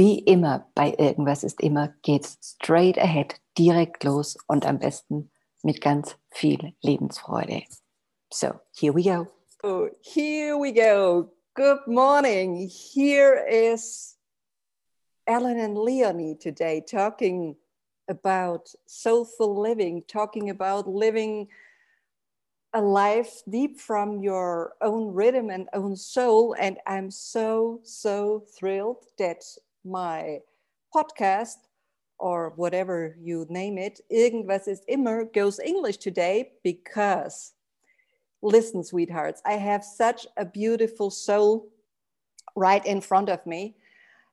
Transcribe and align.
Wie 0.00 0.18
immer 0.20 0.66
bei 0.74 0.94
Irgendwas 0.96 1.44
ist 1.44 1.60
immer 1.60 1.88
geht's 2.00 2.38
straight 2.40 2.96
ahead, 2.96 3.38
direkt 3.58 4.02
los 4.02 4.38
und 4.46 4.64
am 4.64 4.78
besten 4.78 5.30
mit 5.62 5.82
ganz 5.82 6.16
viel 6.30 6.72
Lebensfreude. 6.80 7.64
So, 8.32 8.54
here 8.72 8.94
we 8.94 9.02
go. 9.02 9.26
Oh, 9.62 9.90
here 10.00 10.56
we 10.56 10.72
go. 10.72 11.30
Good 11.52 11.86
morning. 11.86 12.66
Here 12.66 13.44
is 13.46 14.16
Ellen 15.26 15.58
and 15.58 15.76
Leonie 15.76 16.34
today 16.34 16.80
talking 16.80 17.56
about 18.08 18.74
soulful 18.86 19.60
living, 19.60 20.04
talking 20.08 20.48
about 20.48 20.88
living 20.88 21.48
a 22.72 22.80
life 22.80 23.42
deep 23.46 23.78
from 23.78 24.22
your 24.22 24.76
own 24.80 25.12
rhythm 25.12 25.50
and 25.50 25.68
own 25.74 25.94
soul. 25.94 26.56
And 26.58 26.78
I'm 26.86 27.10
so, 27.10 27.80
so 27.82 28.46
thrilled 28.56 29.04
that 29.18 29.44
my 29.84 30.40
podcast 30.94 31.56
or 32.18 32.52
whatever 32.56 33.16
you 33.20 33.46
name 33.48 33.78
it, 33.78 34.00
Irgendwas 34.10 34.66
ist 34.66 34.84
immer 34.86 35.24
goes 35.24 35.58
English 35.58 35.98
today 35.98 36.52
because 36.62 37.52
listen, 38.42 38.84
sweethearts, 38.84 39.42
I 39.44 39.52
have 39.54 39.84
such 39.84 40.26
a 40.36 40.44
beautiful 40.44 41.10
soul 41.10 41.68
right 42.56 42.84
in 42.84 43.00
front 43.00 43.28
of 43.28 43.44
me. 43.46 43.76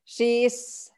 She's 0.04 0.90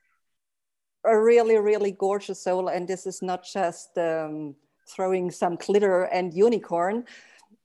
a 1.05 1.19
really, 1.19 1.57
really 1.59 1.93
gorgeous 1.93 2.43
soul, 2.43 2.69
and 2.69 2.87
this 2.87 3.07
is 3.07 3.23
not 3.23 3.45
just 3.45 3.97
um, 3.99 4.55
throwing 4.89 5.31
some 5.31 5.57
glitter 5.57 6.05
and 6.05 6.33
unicorn. 6.35 7.05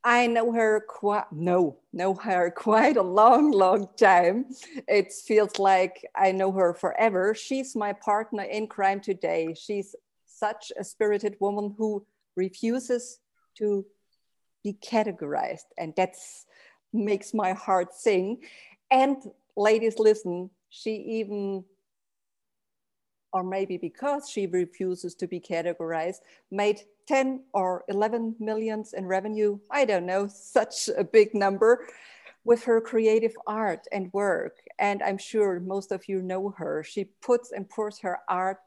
I 0.07 0.27
know 0.27 0.51
her 0.51 0.85
quite 0.87 1.31
no, 1.31 1.79
know 1.91 2.13
her 2.13 2.51
quite 2.51 2.95
a 2.95 3.01
long, 3.01 3.49
long 3.49 3.89
time. 3.97 4.45
It 4.87 5.11
feels 5.11 5.57
like 5.57 6.05
I 6.15 6.31
know 6.31 6.51
her 6.51 6.75
forever. 6.75 7.33
She's 7.33 7.75
my 7.75 7.91
partner 7.91 8.43
in 8.43 8.67
crime 8.67 9.01
today. 9.01 9.55
She's 9.59 9.95
such 10.27 10.71
a 10.79 10.83
spirited 10.83 11.37
woman 11.39 11.73
who 11.75 12.05
refuses 12.35 13.19
to 13.57 13.83
be 14.63 14.73
categorized, 14.73 15.73
and 15.75 15.93
that's 15.97 16.45
makes 16.93 17.33
my 17.33 17.53
heart 17.53 17.93
sing. 17.93 18.43
And 18.91 19.17
ladies, 19.57 19.97
listen, 19.97 20.51
she 20.69 20.91
even 21.19 21.65
or 23.35 23.43
maybe 23.43 23.75
because 23.75 24.29
she 24.29 24.47
refuses 24.47 25.13
to 25.13 25.27
be 25.27 25.41
categorized, 25.41 26.21
made 26.51 26.79
10 27.09 27.43
or 27.53 27.83
11 27.89 28.37
millions 28.39 28.93
in 28.93 29.05
revenue. 29.05 29.59
I 29.69 29.83
don't 29.83 30.05
know, 30.05 30.29
such 30.29 30.87
a 30.87 31.03
big 31.03 31.35
number 31.35 31.85
with 32.45 32.63
her 32.63 32.79
creative 32.79 33.33
art 33.45 33.87
and 33.91 34.09
work. 34.13 34.59
And 34.79 35.03
I'm 35.03 35.17
sure 35.17 35.59
most 35.59 35.91
of 35.91 36.07
you 36.07 36.21
know 36.21 36.55
her. 36.57 36.81
She 36.81 37.09
puts 37.21 37.51
and 37.51 37.69
pours 37.69 37.99
her 37.99 38.19
art 38.29 38.59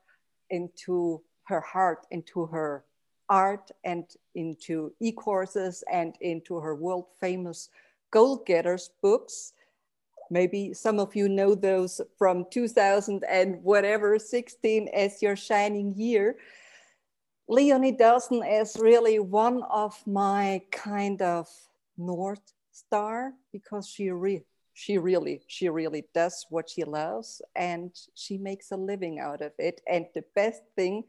into 0.51 1.23
her 1.45 1.63
heart, 1.63 2.07
into 2.11 2.45
her 2.45 2.85
art, 3.31 3.71
and 3.85 4.05
into 4.35 4.93
e 5.01 5.13
courses 5.13 5.83
and 5.91 6.15
into 6.21 6.57
her 6.57 6.75
world 6.75 7.07
famous 7.19 7.71
Goal 8.11 8.45
Getters 8.47 8.91
books 9.01 9.55
Maybe 10.31 10.75
some 10.75 10.99
of 10.99 11.15
you 11.17 11.29
know 11.29 11.55
those 11.55 12.01
from 12.19 12.47
2000 12.51 13.25
and 13.29 13.63
whatever, 13.63 14.19
16 14.19 14.89
as 14.89 15.23
your 15.23 15.37
shining 15.37 15.95
year. 15.97 16.37
Leonie 17.49 17.93
Dawson 17.93 18.43
is 18.45 18.77
really 18.79 19.19
one 19.19 19.63
of 19.71 19.95
my 20.07 20.61
kind 20.71 21.23
of 21.23 21.49
North 21.97 22.53
Star 22.73 23.33
because 23.53 23.89
she, 23.89 24.11
re- 24.11 24.45
she 24.75 24.99
really, 24.99 25.43
she 25.47 25.69
really 25.69 26.05
does 26.15 26.47
what 26.51 26.69
she 26.69 26.85
loves 26.85 27.41
and 27.57 27.91
she 28.15 28.37
makes 28.39 28.71
a 28.71 28.77
living 28.77 29.19
out 29.19 29.41
of 29.41 29.53
it. 29.59 29.81
And 29.91 30.07
the 30.15 30.25
best 30.35 30.63
thing, 30.77 31.05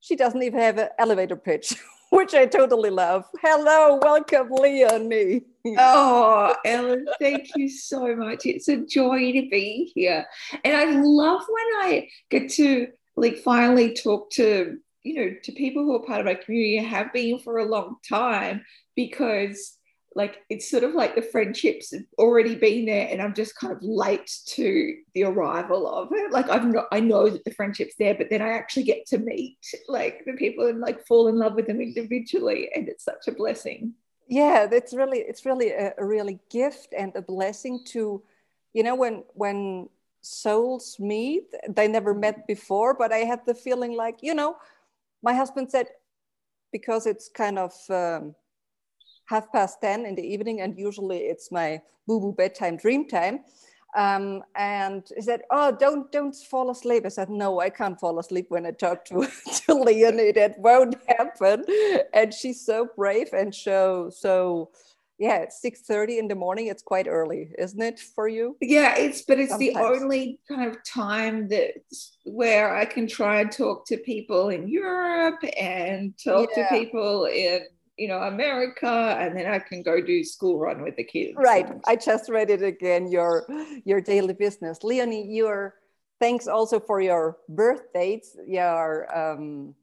she 0.00 0.16
doesn't 0.16 0.42
even 0.42 0.58
have 0.58 0.78
an 0.78 0.88
elevator 0.98 1.36
pitch, 1.36 1.74
which 2.10 2.34
I 2.34 2.46
totally 2.46 2.90
love. 2.90 3.24
Hello, 3.42 3.98
welcome, 4.02 4.48
Leonie. 4.50 5.42
oh, 5.78 6.54
Ellen, 6.64 7.06
thank 7.20 7.48
you 7.56 7.68
so 7.68 8.14
much. 8.14 8.46
It's 8.46 8.68
a 8.68 8.76
joy 8.76 9.32
to 9.32 9.48
be 9.50 9.90
here. 9.94 10.26
And 10.64 10.76
I 10.76 10.84
love 11.00 11.42
when 11.48 11.66
I 11.82 12.08
get 12.30 12.50
to 12.52 12.88
like 13.16 13.38
finally 13.38 13.94
talk 13.94 14.30
to, 14.32 14.76
you 15.02 15.14
know, 15.14 15.36
to 15.42 15.52
people 15.52 15.84
who 15.84 15.96
are 15.96 16.06
part 16.06 16.20
of 16.20 16.26
my 16.26 16.34
community 16.34 16.78
and 16.78 16.86
have 16.86 17.12
been 17.12 17.38
for 17.38 17.58
a 17.58 17.64
long 17.64 17.96
time 18.08 18.64
because 18.94 19.75
like 20.16 20.38
it's 20.48 20.68
sort 20.68 20.82
of 20.82 20.94
like 20.94 21.14
the 21.14 21.22
friendships 21.22 21.92
have 21.92 22.02
already 22.18 22.54
been 22.54 22.86
there 22.86 23.06
and 23.10 23.20
i'm 23.20 23.34
just 23.34 23.54
kind 23.54 23.72
of 23.72 23.82
late 23.82 24.30
to 24.46 24.96
the 25.14 25.22
arrival 25.22 25.86
of 25.86 26.08
it. 26.10 26.32
Like 26.32 26.48
i've 26.48 26.66
not 26.66 26.86
i 26.90 26.98
know 26.98 27.28
that 27.28 27.44
the 27.44 27.52
friendship's 27.52 27.94
there 27.98 28.14
but 28.14 28.30
then 28.30 28.42
i 28.42 28.48
actually 28.52 28.84
get 28.84 29.06
to 29.08 29.18
meet 29.18 29.58
like 29.88 30.24
the 30.24 30.32
people 30.32 30.66
and 30.66 30.80
like 30.80 31.06
fall 31.06 31.28
in 31.28 31.36
love 31.36 31.54
with 31.54 31.66
them 31.66 31.80
individually 31.80 32.70
and 32.74 32.88
it's 32.88 33.04
such 33.04 33.28
a 33.28 33.32
blessing. 33.32 33.92
Yeah 34.26 34.66
it's 34.72 34.94
really 34.94 35.18
it's 35.18 35.44
really 35.44 35.70
a, 35.70 35.92
a 35.98 36.04
really 36.04 36.40
gift 36.50 36.94
and 36.96 37.14
a 37.14 37.22
blessing 37.22 37.84
to 37.92 38.22
you 38.72 38.82
know 38.82 38.94
when 38.94 39.22
when 39.34 39.88
souls 40.22 40.96
meet 40.98 41.44
they 41.68 41.86
never 41.86 42.12
met 42.12 42.48
before 42.48 42.94
but 42.94 43.12
i 43.12 43.18
had 43.18 43.40
the 43.46 43.54
feeling 43.54 43.94
like 43.96 44.18
you 44.22 44.34
know 44.34 44.56
my 45.22 45.32
husband 45.32 45.70
said 45.70 45.86
because 46.72 47.06
it's 47.06 47.28
kind 47.28 47.58
of 47.58 47.72
um, 47.90 48.34
half 49.26 49.52
past 49.52 49.80
10 49.80 50.06
in 50.06 50.14
the 50.14 50.22
evening, 50.22 50.60
and 50.60 50.78
usually 50.78 51.18
it's 51.18 51.50
my 51.52 51.80
boo 52.06 52.20
boo 52.20 52.32
bedtime 52.32 52.76
dream 52.76 53.08
time. 53.08 53.40
Um, 53.96 54.42
and 54.54 55.02
he 55.14 55.22
said, 55.22 55.42
"Oh, 55.50 55.72
don't 55.72 56.12
don't 56.12 56.34
fall 56.34 56.70
asleep." 56.70 57.04
I 57.06 57.08
said, 57.08 57.30
"No, 57.30 57.60
I 57.60 57.70
can't 57.70 57.98
fall 57.98 58.18
asleep 58.18 58.46
when 58.50 58.66
I 58.66 58.72
talk 58.72 59.06
to 59.06 59.26
to 59.66 59.74
Leonie. 59.74 60.32
That 60.32 60.58
won't 60.58 60.96
happen." 61.08 61.64
And 62.12 62.32
she's 62.32 62.64
so 62.64 62.88
brave 62.96 63.32
and 63.32 63.54
so 63.54 64.10
so. 64.10 64.70
Yeah, 65.18 65.38
it's 65.38 65.62
six 65.62 65.80
thirty 65.80 66.18
in 66.18 66.28
the 66.28 66.34
morning. 66.34 66.66
It's 66.66 66.82
quite 66.82 67.08
early, 67.08 67.50
isn't 67.56 67.80
it 67.80 67.98
for 67.98 68.28
you? 68.28 68.58
Yeah, 68.60 68.98
it's 68.98 69.22
but 69.22 69.40
it's 69.40 69.50
Sometimes. 69.50 69.74
the 69.74 69.80
only 69.80 70.40
kind 70.46 70.68
of 70.68 70.76
time 70.84 71.48
that 71.48 71.72
where 72.24 72.76
I 72.76 72.84
can 72.84 73.06
try 73.06 73.40
and 73.40 73.50
talk 73.50 73.86
to 73.86 73.96
people 73.96 74.50
in 74.50 74.68
Europe 74.68 75.42
and 75.58 76.12
talk 76.22 76.50
yeah. 76.54 76.68
to 76.68 76.78
people 76.78 77.24
in 77.24 77.60
you 77.96 78.08
know 78.08 78.18
america 78.18 79.16
and 79.18 79.36
then 79.36 79.46
i 79.46 79.58
can 79.58 79.82
go 79.82 80.00
do 80.00 80.22
school 80.22 80.58
run 80.58 80.82
with 80.82 80.96
the 80.96 81.04
kids 81.04 81.34
right. 81.36 81.66
i 81.86 81.96
just 81.96 82.28
read 82.28 82.50
it 82.50 82.62
again 82.62 83.10
your 83.10 83.46
your 83.84 84.00
daily 84.00 84.34
business. 84.34 84.82
Leonie 84.82 85.26
your 85.32 85.74
thanks 86.20 86.46
also 86.46 86.78
for 86.78 87.00
your 87.00 87.38
birth 87.48 87.92
dates 87.94 88.36
your 88.46 89.06
um 89.16 89.74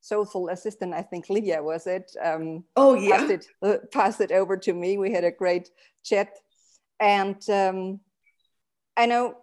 soulful 0.00 0.48
assistant 0.48 0.92
i 0.92 1.02
think 1.02 1.30
lydia 1.30 1.62
was 1.62 1.86
it? 1.86 2.14
Um 2.22 2.64
oh 2.76 2.94
yeah. 2.94 3.18
passed 3.18 3.30
it, 3.30 3.46
uh, 3.62 3.76
passed 3.92 4.20
it 4.20 4.32
over 4.32 4.56
to 4.56 4.72
me. 4.72 4.98
We 4.98 5.12
had 5.12 5.24
a 5.24 5.30
great 5.30 5.70
chat. 6.02 6.30
And 7.00 7.38
um 7.48 8.00
i 8.96 9.06
know 9.06 9.36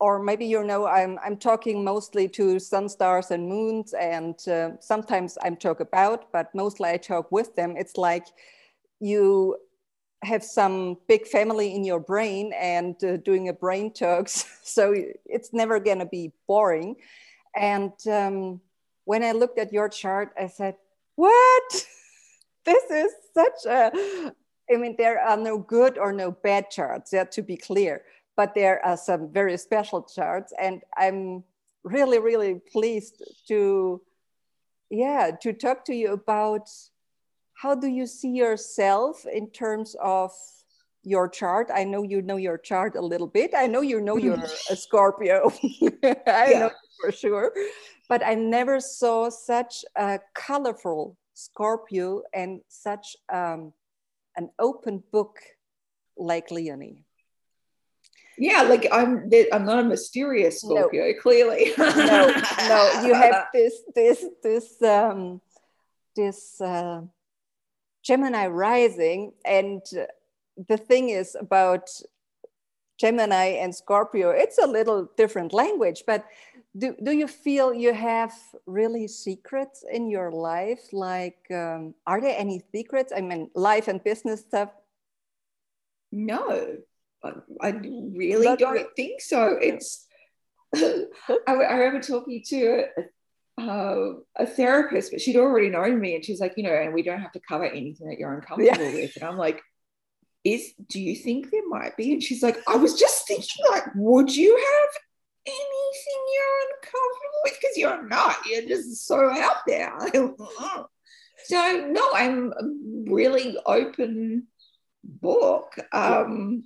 or 0.00 0.22
maybe 0.22 0.44
you 0.46 0.62
know 0.64 0.86
I'm, 0.86 1.18
I'm 1.24 1.36
talking 1.36 1.84
mostly 1.84 2.28
to 2.30 2.58
sun 2.58 2.88
stars 2.88 3.30
and 3.30 3.48
moons 3.48 3.94
and 3.94 4.36
uh, 4.48 4.70
sometimes 4.80 5.38
i'm 5.42 5.56
talk 5.56 5.80
about 5.80 6.32
but 6.32 6.54
mostly 6.54 6.90
i 6.90 6.96
talk 6.96 7.30
with 7.30 7.54
them. 7.56 7.76
It's 7.76 7.96
like 7.96 8.26
you 9.00 9.56
have 10.22 10.42
some 10.42 10.96
big 11.06 11.26
family 11.26 11.74
in 11.74 11.84
your 11.84 12.00
brain 12.00 12.52
and 12.58 13.02
uh, 13.04 13.18
doing 13.18 13.48
a 13.48 13.52
brain 13.52 13.92
talks 13.92 14.46
so 14.62 14.94
it's 15.26 15.52
never 15.52 15.78
going 15.78 15.98
to 15.98 16.06
be 16.06 16.32
boring. 16.46 16.96
And 17.54 17.92
um, 18.10 18.60
when 19.04 19.22
i 19.22 19.32
looked 19.32 19.58
at 19.58 19.72
your 19.72 19.88
chart 19.88 20.32
i 20.38 20.46
said 20.46 20.76
what? 21.16 21.86
This 22.64 22.90
is 22.90 23.12
such 23.34 23.66
a 23.66 24.32
i 24.72 24.76
mean 24.76 24.94
there 24.96 25.20
are 25.20 25.36
no 25.36 25.58
good 25.58 25.98
or 25.98 26.12
no 26.12 26.30
bad 26.30 26.70
charts 26.70 27.12
yeah 27.12 27.24
to 27.24 27.42
be 27.42 27.58
clear 27.58 28.02
but 28.36 28.54
there 28.54 28.84
are 28.84 28.96
some 28.96 29.30
very 29.32 29.56
special 29.56 30.02
charts 30.02 30.52
and 30.60 30.82
i'm 30.96 31.44
really 31.84 32.18
really 32.18 32.60
pleased 32.72 33.22
to 33.46 34.00
yeah 34.90 35.30
to 35.40 35.52
talk 35.52 35.84
to 35.84 35.94
you 35.94 36.12
about 36.12 36.68
how 37.54 37.74
do 37.74 37.86
you 37.86 38.06
see 38.06 38.30
yourself 38.30 39.24
in 39.26 39.48
terms 39.50 39.94
of 40.02 40.32
your 41.04 41.28
chart? 41.28 41.70
I 41.72 41.84
know 41.84 42.02
you 42.02 42.22
know 42.22 42.36
your 42.36 42.58
chart 42.58 42.96
a 42.96 43.00
little 43.00 43.26
bit. 43.26 43.52
I 43.56 43.66
know 43.66 43.82
you 43.82 44.00
know 44.00 44.16
you're 44.16 44.42
a 44.70 44.76
scorpio. 44.76 45.52
I 46.26 46.50
yeah. 46.50 46.58
know 46.58 46.70
for 47.00 47.12
sure. 47.12 47.52
But 48.08 48.22
i 48.24 48.34
never 48.34 48.80
saw 48.80 49.30
such 49.30 49.84
a 49.96 50.20
colorful 50.34 51.16
scorpio 51.34 52.22
and 52.34 52.60
such 52.68 53.16
um, 53.32 53.72
an 54.36 54.50
open 54.58 55.02
book 55.10 55.38
like 56.16 56.50
leonie 56.50 57.04
yeah, 58.38 58.62
like 58.62 58.86
I'm 58.92 59.30
I'm 59.52 59.64
not 59.64 59.80
a 59.80 59.84
mysterious 59.84 60.60
Scorpio, 60.60 61.06
no. 61.06 61.14
clearly. 61.20 61.72
no, 61.78 61.86
no, 61.86 63.02
you 63.04 63.14
have 63.14 63.46
this 63.52 63.74
this 63.94 64.24
this 64.42 64.82
um 64.82 65.40
this 66.16 66.60
uh, 66.60 67.02
Gemini 68.02 68.46
rising, 68.46 69.32
and 69.44 69.82
the 70.68 70.76
thing 70.76 71.10
is 71.10 71.34
about 71.34 71.90
Gemini 72.98 73.58
and 73.60 73.74
Scorpio, 73.74 74.30
it's 74.30 74.58
a 74.58 74.66
little 74.66 75.10
different 75.16 75.52
language, 75.52 76.04
but 76.06 76.24
do, 76.76 76.94
do 77.02 77.12
you 77.12 77.26
feel 77.26 77.74
you 77.74 77.92
have 77.92 78.32
really 78.66 79.08
secrets 79.08 79.84
in 79.90 80.10
your 80.10 80.30
life? 80.30 80.92
Like, 80.92 81.38
um, 81.50 81.94
are 82.06 82.20
there 82.20 82.34
any 82.38 82.62
secrets? 82.72 83.12
I 83.14 83.20
mean, 83.20 83.50
life 83.54 83.88
and 83.88 84.02
business 84.02 84.40
stuff? 84.40 84.70
No, 86.12 86.78
I, 87.24 87.68
I 87.68 87.70
really 87.70 88.46
Not 88.46 88.58
don't 88.58 88.72
really. 88.74 88.88
think 88.96 89.20
so. 89.20 89.56
It's, 89.60 90.06
I, 90.74 91.06
I, 91.46 91.74
remember 91.74 92.00
talking 92.00 92.42
to 92.48 92.84
a, 93.58 93.62
uh, 93.62 94.12
a 94.36 94.46
therapist, 94.46 95.12
but 95.12 95.20
she'd 95.20 95.36
already 95.36 95.70
known 95.70 96.00
me, 96.00 96.16
and 96.16 96.24
she's 96.24 96.40
like, 96.40 96.54
you 96.56 96.64
know, 96.64 96.74
and 96.74 96.92
we 96.92 97.02
don't 97.02 97.20
have 97.20 97.32
to 97.32 97.40
cover 97.40 97.64
anything 97.64 98.08
that 98.08 98.18
you're 98.18 98.34
uncomfortable 98.34 98.84
yeah. 98.84 98.94
with. 98.94 99.16
And 99.16 99.24
I'm 99.24 99.36
like, 99.36 99.62
is 100.42 100.74
do 100.88 101.00
you 101.00 101.16
think 101.16 101.50
there 101.50 101.68
might 101.68 101.96
be? 101.96 102.12
And 102.12 102.22
she's 102.22 102.42
like, 102.42 102.58
I 102.68 102.76
was 102.76 102.98
just 102.98 103.26
thinking, 103.26 103.64
like, 103.70 103.84
would 103.94 104.34
you 104.34 104.56
have 104.56 105.02
anything 105.46 106.22
you're 106.34 106.68
uncomfortable 106.72 107.40
with 107.44 107.58
because 107.60 107.76
you're 107.76 108.08
not 108.08 108.36
you're 108.46 108.66
just 108.66 109.06
so 109.06 109.30
out 109.30 109.56
there 109.66 109.92
so 111.44 111.88
no 111.90 112.10
i'm 112.14 112.50
a 112.52 113.10
really 113.12 113.56
open 113.66 114.46
book 115.04 115.74
um, 115.92 116.64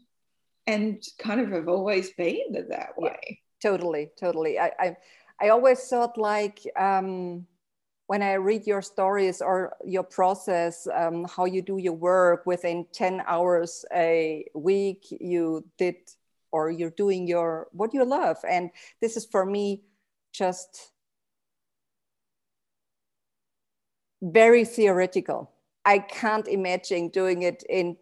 and 0.68 1.02
kind 1.18 1.40
of 1.40 1.50
have 1.50 1.68
always 1.68 2.10
been 2.12 2.66
that 2.68 2.92
way 2.96 3.18
yeah, 3.26 3.70
totally 3.70 4.10
totally. 4.18 4.58
I, 4.58 4.70
I 4.78 4.96
i 5.40 5.48
always 5.50 5.80
thought 5.88 6.18
like 6.18 6.60
um 6.76 7.46
when 8.08 8.22
I 8.22 8.34
read 8.34 8.66
your 8.66 8.80
stories 8.80 9.42
or 9.42 9.76
your 9.84 10.02
process, 10.02 10.88
um, 10.94 11.26
how 11.36 11.44
you 11.44 11.60
do 11.60 11.76
your 11.76 11.92
work 11.92 12.46
within 12.46 12.86
10 12.90 13.22
hours 13.26 13.84
a 13.94 14.46
week, 14.54 15.06
you 15.10 15.62
did 15.76 15.96
or 16.50 16.70
you're 16.70 16.96
doing 16.96 17.28
your 17.28 17.68
what 17.72 17.92
you 17.92 18.04
love. 18.06 18.38
And 18.48 18.70
this 19.02 19.18
is 19.18 19.26
for 19.26 19.44
me 19.44 19.82
just 20.32 20.92
very 24.22 24.64
theoretical. 24.64 25.50
I 25.84 25.98
can't 25.98 26.48
imagine 26.48 27.10
doing 27.10 27.42
it 27.42 27.62
in 27.68 27.98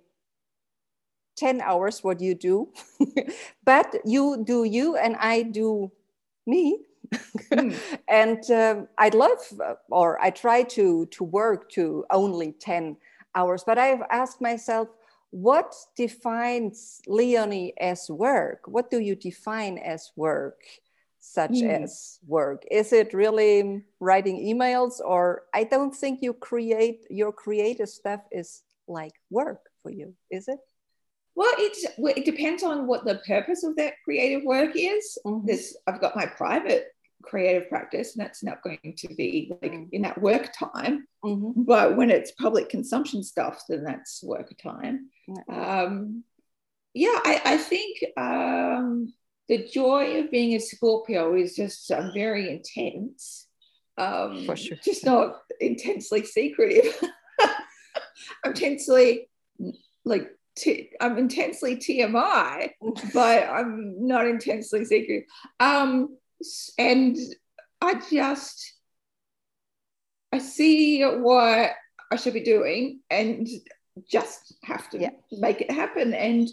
10 1.36 1.60
hours 1.60 2.02
what 2.02 2.20
you 2.20 2.34
do 2.34 2.68
but 3.64 3.96
you 4.04 4.42
do 4.44 4.64
you 4.64 4.96
and 4.96 5.16
i 5.16 5.42
do 5.42 5.90
me 6.46 6.78
mm. 7.52 7.76
and 8.08 8.50
um, 8.50 8.88
i 8.98 9.08
love 9.10 9.38
or 9.90 10.20
i 10.22 10.30
try 10.30 10.62
to 10.62 11.06
to 11.06 11.24
work 11.24 11.70
to 11.70 12.04
only 12.10 12.52
10 12.52 12.96
hours 13.34 13.64
but 13.64 13.78
i've 13.78 14.02
asked 14.10 14.40
myself 14.40 14.88
what 15.30 15.74
defines 15.96 17.02
Leonie 17.06 17.74
as 17.78 18.08
work? 18.08 18.62
What 18.66 18.90
do 18.90 19.00
you 19.00 19.14
define 19.14 19.78
as 19.78 20.12
work, 20.16 20.62
such 21.18 21.50
mm. 21.50 21.82
as 21.82 22.18
work? 22.26 22.64
Is 22.70 22.92
it 22.92 23.12
really 23.12 23.82
writing 24.00 24.38
emails, 24.38 25.00
or 25.04 25.42
I 25.52 25.64
don't 25.64 25.94
think 25.94 26.22
you 26.22 26.32
create 26.32 27.06
your 27.10 27.32
creative 27.32 27.88
stuff 27.88 28.20
is 28.30 28.62
like 28.88 29.12
work 29.30 29.60
for 29.82 29.90
you, 29.90 30.14
is 30.30 30.48
it? 30.48 30.60
Well, 31.36 31.52
it, 31.58 32.16
it 32.16 32.24
depends 32.24 32.62
on 32.62 32.86
what 32.86 33.04
the 33.04 33.20
purpose 33.26 33.62
of 33.62 33.76
that 33.76 33.94
creative 34.04 34.42
work 34.44 34.72
is. 34.74 35.18
Mm-hmm. 35.24 35.46
This 35.46 35.76
I've 35.86 36.00
got 36.00 36.16
my 36.16 36.26
private 36.26 36.88
creative 37.26 37.68
practice 37.68 38.16
and 38.16 38.24
that's 38.24 38.42
not 38.42 38.62
going 38.62 38.94
to 38.96 39.08
be 39.14 39.52
like 39.60 39.72
mm. 39.72 39.88
in 39.92 40.02
that 40.02 40.20
work 40.20 40.52
time 40.52 41.06
mm-hmm. 41.24 41.62
but 41.64 41.96
when 41.96 42.08
it's 42.10 42.30
public 42.32 42.68
consumption 42.68 43.22
stuff 43.22 43.62
then 43.68 43.82
that's 43.82 44.22
work 44.22 44.56
time 44.62 45.08
um, 45.52 46.22
yeah 46.94 47.18
I, 47.24 47.40
I 47.44 47.56
think 47.56 47.98
um, 48.16 49.12
the 49.48 49.66
joy 49.66 50.20
of 50.20 50.30
being 50.30 50.54
a 50.54 50.60
scorpio 50.60 51.34
is 51.34 51.56
just 51.56 51.90
uh, 51.90 52.10
very 52.12 52.48
intense 52.48 53.48
um, 53.98 54.44
For 54.44 54.56
sure. 54.56 54.76
just 54.84 55.04
not 55.04 55.38
intensely 55.58 56.24
secretive 56.24 56.96
intensely 58.44 59.28
like 60.04 60.30
T- 60.56 60.90
I'm 61.00 61.18
intensely 61.18 61.76
TMI, 61.76 62.70
but 63.12 63.42
I'm 63.50 64.06
not 64.06 64.26
intensely 64.26 64.84
secretive. 64.84 65.24
Um, 65.60 66.16
and 66.78 67.16
I 67.80 68.00
just 68.10 68.74
I 70.32 70.38
see 70.38 71.02
what 71.02 71.72
I 72.10 72.16
should 72.16 72.34
be 72.34 72.40
doing 72.40 73.00
and 73.10 73.48
just 74.10 74.54
have 74.64 74.90
to 74.90 74.98
yeah. 74.98 75.10
make 75.32 75.60
it 75.60 75.70
happen. 75.70 76.14
And 76.14 76.48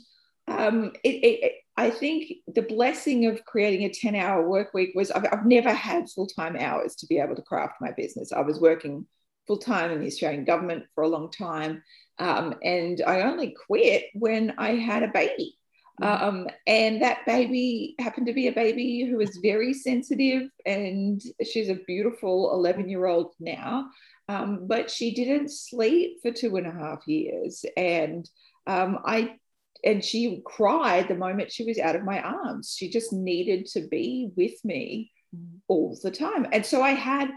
um, 0.47 0.93
it, 1.03 1.09
it, 1.09 1.53
I 1.77 1.89
think 1.89 2.31
the 2.47 2.61
blessing 2.61 3.25
of 3.25 3.43
creating 3.45 3.85
a 3.85 3.89
10 3.89 4.15
hour 4.15 4.47
work 4.47 4.73
week 4.73 4.91
was 4.95 5.11
I've, 5.11 5.25
I've 5.31 5.45
never 5.45 5.73
had 5.73 6.09
full 6.09 6.27
time 6.27 6.55
hours 6.55 6.95
to 6.95 7.07
be 7.07 7.19
able 7.19 7.35
to 7.35 7.41
craft 7.41 7.75
my 7.81 7.91
business. 7.91 8.31
I 8.31 8.41
was 8.41 8.59
working 8.59 9.05
full 9.47 9.57
time 9.57 9.91
in 9.91 9.99
the 9.99 10.07
Australian 10.07 10.45
government 10.45 10.85
for 10.95 11.03
a 11.03 11.09
long 11.09 11.31
time. 11.31 11.83
Um, 12.19 12.55
and 12.63 13.01
I 13.05 13.21
only 13.21 13.55
quit 13.67 14.05
when 14.13 14.53
I 14.57 14.75
had 14.75 15.03
a 15.03 15.07
baby. 15.07 15.57
Mm-hmm. 16.01 16.23
Um, 16.23 16.47
and 16.65 17.01
that 17.01 17.25
baby 17.25 17.95
happened 17.99 18.27
to 18.27 18.33
be 18.33 18.47
a 18.47 18.53
baby 18.53 19.05
who 19.05 19.17
was 19.17 19.37
very 19.37 19.73
sensitive, 19.73 20.49
and 20.65 21.21
she's 21.43 21.69
a 21.69 21.79
beautiful 21.87 22.53
11 22.53 22.89
year 22.89 23.05
old 23.05 23.33
now. 23.39 23.89
Um, 24.29 24.67
but 24.67 24.89
she 24.89 25.13
didn't 25.13 25.51
sleep 25.51 26.19
for 26.21 26.31
two 26.31 26.55
and 26.55 26.65
a 26.65 26.71
half 26.71 27.07
years. 27.07 27.65
And 27.75 28.27
um, 28.65 28.99
I 29.05 29.35
and 29.83 30.03
she 30.03 30.41
cried 30.45 31.07
the 31.07 31.15
moment 31.15 31.51
she 31.51 31.65
was 31.65 31.77
out 31.77 31.95
of 31.95 32.05
my 32.05 32.21
arms. 32.21 32.73
She 32.77 32.89
just 32.89 33.11
needed 33.11 33.65
to 33.67 33.81
be 33.81 34.29
with 34.35 34.63
me 34.63 35.11
mm. 35.35 35.59
all 35.67 35.99
the 36.01 36.11
time. 36.11 36.47
And 36.53 36.65
so 36.65 36.81
I 36.81 36.91
had 36.91 37.29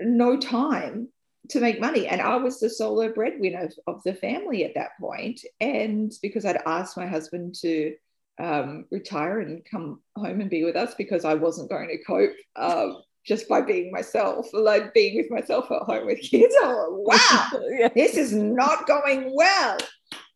no 0.00 0.38
time 0.38 1.08
to 1.48 1.60
make 1.60 1.80
money. 1.80 2.06
And 2.06 2.20
I 2.20 2.36
was 2.36 2.60
the 2.60 2.70
solo 2.70 3.12
breadwinner 3.12 3.64
of, 3.64 3.72
of 3.86 4.02
the 4.04 4.14
family 4.14 4.64
at 4.64 4.74
that 4.74 4.90
point. 5.00 5.40
And 5.60 6.12
because 6.22 6.44
I'd 6.44 6.62
asked 6.66 6.96
my 6.96 7.06
husband 7.06 7.54
to 7.62 7.94
um, 8.38 8.86
retire 8.90 9.40
and 9.40 9.64
come 9.64 10.00
home 10.16 10.40
and 10.40 10.50
be 10.50 10.64
with 10.64 10.76
us 10.76 10.94
because 10.96 11.24
I 11.24 11.34
wasn't 11.34 11.70
going 11.70 11.88
to 11.88 12.04
cope 12.04 12.32
uh, 12.56 12.88
just 13.24 13.48
by 13.48 13.60
being 13.60 13.90
myself, 13.90 14.48
like 14.52 14.94
being 14.94 15.16
with 15.16 15.30
myself 15.30 15.70
at 15.70 15.82
home 15.82 16.06
with 16.06 16.20
kids. 16.20 16.54
Oh, 16.58 17.04
wow, 17.06 17.60
yeah. 17.70 17.88
this 17.94 18.16
is 18.16 18.32
not 18.32 18.86
going 18.86 19.32
well. 19.34 19.78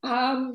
Um, 0.03 0.53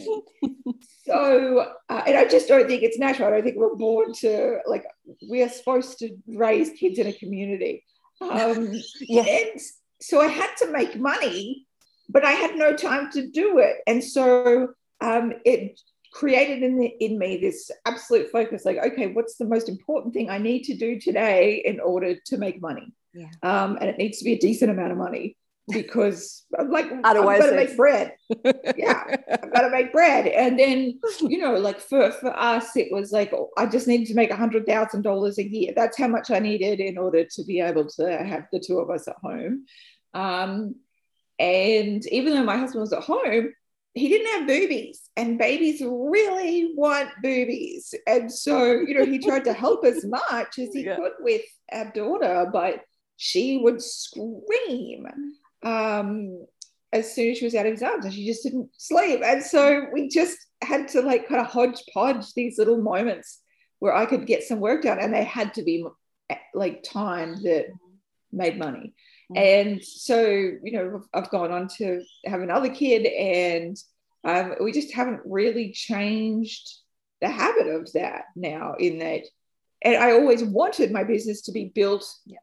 so, 1.06 1.74
uh, 1.90 2.04
and 2.06 2.16
I 2.16 2.28
just 2.28 2.48
don't 2.48 2.68
think 2.68 2.84
it's 2.84 3.00
natural. 3.00 3.28
I 3.28 3.32
don't 3.32 3.44
think 3.44 3.58
we're 3.58 3.76
born 3.76 4.14
to 4.20 4.60
like 4.68 4.86
we 5.28 5.42
are 5.42 5.50
supposed 5.50 5.98
to 6.00 6.16
raise 6.28 6.70
kids 6.72 7.00
in 7.00 7.08
a 7.08 7.14
community. 7.14 7.84
Um, 8.22 8.72
yeah. 9.02 9.24
And 9.24 9.60
so 10.02 10.22
I 10.22 10.28
had 10.28 10.56
to 10.58 10.72
make 10.72 10.96
money, 10.96 11.68
but 12.08 12.24
I 12.24 12.32
had 12.32 12.56
no 12.56 12.76
time 12.76 13.12
to 13.12 13.28
do 13.28 13.60
it. 13.60 13.78
And 13.88 14.04
so 14.04 14.70
um, 15.02 15.34
it 15.46 15.80
created 16.12 16.64
in, 16.64 16.80
the, 16.80 16.88
in 17.00 17.20
me 17.20 17.38
this 17.38 17.70
absolute 17.86 18.32
focus 18.32 18.66
like, 18.66 18.78
okay, 18.78 19.08
what's 19.08 19.36
the 19.36 19.46
most 19.46 19.70
important 19.70 20.14
thing 20.14 20.30
I 20.30 20.38
need 20.38 20.64
to 20.64 20.76
do 20.76 21.00
today 21.00 21.62
in 21.66 21.80
order 21.80 22.16
to 22.26 22.38
make 22.38 22.62
money? 22.62 22.94
Yeah. 23.14 23.30
Um, 23.44 23.78
and 23.80 23.90
it 23.90 23.98
needs 23.98 24.20
to 24.20 24.24
be 24.24 24.34
a 24.34 24.40
decent 24.40 24.72
amount 24.72 24.92
of 24.92 24.98
money 24.98 25.36
because 25.72 26.46
I'm 26.58 26.70
like, 26.72 26.92
Otherwise 27.04 27.42
I've 27.42 27.46
got 27.46 27.50
to 27.52 27.56
make 27.56 27.78
bread. 27.78 28.14
yeah, 28.78 29.04
I've 29.32 29.54
got 29.54 29.62
to 29.62 29.70
make 29.72 29.92
bread. 29.92 30.28
And 30.28 30.58
then, 30.60 31.00
you 31.22 31.38
know, 31.38 31.54
like 31.54 31.80
for, 31.80 32.12
for 32.12 32.38
us, 32.38 32.76
it 32.76 32.92
was 32.92 33.12
like, 33.12 33.34
I 33.58 33.66
just 33.66 33.88
needed 33.88 34.08
to 34.08 34.16
make 34.16 34.32
a 34.32 34.36
$100,000 34.36 35.38
a 35.38 35.50
year. 35.50 35.74
That's 35.76 35.98
how 35.98 36.08
much 36.08 36.32
I 36.32 36.40
needed 36.40 36.80
in 36.80 36.98
order 36.98 37.24
to 37.24 37.44
be 37.44 37.60
able 37.62 37.88
to 37.88 38.24
have 38.24 38.48
the 38.52 38.60
two 38.60 38.80
of 38.80 38.90
us 38.90 39.08
at 39.08 39.18
home. 39.22 39.66
Um, 40.14 40.76
and 41.40 42.06
even 42.08 42.34
though 42.34 42.44
my 42.44 42.58
husband 42.58 42.82
was 42.82 42.94
at 42.94 43.04
home, 43.04 43.54
he 43.94 44.08
didn't 44.08 44.40
have 44.40 44.48
boobies, 44.48 45.10
and 45.18 45.40
babies 45.40 45.82
really 45.82 46.74
want 46.76 47.10
boobies. 47.24 47.94
And 48.06 48.32
so, 48.32 48.74
you 48.74 48.94
know, 48.94 49.06
he 49.06 49.20
tried 49.20 49.46
to 49.46 49.54
help 49.54 49.84
as 49.84 50.06
much 50.32 50.60
as 50.60 50.74
he 50.74 50.86
yeah. 50.86 50.96
could 50.96 51.14
with 51.20 51.42
our 51.72 51.92
daughter, 51.92 52.50
but 52.52 52.82
she 53.18 53.58
would 53.58 53.82
scream 53.82 55.08
um, 55.64 56.46
as 56.92 57.14
soon 57.14 57.32
as 57.32 57.38
she 57.38 57.46
was 57.46 57.56
out 57.56 57.66
of 57.66 57.74
his 57.74 57.84
arms, 57.84 58.06
and 58.06 58.14
she 58.14 58.26
just 58.26 58.44
didn't 58.44 58.70
sleep. 58.78 59.22
And 59.24 59.44
so 59.44 59.86
we 59.94 60.10
just 60.10 60.38
had 60.62 60.88
to 60.90 61.02
like 61.02 61.28
kind 61.28 61.42
of 61.42 61.48
hodgepodge 61.48 62.34
these 62.34 62.58
little 62.58 62.82
moments 62.82 63.42
where 63.80 63.96
I 63.96 64.06
could 64.06 64.28
get 64.28 64.44
some 64.44 64.60
work 64.60 64.84
done, 64.84 65.00
and 65.00 65.14
they 65.14 65.24
had 65.24 65.54
to 65.56 65.64
be 65.64 65.86
like 66.54 66.84
time 66.84 67.42
that 67.44 67.68
made 68.32 68.58
money. 68.58 68.94
Mm. 69.32 69.38
And 69.38 69.84
so, 69.84 70.22
you 70.28 70.72
know, 70.72 71.04
I've 71.14 71.30
gone 71.30 71.52
on 71.52 71.68
to 71.78 72.04
have 72.26 72.42
another 72.42 72.70
kid, 72.70 73.06
and 73.06 73.78
um, 74.24 74.56
we 74.62 74.72
just 74.72 74.94
haven't 74.94 75.22
really 75.26 75.72
changed 75.72 76.70
the 77.22 77.30
habit 77.30 77.68
of 77.68 77.92
that 77.94 78.26
now. 78.36 78.76
In 78.80 79.00
that, 79.00 79.24
and 79.82 79.96
I 79.96 80.12
always 80.12 80.44
wanted 80.44 80.92
my 80.92 81.04
business 81.04 81.44
to 81.44 81.52
be 81.52 81.72
built 81.74 82.06
yeah. 82.26 82.40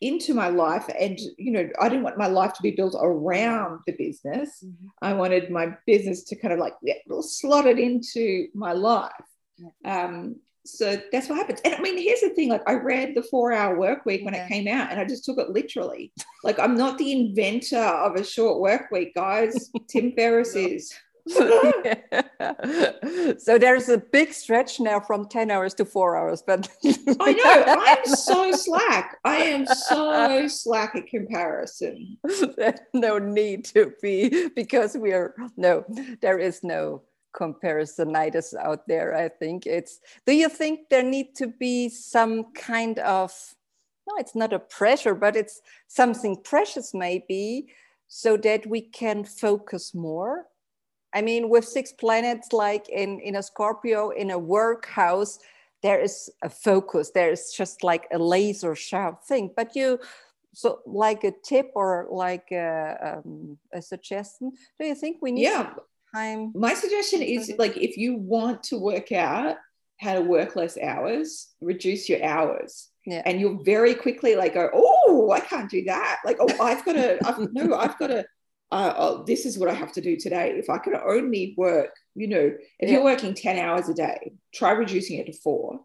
Into 0.00 0.34
my 0.34 0.48
life, 0.48 0.88
and 0.98 1.18
you 1.36 1.50
know, 1.50 1.68
I 1.80 1.88
didn't 1.88 2.04
want 2.04 2.18
my 2.18 2.28
life 2.28 2.52
to 2.54 2.62
be 2.62 2.70
built 2.70 2.96
around 2.98 3.80
the 3.86 3.92
business. 3.92 4.62
Mm-hmm. 4.64 4.86
I 5.02 5.12
wanted 5.14 5.50
my 5.50 5.74
business 5.86 6.22
to 6.24 6.36
kind 6.36 6.52
of 6.52 6.60
like 6.60 6.74
yeah, 6.82 6.94
slot 7.20 7.66
it 7.66 7.78
into 7.78 8.48
my 8.54 8.72
life. 8.72 9.12
Yeah. 9.56 10.04
Um, 10.04 10.36
so 10.64 11.00
that's 11.12 11.28
what 11.28 11.38
happens. 11.38 11.60
And 11.64 11.74
I 11.74 11.80
mean, 11.80 11.98
here's 11.98 12.20
the 12.20 12.30
thing: 12.30 12.48
like, 12.50 12.68
I 12.68 12.74
read 12.74 13.14
the 13.14 13.22
Four 13.22 13.52
Hour 13.52 13.78
Work 13.78 14.06
Week 14.06 14.24
when 14.24 14.34
yeah. 14.34 14.44
it 14.44 14.48
came 14.48 14.68
out, 14.68 14.90
and 14.90 15.00
I 15.00 15.04
just 15.04 15.24
took 15.24 15.38
it 15.38 15.50
literally. 15.50 16.12
Like, 16.44 16.58
I'm 16.58 16.76
not 16.76 16.98
the 16.98 17.12
inventor 17.12 17.78
of 17.78 18.14
a 18.14 18.24
short 18.24 18.60
work 18.60 18.90
week, 18.90 19.14
guys. 19.14 19.70
Tim 19.88 20.12
Ferriss 20.12 20.54
is. 20.54 20.94
so 23.38 23.58
there's 23.58 23.88
a 23.88 23.98
big 23.98 24.32
stretch 24.32 24.80
now 24.80 24.98
from 24.98 25.28
10 25.28 25.50
hours 25.50 25.74
to 25.74 25.84
four 25.84 26.16
hours 26.16 26.42
but 26.46 26.68
i 27.20 27.32
know. 27.32 27.64
I'm 27.66 28.06
so 28.06 28.52
slack. 28.52 29.18
I 29.24 29.36
am 29.36 29.66
so 29.66 30.48
slack 30.48 30.94
in 30.94 31.02
comparison. 31.02 32.16
No 32.94 33.18
need 33.18 33.66
to 33.66 33.92
be 34.02 34.48
because 34.54 34.96
we 34.96 35.12
are 35.12 35.34
no 35.56 35.84
there 36.20 36.38
is 36.38 36.64
no 36.64 37.02
comparisonitis 37.34 38.54
out 38.54 38.88
there 38.88 39.14
i 39.14 39.28
think. 39.28 39.66
It's 39.66 40.00
do 40.26 40.32
you 40.32 40.48
think 40.48 40.88
there 40.88 41.02
need 41.02 41.34
to 41.36 41.48
be 41.48 41.88
some 41.88 42.52
kind 42.54 42.98
of 43.00 43.32
no 44.08 44.16
it's 44.18 44.34
not 44.34 44.52
a 44.52 44.58
pressure 44.58 45.14
but 45.14 45.36
it's 45.36 45.60
something 45.88 46.36
precious 46.42 46.94
maybe 46.94 47.68
so 48.08 48.36
that 48.38 48.66
we 48.66 48.80
can 48.80 49.22
focus 49.22 49.94
more 49.94 50.46
i 51.14 51.22
mean 51.22 51.48
with 51.48 51.64
six 51.64 51.92
planets 51.92 52.52
like 52.52 52.88
in 52.88 53.20
in 53.20 53.36
a 53.36 53.42
scorpio 53.42 54.10
in 54.10 54.30
a 54.30 54.38
workhouse 54.38 55.38
there 55.82 56.00
is 56.00 56.30
a 56.42 56.50
focus 56.50 57.10
there 57.10 57.30
is 57.30 57.52
just 57.52 57.84
like 57.84 58.06
a 58.12 58.18
laser 58.18 58.74
sharp 58.74 59.24
thing 59.24 59.50
but 59.56 59.74
you 59.76 59.98
so 60.54 60.80
like 60.86 61.22
a 61.24 61.32
tip 61.44 61.70
or 61.74 62.08
like 62.10 62.50
a, 62.50 63.20
um, 63.24 63.58
a 63.72 63.80
suggestion 63.80 64.50
do 64.78 64.86
you 64.86 64.94
think 64.94 65.18
we 65.20 65.32
need 65.32 65.42
yeah 65.42 65.70
time? 66.14 66.52
My 66.54 66.74
suggestion 66.74 67.22
is 67.22 67.52
like 67.58 67.76
if 67.76 67.96
you 67.96 68.16
want 68.16 68.62
to 68.64 68.78
work 68.78 69.12
out 69.12 69.56
how 70.00 70.14
to 70.14 70.20
work 70.20 70.56
less 70.56 70.78
hours, 70.78 71.48
reduce 71.60 72.08
your 72.08 72.22
hours. 72.24 72.88
Yeah. 73.04 73.22
And 73.24 73.40
you'll 73.40 73.62
very 73.64 73.94
quickly 73.94 74.36
like 74.36 74.54
go, 74.54 74.70
oh, 74.72 75.30
I 75.32 75.40
can't 75.40 75.70
do 75.70 75.84
that. 75.84 76.20
Like, 76.24 76.36
oh, 76.40 76.48
I've 76.60 76.84
got 76.84 76.92
to, 76.92 77.18
I've, 77.26 77.52
no, 77.52 77.74
I've 77.74 77.98
got 77.98 78.08
to, 78.08 78.24
uh, 78.70 78.94
oh, 78.96 79.24
this 79.24 79.46
is 79.46 79.58
what 79.58 79.70
I 79.70 79.74
have 79.74 79.92
to 79.92 80.00
do 80.00 80.16
today. 80.16 80.50
If 80.56 80.68
I 80.68 80.78
can 80.78 80.94
only 80.94 81.54
work, 81.56 81.94
you 82.14 82.28
know, 82.28 82.52
if 82.78 82.88
yeah. 82.88 82.90
you're 82.90 83.04
working 83.04 83.34
10 83.34 83.58
hours 83.58 83.88
a 83.88 83.94
day, 83.94 84.32
try 84.54 84.72
reducing 84.72 85.18
it 85.18 85.26
to 85.26 85.32
four. 85.32 85.80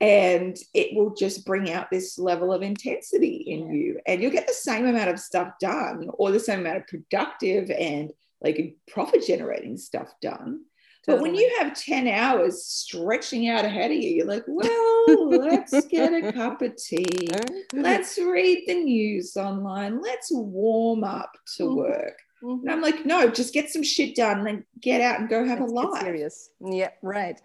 And 0.00 0.56
it 0.72 0.96
will 0.96 1.14
just 1.14 1.44
bring 1.44 1.70
out 1.70 1.90
this 1.90 2.18
level 2.18 2.52
of 2.52 2.62
intensity 2.62 3.44
in 3.48 3.66
yeah. 3.66 3.72
you. 3.72 4.00
And 4.06 4.22
you'll 4.22 4.32
get 4.32 4.46
the 4.46 4.54
same 4.54 4.86
amount 4.86 5.10
of 5.10 5.18
stuff 5.18 5.48
done 5.60 6.08
or 6.14 6.30
the 6.30 6.40
same 6.40 6.60
amount 6.60 6.78
of 6.78 6.86
productive 6.86 7.70
and 7.70 8.12
like 8.40 8.76
profit 8.88 9.26
generating 9.26 9.76
stuff 9.76 10.12
done. 10.22 10.62
Totally. 11.06 11.18
But 11.18 11.22
when 11.22 11.34
you 11.34 11.56
have 11.58 11.74
10 11.74 12.08
hours 12.08 12.62
stretching 12.62 13.48
out 13.48 13.64
ahead 13.64 13.90
of 13.90 13.96
you, 13.96 14.10
you're 14.10 14.26
like, 14.26 14.44
well, 14.46 15.30
let's 15.30 15.86
get 15.86 16.12
a 16.12 16.30
cup 16.30 16.60
of 16.60 16.76
tea. 16.76 17.28
Let's 17.72 18.18
read 18.18 18.64
the 18.66 18.74
news 18.74 19.34
online. 19.36 20.02
Let's 20.02 20.28
warm 20.30 21.04
up 21.04 21.32
to 21.56 21.62
mm-hmm. 21.62 21.76
work. 21.76 22.18
Mm-hmm. 22.42 22.66
And 22.66 22.70
I'm 22.70 22.82
like, 22.82 23.06
no, 23.06 23.28
just 23.30 23.54
get 23.54 23.70
some 23.70 23.82
shit 23.82 24.14
done 24.14 24.46
and 24.46 24.64
get 24.80 25.00
out 25.00 25.20
and 25.20 25.28
go 25.28 25.46
have 25.46 25.60
a 25.60 25.64
life. 25.64 26.02
Serious. 26.02 26.50
Yeah, 26.60 26.90
right. 27.02 27.40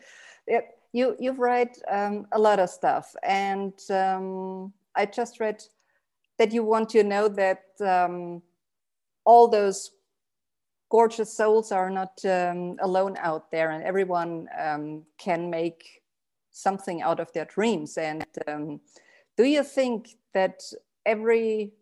Yep. 0.47 0.71
You, 0.91 1.15
you've 1.19 1.39
read 1.39 1.69
um, 1.89 2.27
a 2.33 2.39
lot 2.39 2.59
of 2.59 2.69
stuff. 2.69 3.13
And 3.24 3.74
um, 3.89 4.74
I 4.95 5.05
just 5.05 5.39
read 5.39 5.63
that 6.39 6.51
you 6.51 6.63
want 6.63 6.89
to 6.89 7.03
know 7.03 7.29
that 7.29 7.63
um, 7.79 8.41
all 9.25 9.47
those 9.47 9.91
gorgeous 10.95 11.35
souls 11.35 11.73
are 11.73 11.89
not 11.89 12.23
um, 12.23 12.77
alone 12.79 13.17
out 13.19 13.51
there 13.51 13.71
and 13.71 13.83
everyone 13.83 14.47
um, 14.57 15.03
can 15.17 15.49
make 15.49 16.01
something 16.51 17.01
out 17.01 17.19
of 17.19 17.29
their 17.33 17.43
dreams. 17.43 17.97
And 17.97 18.25
um, 18.47 18.79
do 19.35 19.43
you 19.43 19.61
think 19.61 20.15
that 20.33 20.61
every 21.05 21.73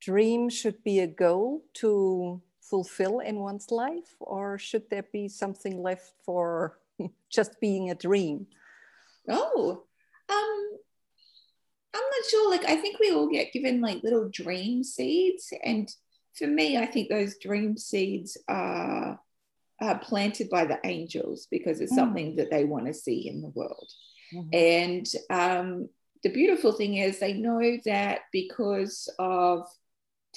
dream 0.00 0.48
should 0.48 0.82
be 0.82 1.00
a 1.00 1.06
goal 1.06 1.64
to 1.74 2.40
fulfill 2.62 3.20
in 3.20 3.36
one's 3.40 3.70
life 3.70 4.16
or 4.20 4.58
should 4.58 4.88
there 4.88 5.06
be 5.12 5.28
something 5.28 5.82
left 5.82 6.14
for 6.24 6.78
just 7.28 7.60
being 7.60 7.90
a 7.90 7.94
dream? 7.94 8.46
Oh 9.28 9.82
um 10.30 10.60
i'm 11.94 12.08
not 12.14 12.24
sure. 12.30 12.50
Like 12.50 12.64
i 12.64 12.76
think 12.76 12.98
we 12.98 13.12
all 13.12 13.28
get 13.28 13.52
given 13.52 13.82
like 13.82 14.02
little 14.02 14.30
dream 14.32 14.82
seeds 14.82 15.52
and 15.62 15.94
for 16.36 16.46
me, 16.46 16.76
I 16.76 16.86
think 16.86 17.08
those 17.08 17.38
dream 17.38 17.76
seeds 17.76 18.36
are, 18.48 19.20
are 19.80 19.98
planted 19.98 20.50
by 20.50 20.64
the 20.64 20.78
angels 20.84 21.46
because 21.50 21.80
it's 21.80 21.92
mm. 21.92 21.96
something 21.96 22.36
that 22.36 22.50
they 22.50 22.64
want 22.64 22.86
to 22.86 22.94
see 22.94 23.28
in 23.28 23.42
the 23.42 23.48
world. 23.48 23.90
Mm-hmm. 24.34 24.48
And 24.52 25.06
um, 25.30 25.88
the 26.22 26.30
beautiful 26.30 26.72
thing 26.72 26.96
is 26.96 27.18
they 27.18 27.32
know 27.32 27.78
that 27.84 28.20
because 28.32 29.12
of 29.18 29.66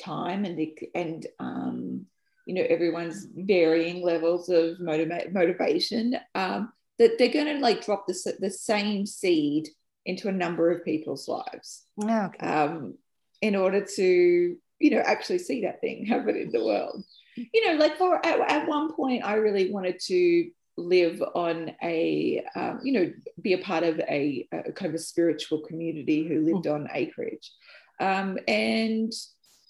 time 0.01 0.45
and 0.45 0.57
the, 0.57 0.77
and 0.95 1.25
um, 1.39 2.05
you 2.45 2.55
know 2.55 2.65
everyone's 2.67 3.27
varying 3.35 4.03
levels 4.03 4.50
of 4.50 4.77
motiva- 4.77 5.31
motivation 5.31 6.15
um, 6.35 6.71
that 7.00 7.17
they're 7.17 7.29
going 7.29 7.45
to 7.45 7.59
like 7.59 7.85
drop 7.85 8.07
the, 8.07 8.33
the 8.39 8.50
same 8.50 9.05
seed 9.05 9.69
into 10.05 10.27
a 10.27 10.33
number 10.33 10.71
of 10.71 10.83
people's 10.83 11.27
lives 11.27 11.85
okay. 12.03 12.45
um, 12.45 12.95
in 13.41 13.55
order 13.55 13.85
to 13.95 14.57
you 14.84 14.92
know 14.92 15.02
actually 15.06 15.40
see 15.40 15.62
that 15.62 15.80
thing 15.82 16.06
happen 16.13 16.36
in 16.36 16.52
the 16.52 16.63
world 16.63 17.04
you 17.36 17.66
know 17.66 17.78
like 17.78 17.98
for 17.98 18.24
at, 18.25 18.40
at 18.52 18.68
one 18.68 18.94
point 18.94 19.24
i 19.24 19.36
really 19.36 19.72
wanted 19.72 20.00
to 20.00 20.50
live 20.75 21.22
on 21.36 21.72
a 21.84 22.44
um, 22.56 22.80
you 22.84 22.92
know 22.92 23.12
be 23.42 23.54
a 23.54 23.60
part 23.60 23.84
of 23.84 24.00
a, 24.00 24.48
a, 24.52 24.72
kind 24.72 24.90
of 24.90 24.96
a 24.96 25.04
spiritual 25.04 25.62
community 25.62 26.28
who 26.28 26.42
lived 26.42 26.66
mm. 26.66 26.74
on 26.74 26.90
acreage 26.94 27.52
um, 28.00 28.40
and 28.48 29.13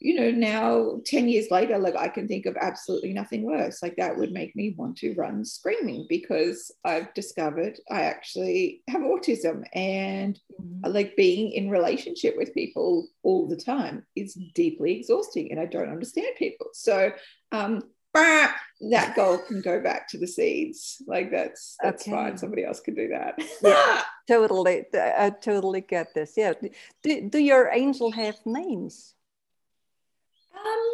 you 0.04 0.16
know, 0.16 0.32
now 0.32 1.00
10 1.06 1.30
years 1.30 1.50
later, 1.50 1.80
like 1.80 1.96
I 1.96 2.10
can 2.10 2.28
think 2.28 2.46
of 2.46 2.58
absolutely 2.60 3.14
nothing 3.14 3.44
worse. 3.44 3.82
Like 3.82 3.96
that 3.96 4.18
would 4.18 4.34
make 4.34 4.54
me 4.54 4.76
want 4.78 4.98
to 4.98 5.14
run 5.14 5.46
screaming 5.46 6.06
because 6.10 6.70
I've 6.84 7.14
discovered 7.14 7.80
I 7.90 8.02
actually 8.02 8.82
have 8.90 9.02
autism 9.02 9.64
and 9.74 10.38
mm-hmm. 10.62 10.92
like 10.92 11.16
being 11.16 11.54
in 11.54 11.70
relationship 11.70 12.36
with 12.36 12.54
people 12.54 13.08
all 13.24 13.48
the 13.48 13.56
time 13.56 14.06
is 14.14 14.38
deeply 14.54 15.00
exhausting 15.00 15.52
and 15.52 15.60
I 15.60 15.68
don't 15.68 15.90
understand 15.90 16.36
people. 16.38 16.68
So, 16.74 17.14
um, 17.54 17.84
that 18.14 19.14
goal 19.16 19.40
can 19.40 19.62
go 19.62 19.80
back 19.82 20.08
to 20.10 20.18
the 20.18 20.28
seeds. 20.28 21.02
Like 21.08 21.32
that's 21.32 21.78
that's 21.82 22.04
okay. 22.04 22.12
fine. 22.12 22.38
Somebody 22.38 22.66
else 22.66 22.80
can 22.80 22.94
do 22.94 23.08
that. 23.08 23.40
yeah, 23.64 24.02
totally. 24.28 24.86
I 24.94 25.32
totally 25.42 25.82
get 25.82 26.14
this. 26.14 26.34
Yeah. 26.38 26.54
Do, 27.02 27.30
do 27.30 27.40
your 27.40 27.70
angel 27.72 28.12
have 28.12 28.36
names? 28.46 29.16
Um, 30.54 30.92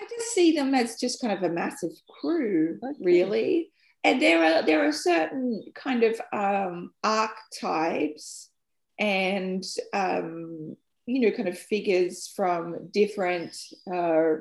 I 0.00 0.06
just 0.08 0.34
see 0.34 0.54
them 0.54 0.74
as 0.74 0.98
just 0.98 1.20
kind 1.20 1.32
of 1.32 1.42
a 1.42 1.52
massive 1.52 1.92
crew, 2.08 2.78
okay. 2.82 2.98
really. 3.00 3.70
And 4.04 4.20
there 4.20 4.42
are 4.42 4.62
there 4.64 4.86
are 4.86 4.92
certain 4.92 5.62
kind 5.74 6.02
of 6.02 6.20
um, 6.32 6.92
archetypes 7.04 8.50
and 8.98 9.64
um, 9.92 10.76
you 11.06 11.20
know 11.20 11.36
kind 11.36 11.48
of 11.48 11.58
figures 11.58 12.32
from 12.34 12.88
different 12.92 13.56
uh, 13.92 14.34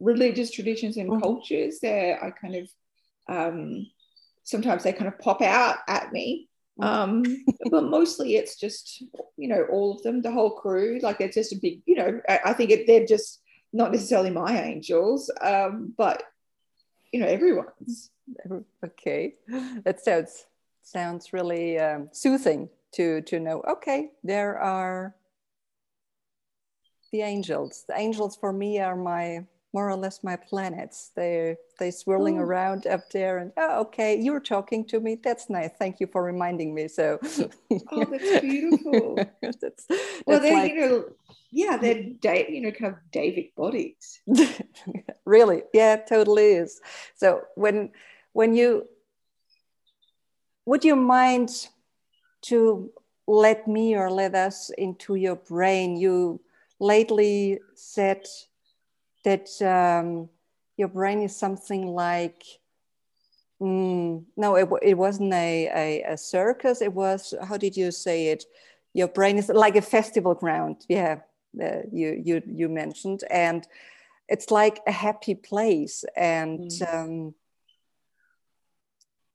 religious 0.00 0.50
traditions 0.52 0.96
and 0.96 1.08
mm-hmm. 1.10 1.20
cultures 1.20 1.80
that 1.80 2.22
I 2.22 2.30
kind 2.30 2.54
of 2.54 2.70
um, 3.28 3.86
sometimes 4.44 4.84
they 4.84 4.92
kind 4.92 5.08
of 5.08 5.18
pop 5.18 5.42
out 5.42 5.78
at 5.88 6.12
me 6.12 6.48
um, 6.80 7.24
but 7.70 7.84
mostly 7.84 8.36
it's 8.36 8.56
just 8.58 9.02
you 9.36 9.48
know 9.48 9.66
all 9.70 9.94
of 9.94 10.02
them 10.02 10.22
the 10.22 10.30
whole 10.30 10.50
crew 10.50 10.98
like 11.02 11.20
it's 11.20 11.34
just 11.34 11.52
a 11.52 11.56
big 11.56 11.82
you 11.86 11.96
know 11.96 12.20
i, 12.28 12.40
I 12.46 12.52
think 12.52 12.70
it, 12.70 12.86
they're 12.86 13.06
just 13.06 13.40
not 13.72 13.92
necessarily 13.92 14.30
my 14.30 14.60
angels 14.62 15.30
um, 15.42 15.92
but 15.96 16.22
you 17.12 17.20
know 17.20 17.26
everyone's. 17.26 18.10
Okay. 18.84 19.34
That 19.84 20.00
sounds 20.00 20.46
sounds 20.82 21.32
really 21.32 21.78
um, 21.78 22.08
soothing 22.12 22.68
to 22.92 23.20
to 23.22 23.38
know 23.38 23.62
okay 23.68 24.10
there 24.22 24.58
are 24.58 25.14
the 27.12 27.22
angels. 27.22 27.84
The 27.88 27.96
angels 27.96 28.36
for 28.36 28.52
me 28.52 28.80
are 28.80 28.96
my 28.96 29.46
more 29.74 29.88
or 29.88 29.96
less 29.96 30.24
my 30.24 30.36
planets. 30.36 31.10
They 31.14 31.56
they 31.78 31.90
swirling 31.90 32.38
oh. 32.38 32.42
around 32.42 32.86
up 32.86 33.10
there, 33.10 33.38
and 33.38 33.52
oh, 33.56 33.80
okay, 33.80 34.18
you're 34.20 34.40
talking 34.40 34.84
to 34.86 35.00
me. 35.00 35.18
That's 35.22 35.50
nice. 35.50 35.70
Thank 35.78 36.00
you 36.00 36.06
for 36.06 36.22
reminding 36.22 36.74
me. 36.74 36.88
So, 36.88 37.18
oh, 37.92 38.04
that's 38.04 38.40
beautiful. 38.40 39.16
that's, 39.42 39.58
that's 39.58 39.86
well, 40.26 40.40
they're 40.40 40.54
like, 40.54 40.72
you 40.72 40.80
know, 40.80 41.04
yeah, 41.50 41.76
they're 41.76 42.02
da- 42.20 42.48
you 42.48 42.62
know 42.62 42.70
kind 42.70 42.94
of 42.94 42.98
David 43.12 43.54
bodies. 43.56 44.20
really, 45.24 45.62
yeah, 45.74 45.96
totally 45.96 46.52
is. 46.52 46.80
So 47.16 47.42
when 47.54 47.90
when 48.32 48.54
you 48.54 48.88
would 50.64 50.84
you 50.84 50.96
mind 50.96 51.68
to 52.42 52.90
let 53.26 53.68
me 53.68 53.94
or 53.94 54.10
let 54.10 54.34
us 54.34 54.70
into 54.70 55.14
your 55.14 55.36
brain? 55.36 55.96
You 55.96 56.40
lately 56.80 57.60
said 57.74 58.24
that 59.24 59.48
um, 59.62 60.28
your 60.76 60.88
brain 60.88 61.22
is 61.22 61.36
something 61.36 61.86
like 61.86 62.44
Mm, 63.60 64.24
no, 64.36 64.54
it, 64.54 64.68
it 64.82 64.94
wasn't 64.94 65.32
a, 65.34 65.68
a, 65.74 66.12
a, 66.12 66.16
circus. 66.16 66.80
It 66.80 66.92
was, 66.92 67.34
how 67.42 67.56
did 67.56 67.76
you 67.76 67.90
say 67.90 68.28
it? 68.28 68.44
Your 68.94 69.08
brain 69.08 69.36
is 69.36 69.48
like 69.48 69.76
a 69.76 69.82
festival 69.82 70.34
ground. 70.34 70.84
Yeah, 70.88 71.20
uh, 71.60 71.82
you, 71.90 72.20
you, 72.24 72.42
you 72.46 72.68
mentioned. 72.68 73.24
And 73.30 73.66
it's 74.28 74.50
like 74.50 74.80
a 74.86 74.92
happy 74.92 75.34
place. 75.34 76.04
And, 76.16 76.70
mm. 76.70 76.94
um, 76.94 77.34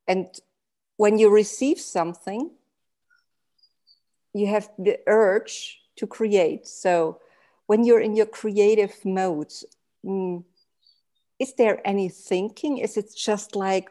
and 0.07 0.27
when 0.95 1.17
you 1.17 1.29
receive 1.29 1.79
something, 1.79 2.49
you 4.33 4.47
have 4.47 4.69
the 4.79 4.99
urge 5.05 5.79
to 5.97 6.07
create. 6.07 6.65
So 6.65 7.19
when 7.73 7.83
you're 7.83 8.01
in 8.01 8.15
your 8.15 8.27
creative 8.27 8.93
mode, 9.03 9.51
mm, 10.05 10.43
is 11.39 11.55
there 11.55 11.81
any 11.83 12.07
thinking? 12.07 12.77
Is 12.77 12.97
it 12.97 13.09
just 13.17 13.55
like, 13.55 13.89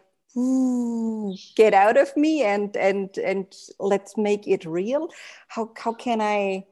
get 1.57 1.75
out 1.75 1.97
of 1.97 2.17
me 2.17 2.45
and 2.45 2.77
and 2.77 3.19
and 3.19 3.47
let's 3.81 4.17
make 4.17 4.47
it 4.47 4.65
real? 4.65 5.09
How 5.49 5.73
how 5.77 5.95
can 5.95 6.21
I 6.21 6.65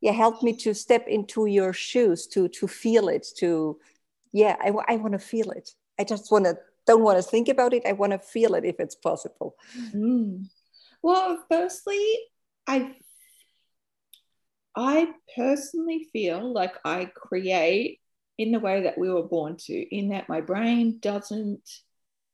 yeah 0.00 0.12
help 0.12 0.42
me 0.42 0.52
to 0.58 0.72
step 0.72 1.08
into 1.08 1.46
your 1.46 1.72
shoes 1.72 2.28
to 2.28 2.48
to 2.48 2.68
feel 2.68 3.08
it 3.08 3.26
to 3.40 3.78
yeah 4.32 4.54
I, 4.60 4.68
I 4.92 4.96
want 5.02 5.14
to 5.14 5.18
feel 5.18 5.50
it. 5.50 5.74
I 5.98 6.04
just 6.04 6.30
want 6.30 6.44
to 6.44 6.54
don't 6.86 7.02
want 7.02 7.18
to 7.18 7.30
think 7.30 7.48
about 7.48 7.74
it. 7.74 7.82
I 7.84 7.92
want 7.92 8.12
to 8.12 8.18
feel 8.18 8.54
it 8.54 8.64
if 8.64 8.76
it's 8.78 8.94
possible. 8.94 9.56
Mm. 9.92 10.46
Well, 11.02 11.44
firstly, 11.50 12.04
I 12.68 12.94
I 14.74 15.12
personally 15.36 16.08
feel 16.12 16.52
like 16.52 16.74
I 16.84 17.06
create 17.06 18.00
in 18.38 18.52
the 18.52 18.60
way 18.60 18.84
that 18.84 18.98
we 18.98 19.10
were 19.10 19.22
born 19.22 19.56
to, 19.56 19.74
in 19.74 20.08
that 20.10 20.28
my 20.28 20.40
brain 20.40 20.98
doesn't 21.00 21.68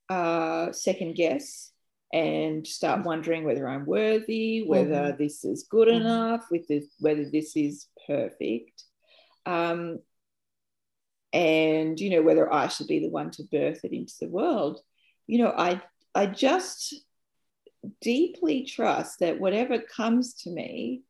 uh, 0.09 0.73
second 0.73 1.15
guess 1.17 1.73
and 2.13 2.67
start 2.67 3.05
wondering 3.05 3.45
whether 3.45 3.69
I'm 3.69 3.85
worthy, 3.85 4.65
whether 4.67 4.95
mm-hmm. 4.95 5.23
this 5.23 5.45
is 5.45 5.67
good 5.69 5.89
mm-hmm. 5.89 6.01
enough, 6.01 6.47
with 6.51 6.67
this, 6.69 6.87
whether 7.01 7.29
this 7.31 7.57
is 7.57 7.87
perfect. 8.07 8.85
Um, 9.45 9.99
and 11.33 12.01
you 12.01 12.11
know 12.11 12.23
whether 12.23 12.51
I 12.51 12.69
should 12.69 12.87
be 12.87 13.01
the 13.01 13.11
one 13.11 13.31
to 13.33 13.43
birth 13.45 13.85
it 13.85 13.93
into 13.93 14.15
the 14.21 14.29
world. 14.29 14.81
You 15.27 15.39
know, 15.39 15.53
I 15.57 15.83
I 16.15 16.27
just 16.27 16.95
deeply 18.01 18.65
trust 18.65 19.21
that 19.21 19.41
whatever 19.41 19.79
comes 19.79 20.35
to 20.43 20.51
me, 20.51 21.03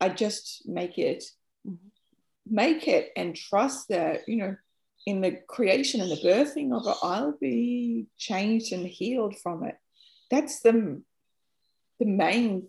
I 0.00 0.10
just 0.10 0.62
make 0.66 0.98
it 0.98 1.24
mm-hmm. 1.66 1.88
make 2.46 2.88
it 2.88 3.10
and 3.16 3.34
trust 3.34 3.88
that, 3.88 4.28
you 4.28 4.36
know, 4.36 4.56
in 5.06 5.20
the 5.20 5.38
creation 5.48 6.00
and 6.00 6.10
the 6.10 6.16
birthing 6.16 6.76
of 6.76 6.86
it, 6.86 6.96
I'll 7.02 7.36
be 7.40 8.06
changed 8.18 8.72
and 8.72 8.86
healed 8.86 9.38
from 9.38 9.64
it. 9.64 9.76
That's 10.30 10.60
the, 10.60 11.00
the 12.00 12.06
main 12.06 12.68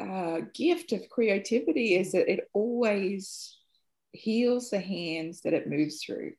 uh, 0.00 0.40
gift 0.52 0.92
of 0.92 1.08
creativity 1.08 1.94
is 1.94 2.12
that 2.12 2.30
it 2.30 2.48
always 2.52 3.56
heals 4.12 4.70
the 4.70 4.80
hands 4.80 5.42
that 5.42 5.54
it 5.54 5.68
moves 5.68 6.02
through. 6.02 6.32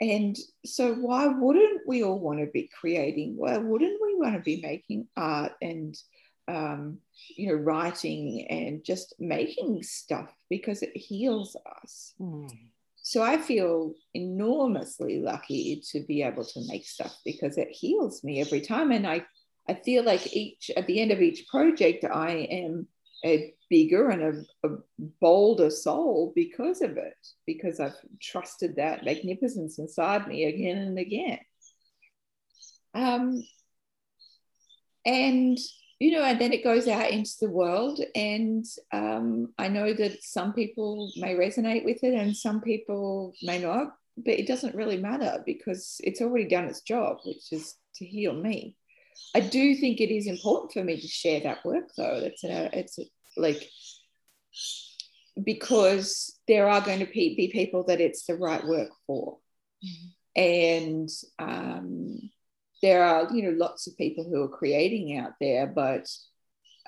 And 0.00 0.36
so, 0.64 0.94
why 0.94 1.26
wouldn't 1.26 1.82
we 1.86 2.02
all 2.02 2.18
want 2.18 2.40
to 2.40 2.46
be 2.46 2.70
creating? 2.80 3.34
Why 3.36 3.58
wouldn't 3.58 4.00
we 4.02 4.16
want 4.16 4.34
to 4.34 4.40
be 4.40 4.60
making 4.62 5.08
art 5.16 5.52
and, 5.60 5.94
um, 6.50 6.98
you 7.36 7.48
know, 7.48 7.54
writing 7.54 8.46
and 8.50 8.84
just 8.84 9.14
making 9.18 9.82
stuff 9.82 10.34
because 10.48 10.82
it 10.82 10.96
heals 10.96 11.56
us? 11.82 12.14
Mm. 12.20 12.50
So, 12.96 13.22
I 13.22 13.38
feel 13.38 13.94
enormously 14.14 15.20
lucky 15.20 15.82
to 15.90 16.00
be 16.00 16.22
able 16.22 16.44
to 16.44 16.66
make 16.68 16.86
stuff 16.86 17.16
because 17.24 17.56
it 17.56 17.70
heals 17.70 18.22
me 18.24 18.40
every 18.40 18.60
time. 18.60 18.90
And 18.90 19.06
I, 19.06 19.24
I 19.68 19.74
feel 19.74 20.04
like 20.04 20.34
each, 20.36 20.70
at 20.76 20.86
the 20.86 21.00
end 21.00 21.10
of 21.10 21.22
each 21.22 21.46
project, 21.48 22.04
I 22.04 22.30
am 22.50 22.86
a 23.24 23.54
bigger 23.68 24.10
and 24.10 24.46
a, 24.62 24.68
a, 24.68 24.76
bolder 25.20 25.70
soul 25.70 26.32
because 26.34 26.82
of 26.82 26.96
it, 26.96 27.14
because 27.46 27.80
I've 27.80 27.96
trusted 28.20 28.76
that 28.76 29.04
magnificence 29.04 29.78
inside 29.78 30.26
me 30.26 30.44
again 30.44 30.78
and 30.78 30.98
again. 30.98 31.38
Um, 32.94 33.42
and 35.06 35.58
you 36.00 36.12
know, 36.12 36.24
and 36.24 36.40
then 36.40 36.52
it 36.54 36.64
goes 36.64 36.88
out 36.88 37.10
into 37.10 37.34
the 37.40 37.50
world, 37.50 38.00
and 38.14 38.64
um, 38.90 39.52
I 39.58 39.68
know 39.68 39.92
that 39.92 40.24
some 40.24 40.54
people 40.54 41.12
may 41.16 41.34
resonate 41.34 41.84
with 41.84 42.02
it, 42.02 42.14
and 42.14 42.34
some 42.34 42.62
people 42.62 43.34
may 43.42 43.60
not. 43.60 43.94
But 44.16 44.38
it 44.38 44.46
doesn't 44.46 44.74
really 44.74 44.96
matter 44.96 45.42
because 45.46 46.00
it's 46.02 46.20
already 46.20 46.48
done 46.48 46.64
its 46.64 46.80
job, 46.80 47.18
which 47.24 47.52
is 47.52 47.76
to 47.96 48.04
heal 48.04 48.32
me. 48.32 48.76
I 49.34 49.40
do 49.40 49.74
think 49.76 50.00
it 50.00 50.12
is 50.12 50.26
important 50.26 50.72
for 50.72 50.82
me 50.82 51.00
to 51.00 51.06
share 51.06 51.40
that 51.40 51.64
work, 51.64 51.90
though. 51.96 52.20
It's 52.22 52.44
a, 52.44 52.78
it's 52.78 52.98
a, 52.98 53.04
like 53.36 53.70
because 55.42 56.38
there 56.48 56.68
are 56.68 56.80
going 56.80 57.00
to 57.00 57.06
be 57.06 57.50
people 57.52 57.84
that 57.84 58.00
it's 58.00 58.26
the 58.26 58.34
right 58.34 58.64
work 58.64 58.90
for 59.06 59.38
mm-hmm. 59.84 60.40
and 60.40 61.08
um, 61.38 62.30
there 62.82 63.04
are 63.04 63.28
you 63.34 63.42
know 63.42 63.56
lots 63.56 63.86
of 63.86 63.96
people 63.96 64.24
who 64.24 64.42
are 64.42 64.48
creating 64.48 65.18
out 65.18 65.32
there 65.40 65.66
but 65.66 66.08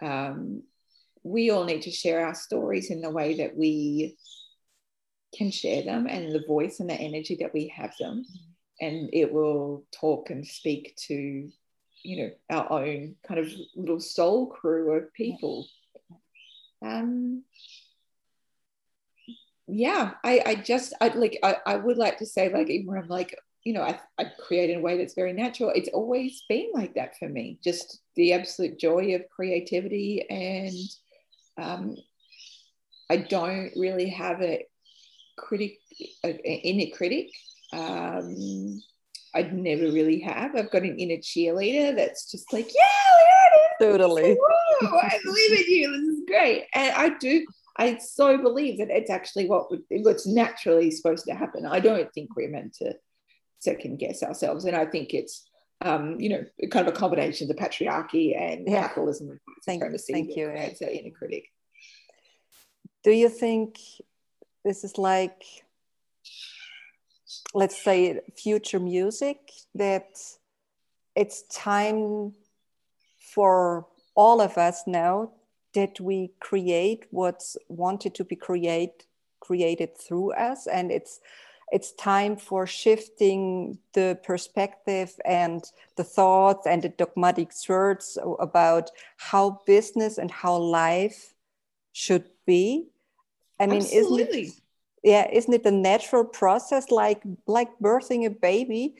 um, 0.01 0.63
we 1.23 1.51
all 1.51 1.65
need 1.65 1.83
to 1.83 1.91
share 1.91 2.27
our 2.27 2.35
stories 2.35 2.91
in 2.91 3.01
the 3.01 3.11
way 3.11 3.37
that 3.37 3.57
we 3.57 4.17
can 5.37 5.51
share 5.51 5.83
them 5.83 6.07
and 6.07 6.33
the 6.33 6.45
voice 6.47 6.81
and 6.81 6.91
the 6.91 6.95
energy 6.95 7.37
that 7.41 7.55
we 7.55 7.69
have 7.69 7.95
them. 7.99 8.25
And 8.81 9.11
it 9.13 9.33
will 9.33 9.85
talk 9.93 10.31
and 10.31 10.47
speak 10.47 10.95
to 11.09 11.51
you 12.05 12.17
know 12.17 12.31
our 12.51 12.73
own 12.83 13.15
kind 13.27 13.39
of 13.39 13.49
little 13.77 14.01
soul 14.01 14.49
crew 14.49 14.93
of 14.93 15.13
people. 15.15 15.67
Um, 16.85 17.45
yeah, 19.69 20.15
I, 20.25 20.43
I 20.45 20.55
just 20.57 20.95
I 21.01 21.09
like 21.09 21.39
I, 21.45 21.57
I 21.65 21.77
would 21.77 21.97
like 21.97 22.19
to 22.19 22.27
say 22.27 22.53
like 22.53 22.69
even 22.69 22.87
when 22.87 22.99
I'm 22.99 23.09
like 23.09 23.37
you 23.65 23.73
know 23.73 23.83
I, 23.83 24.01
I 24.19 24.27
create 24.47 24.71
in 24.71 24.79
a 24.79 24.83
way 24.83 24.99
that's 24.99 25.15
very 25.15 25.33
natural. 25.33 25.73
It's 25.75 25.91
always 25.91 26.43
been 26.49 26.71
like 26.75 26.95
that 26.95 27.17
for 27.19 27.29
me. 27.29 27.59
Just 27.63 28.01
the 28.17 28.33
absolute 28.33 28.79
joy 28.79 29.15
of 29.15 29.29
creativity 29.35 30.27
and 30.29 30.75
um, 31.59 31.97
I 33.11 33.17
don't 33.19 33.71
really 33.77 34.09
have 34.09 34.41
a 34.41 34.65
critic 35.37 35.79
an 36.25 36.39
inner 36.39 36.95
critic. 36.95 37.29
Um, 37.73 38.83
I'd 39.35 39.55
never 39.55 39.85
really 39.85 40.21
have. 40.21 40.55
I've 40.57 40.71
got 40.71 40.83
an 40.83 40.99
inner 40.99 41.17
cheerleader 41.17 41.97
that's 41.97 42.31
just 42.31 42.53
like, 42.53 42.69
yeah, 42.75 43.87
totally. 43.87 44.37
I 44.83 45.19
believe 45.25 45.53
in 45.53 45.73
you. 45.73 45.91
This 45.91 46.19
is 46.19 46.25
great. 46.27 46.67
And 46.75 46.95
I 46.95 47.17
do, 47.19 47.47
I 47.79 47.97
so 47.97 48.37
believe 48.37 48.79
that 48.79 48.91
it's 48.91 49.11
actually 49.11 49.49
what 49.49 49.69
what's 49.91 50.27
naturally 50.27 50.91
supposed 50.91 51.25
to 51.27 51.35
happen. 51.35 51.67
I 51.67 51.81
don't 51.81 52.13
think 52.13 52.37
we're 52.37 52.51
meant 52.51 52.75
to 52.75 52.95
second 53.63 53.99
guess 53.99 54.23
ourselves. 54.23 54.65
And 54.65 54.77
I 54.77 54.87
think 54.87 55.15
it's, 55.15 55.45
um, 55.81 56.21
you 56.21 56.29
know, 56.29 56.45
kind 56.71 56.87
of 56.87 56.95
a 56.95 56.97
combination 56.97 57.49
of 57.49 57.57
the 57.57 57.63
patriarchy 57.63 58.37
and 58.39 58.67
yeah. 58.67 58.83
capitalism 58.83 59.31
and 59.31 59.41
thank, 59.65 59.83
thank 59.83 60.37
you. 60.37 60.49
It's 60.49 60.81
an 60.81 60.89
inner 60.89 61.11
critic. 61.11 61.45
Do 63.05 63.11
you 63.11 63.29
think 63.29 63.79
this 64.65 64.85
is 64.85 64.99
like 64.99 65.43
let's 67.55 67.83
say 67.83 68.21
future 68.37 68.81
music 68.81 69.39
that 69.75 70.19
it's 71.15 71.43
time 71.45 72.33
for 73.35 73.87
all 74.15 74.41
of 74.41 74.59
us 74.59 74.83
now 74.87 75.31
that 75.75 75.99
we 76.01 76.33
create 76.41 77.07
what's 77.11 77.57
wanted 77.69 78.15
to 78.15 78.25
be 78.25 78.37
create 78.37 79.07
created 79.41 79.97
through 79.99 80.33
us 80.33 80.67
and 80.67 80.93
it's 80.93 81.21
it's 81.73 81.93
time 81.93 82.37
for 82.37 82.67
shifting 82.67 83.79
the 83.95 84.19
perspective 84.23 85.15
and 85.25 85.65
the 85.97 86.05
thoughts 86.05 86.67
and 86.67 86.83
the 86.83 86.91
dogmatic 86.91 87.51
words 87.67 88.19
about 88.39 88.91
how 89.17 89.63
business 89.67 90.19
and 90.19 90.31
how 90.31 90.57
life 90.57 91.35
should 91.93 92.29
be 92.47 92.89
i 93.59 93.67
mean 93.67 93.81
Absolutely. 93.81 94.43
isn't 94.43 94.55
it 94.55 94.61
yeah 95.03 95.29
isn't 95.33 95.55
it 95.55 95.67
a 95.67 95.71
natural 95.71 96.25
process 96.25 96.91
like 96.91 97.23
like 97.47 97.71
birthing 97.83 98.27
a 98.27 98.31
baby 98.31 98.95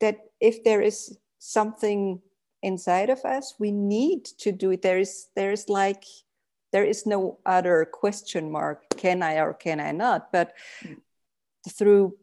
that 0.00 0.18
if 0.40 0.64
there 0.64 0.82
is 0.82 1.16
something 1.38 2.20
inside 2.62 3.08
of 3.08 3.24
us 3.24 3.54
we 3.58 3.70
need 3.70 4.24
to 4.24 4.50
do 4.50 4.72
it 4.72 4.82
there 4.82 4.98
is 4.98 5.28
there 5.36 5.52
is 5.52 5.68
like 5.68 6.04
there 6.72 6.84
is 6.84 7.06
no 7.06 7.38
other 7.46 7.84
question 7.84 8.50
mark 8.50 8.82
can 8.96 9.22
i 9.22 9.38
or 9.38 9.54
can 9.54 9.78
i 9.78 9.92
not 9.92 10.32
but 10.32 10.52
mm. 10.82 10.96
Through 11.68 12.14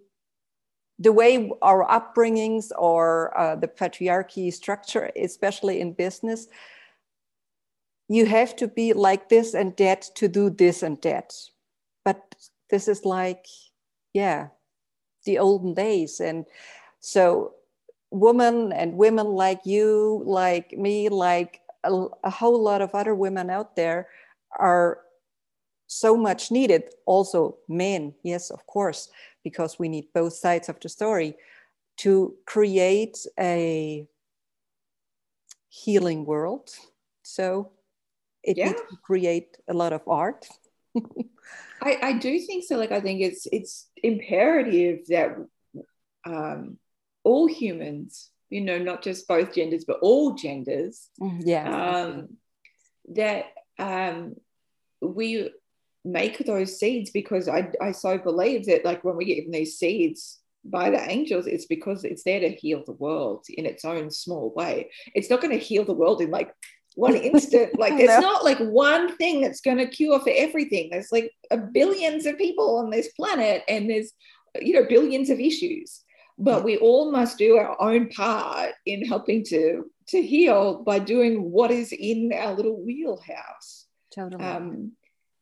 the 0.99 1.11
way 1.11 1.51
our 1.61 1.85
upbringings 1.85 2.71
or 2.77 3.37
uh, 3.37 3.55
the 3.55 3.67
patriarchy 3.67 4.53
structure 4.53 5.11
especially 5.15 5.81
in 5.81 5.93
business 5.93 6.47
you 8.09 8.25
have 8.25 8.55
to 8.57 8.67
be 8.67 8.93
like 8.93 9.29
this 9.29 9.53
and 9.53 9.75
that 9.77 10.03
to 10.15 10.27
do 10.27 10.49
this 10.49 10.83
and 10.83 11.01
that. 11.01 11.33
But 12.05 12.35
this 12.69 12.87
is 12.87 13.05
like 13.05 13.45
yeah 14.13 14.49
the 15.25 15.39
olden 15.39 15.73
days. 15.73 16.19
And 16.19 16.45
So, 16.99 17.55
women 18.11 18.71
and 18.71 18.95
women 18.97 19.27
like 19.27 19.65
you, 19.65 20.23
like 20.25 20.71
me, 20.77 21.09
like 21.09 21.61
a, 21.83 22.07
a 22.23 22.29
whole 22.29 22.61
lot 22.61 22.81
of 22.81 22.93
other 22.93 23.15
women 23.15 23.49
out 23.49 23.75
there 23.75 24.07
are 24.59 24.99
so 25.87 26.15
much 26.17 26.51
needed. 26.51 26.83
Also, 27.05 27.57
men, 27.67 28.13
yes, 28.23 28.49
of 28.49 28.65
course, 28.67 29.09
because 29.43 29.79
we 29.79 29.89
need 29.89 30.13
both 30.13 30.33
sides 30.33 30.69
of 30.69 30.79
the 30.79 30.89
story 30.89 31.35
to 31.97 32.35
create 32.45 33.25
a 33.39 34.07
healing 35.69 36.25
world. 36.25 36.69
So 37.23 37.71
it 38.43 38.57
yeah. 38.57 38.67
needs 38.67 38.81
to 38.89 38.97
create 38.97 39.57
a 39.67 39.73
lot 39.73 39.93
of 39.93 40.01
art. 40.07 40.47
I, 41.81 41.97
I 42.01 42.13
do 42.13 42.39
think 42.39 42.63
so. 42.63 42.77
Like 42.77 42.91
I 42.91 43.01
think 43.01 43.21
it's 43.21 43.47
it's 43.51 43.87
imperative 44.01 45.07
that 45.07 45.35
um, 46.25 46.77
all 47.23 47.47
humans, 47.47 48.29
you 48.49 48.61
know, 48.61 48.77
not 48.77 49.01
just 49.01 49.27
both 49.27 49.53
genders, 49.53 49.85
but 49.85 49.99
all 50.01 50.33
genders, 50.33 51.09
mm, 51.19 51.41
yeah, 51.43 51.89
um, 51.89 52.37
that 53.09 53.45
um, 53.79 54.35
we 55.01 55.51
make 56.05 56.39
those 56.39 56.79
seeds 56.79 57.11
because 57.11 57.47
I, 57.47 57.71
I 57.81 57.91
so 57.91 58.17
believe 58.17 58.65
that 58.65 58.85
like 58.85 59.03
when 59.03 59.15
we 59.15 59.25
get 59.25 59.51
these 59.51 59.77
seeds 59.77 60.39
by 60.65 60.89
the 60.89 61.09
angels, 61.09 61.47
it's 61.47 61.65
because 61.65 62.03
it's 62.03 62.23
there 62.23 62.39
to 62.39 62.49
heal 62.49 62.83
the 62.85 62.93
world 62.93 63.45
in 63.49 63.65
its 63.65 63.85
own 63.85 64.09
small 64.11 64.53
way. 64.55 64.89
It's 65.13 65.29
not 65.29 65.41
going 65.41 65.57
to 65.57 65.63
heal 65.63 65.85
the 65.85 65.93
world 65.93 66.21
in 66.21 66.31
like 66.31 66.53
one 66.95 67.15
instant. 67.31 67.77
Like 67.79 67.93
it's 67.93 68.21
no. 68.21 68.21
not 68.21 68.43
like 68.43 68.59
one 68.59 69.15
thing 69.17 69.41
that's 69.41 69.61
going 69.61 69.77
to 69.77 69.87
cure 69.87 70.19
for 70.19 70.31
everything. 70.35 70.89
There's 70.89 71.11
like 71.11 71.31
a 71.51 71.57
billions 71.57 72.25
of 72.25 72.37
people 72.37 72.77
on 72.77 72.89
this 72.89 73.09
planet, 73.13 73.63
and 73.67 73.89
there's 73.89 74.11
you 74.61 74.73
know 74.73 74.87
billions 74.87 75.29
of 75.29 75.39
issues. 75.39 76.01
But 76.37 76.63
we 76.63 76.77
all 76.77 77.11
must 77.11 77.37
do 77.37 77.57
our 77.57 77.79
own 77.79 78.09
part 78.09 78.71
in 78.85 79.05
helping 79.05 79.43
to 79.45 79.85
to 80.07 80.21
heal 80.21 80.83
by 80.83 80.99
doing 80.99 81.51
what 81.51 81.71
is 81.71 81.91
in 81.91 82.31
our 82.33 82.53
little 82.53 82.81
wheelhouse. 82.81 83.85
Totally. 84.13 84.43
Um, 84.43 84.91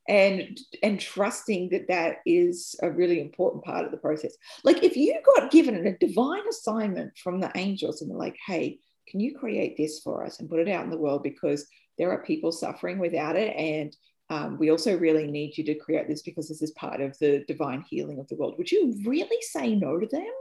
and 0.07 0.59
and 0.81 0.99
trusting 0.99 1.69
that 1.69 1.87
that 1.87 2.17
is 2.25 2.75
a 2.81 2.89
really 2.89 3.21
important 3.21 3.63
part 3.63 3.85
of 3.85 3.91
the 3.91 3.97
process. 3.97 4.35
Like 4.63 4.83
if 4.83 4.97
you 4.97 5.19
got 5.35 5.51
given 5.51 5.85
a 5.85 5.97
divine 5.97 6.47
assignment 6.49 7.17
from 7.17 7.39
the 7.39 7.51
angels 7.55 8.01
and 8.01 8.09
they're 8.09 8.17
like 8.17 8.37
hey 8.47 8.79
can 9.07 9.19
you 9.19 9.37
create 9.37 9.75
this 9.75 9.99
for 9.99 10.25
us 10.25 10.39
and 10.39 10.49
put 10.49 10.59
it 10.59 10.69
out 10.69 10.85
in 10.85 10.89
the 10.89 10.97
world? 10.97 11.21
Because 11.23 11.67
there 11.97 12.11
are 12.11 12.23
people 12.23 12.51
suffering 12.51 12.97
without 12.97 13.35
it 13.35 13.55
and 13.55 13.95
um, 14.29 14.57
we 14.57 14.71
also 14.71 14.97
really 14.97 15.27
need 15.27 15.57
you 15.57 15.65
to 15.65 15.75
create 15.75 16.07
this 16.07 16.21
because 16.21 16.47
this 16.47 16.61
is 16.61 16.71
part 16.71 17.01
of 17.01 17.17
the 17.19 17.43
divine 17.49 17.83
healing 17.89 18.17
of 18.17 18.29
the 18.29 18.35
world. 18.35 18.55
Would 18.57 18.71
you 18.71 18.95
really 19.05 19.41
say 19.41 19.75
no 19.75 19.99
to 19.99 20.07
them? 20.07 20.31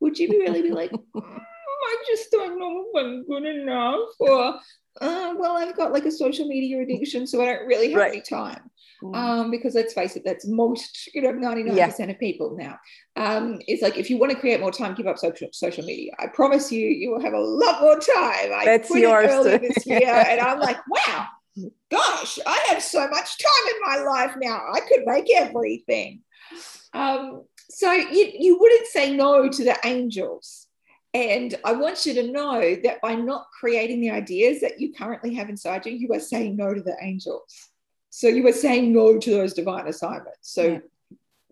Would 0.00 0.18
you 0.18 0.28
really 0.30 0.62
be 0.62 0.72
like 0.72 0.90
mm, 1.16 1.40
i 1.90 2.04
just 2.06 2.30
don't 2.30 2.58
know 2.58 2.84
if 2.86 3.04
i'm 3.04 3.26
good 3.26 3.44
enough 3.44 4.08
or 4.18 4.54
uh, 5.00 5.34
well 5.36 5.56
i've 5.56 5.76
got 5.76 5.92
like 5.92 6.06
a 6.06 6.12
social 6.12 6.46
media 6.46 6.80
addiction 6.82 7.26
so 7.26 7.40
i 7.40 7.44
don't 7.44 7.66
really 7.66 7.90
have 7.90 8.00
right. 8.00 8.12
any 8.12 8.20
time 8.20 8.70
Mm. 9.02 9.16
Um, 9.16 9.50
because 9.50 9.74
let's 9.74 9.94
face 9.94 10.16
it, 10.16 10.22
that's 10.24 10.46
most, 10.46 11.08
you 11.14 11.22
know, 11.22 11.32
99% 11.32 11.74
yeah. 11.74 12.04
of 12.04 12.18
people 12.18 12.56
now. 12.56 12.78
Um, 13.16 13.60
it's 13.66 13.82
like 13.82 13.96
if 13.96 14.10
you 14.10 14.18
want 14.18 14.32
to 14.32 14.38
create 14.38 14.60
more 14.60 14.70
time, 14.70 14.94
give 14.94 15.06
up 15.06 15.18
social 15.18 15.48
social 15.52 15.84
media. 15.84 16.12
I 16.18 16.26
promise 16.26 16.70
you, 16.70 16.86
you 16.86 17.10
will 17.10 17.20
have 17.20 17.32
a 17.32 17.40
lot 17.40 17.80
more 17.80 17.98
time. 17.98 18.50
I 18.54 18.62
that's 18.64 18.88
quit 18.88 19.02
yours. 19.02 19.30
early 19.30 19.56
this 19.56 19.86
year, 19.86 20.24
and 20.28 20.40
I'm 20.40 20.60
like, 20.60 20.78
wow, 20.88 21.26
gosh, 21.90 22.38
I 22.46 22.66
have 22.68 22.82
so 22.82 23.08
much 23.08 23.38
time 23.38 23.74
in 23.74 23.80
my 23.82 24.10
life 24.10 24.36
now. 24.40 24.60
I 24.72 24.80
could 24.80 25.04
make 25.06 25.26
everything. 25.34 26.20
Um, 26.92 27.44
so 27.70 27.92
you, 27.92 28.32
you 28.38 28.58
wouldn't 28.58 28.86
say 28.88 29.14
no 29.14 29.48
to 29.48 29.64
the 29.64 29.78
angels. 29.84 30.66
And 31.12 31.56
I 31.64 31.72
want 31.72 32.06
you 32.06 32.14
to 32.14 32.30
know 32.30 32.76
that 32.84 33.00
by 33.00 33.14
not 33.14 33.46
creating 33.58 34.00
the 34.00 34.10
ideas 34.10 34.60
that 34.60 34.80
you 34.80 34.92
currently 34.92 35.34
have 35.34 35.48
inside 35.48 35.84
you, 35.86 35.92
you 35.92 36.12
are 36.12 36.20
saying 36.20 36.56
no 36.56 36.72
to 36.72 36.80
the 36.80 36.96
angels. 37.02 37.69
So 38.10 38.28
you 38.28 38.42
were 38.42 38.52
saying 38.52 38.92
no 38.92 39.18
to 39.18 39.30
those 39.30 39.54
divine 39.54 39.86
assignments. 39.86 40.38
So 40.42 40.62
yeah. 40.62 40.78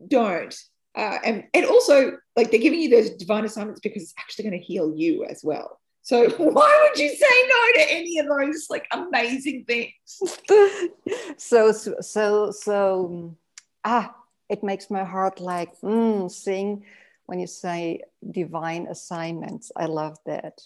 don't. 0.06 0.54
Uh, 0.94 1.18
and, 1.24 1.44
and 1.54 1.64
also, 1.66 2.18
like 2.36 2.50
they're 2.50 2.60
giving 2.60 2.80
you 2.80 2.90
those 2.90 3.10
divine 3.10 3.44
assignments 3.44 3.80
because 3.80 4.02
it's 4.02 4.14
actually 4.18 4.48
going 4.48 4.60
to 4.60 4.64
heal 4.64 4.92
you 4.94 5.24
as 5.24 5.42
well. 5.44 5.78
So 6.02 6.28
why 6.38 6.88
would 6.88 6.98
you 6.98 7.10
say 7.10 7.48
no 7.48 7.82
to 7.82 7.92
any 7.92 8.18
of 8.18 8.26
those 8.26 8.68
like 8.70 8.88
amazing 8.90 9.66
things? 9.66 9.92
so 11.36 11.70
so 11.72 12.50
so 12.50 13.36
ah, 13.84 14.14
it 14.48 14.64
makes 14.64 14.90
my 14.90 15.04
heart 15.04 15.38
like 15.38 15.78
mm, 15.80 16.30
sing 16.30 16.84
when 17.26 17.38
you 17.38 17.46
say 17.46 18.00
divine 18.30 18.86
assignments. 18.86 19.70
I 19.76 19.84
love 19.84 20.16
that. 20.24 20.58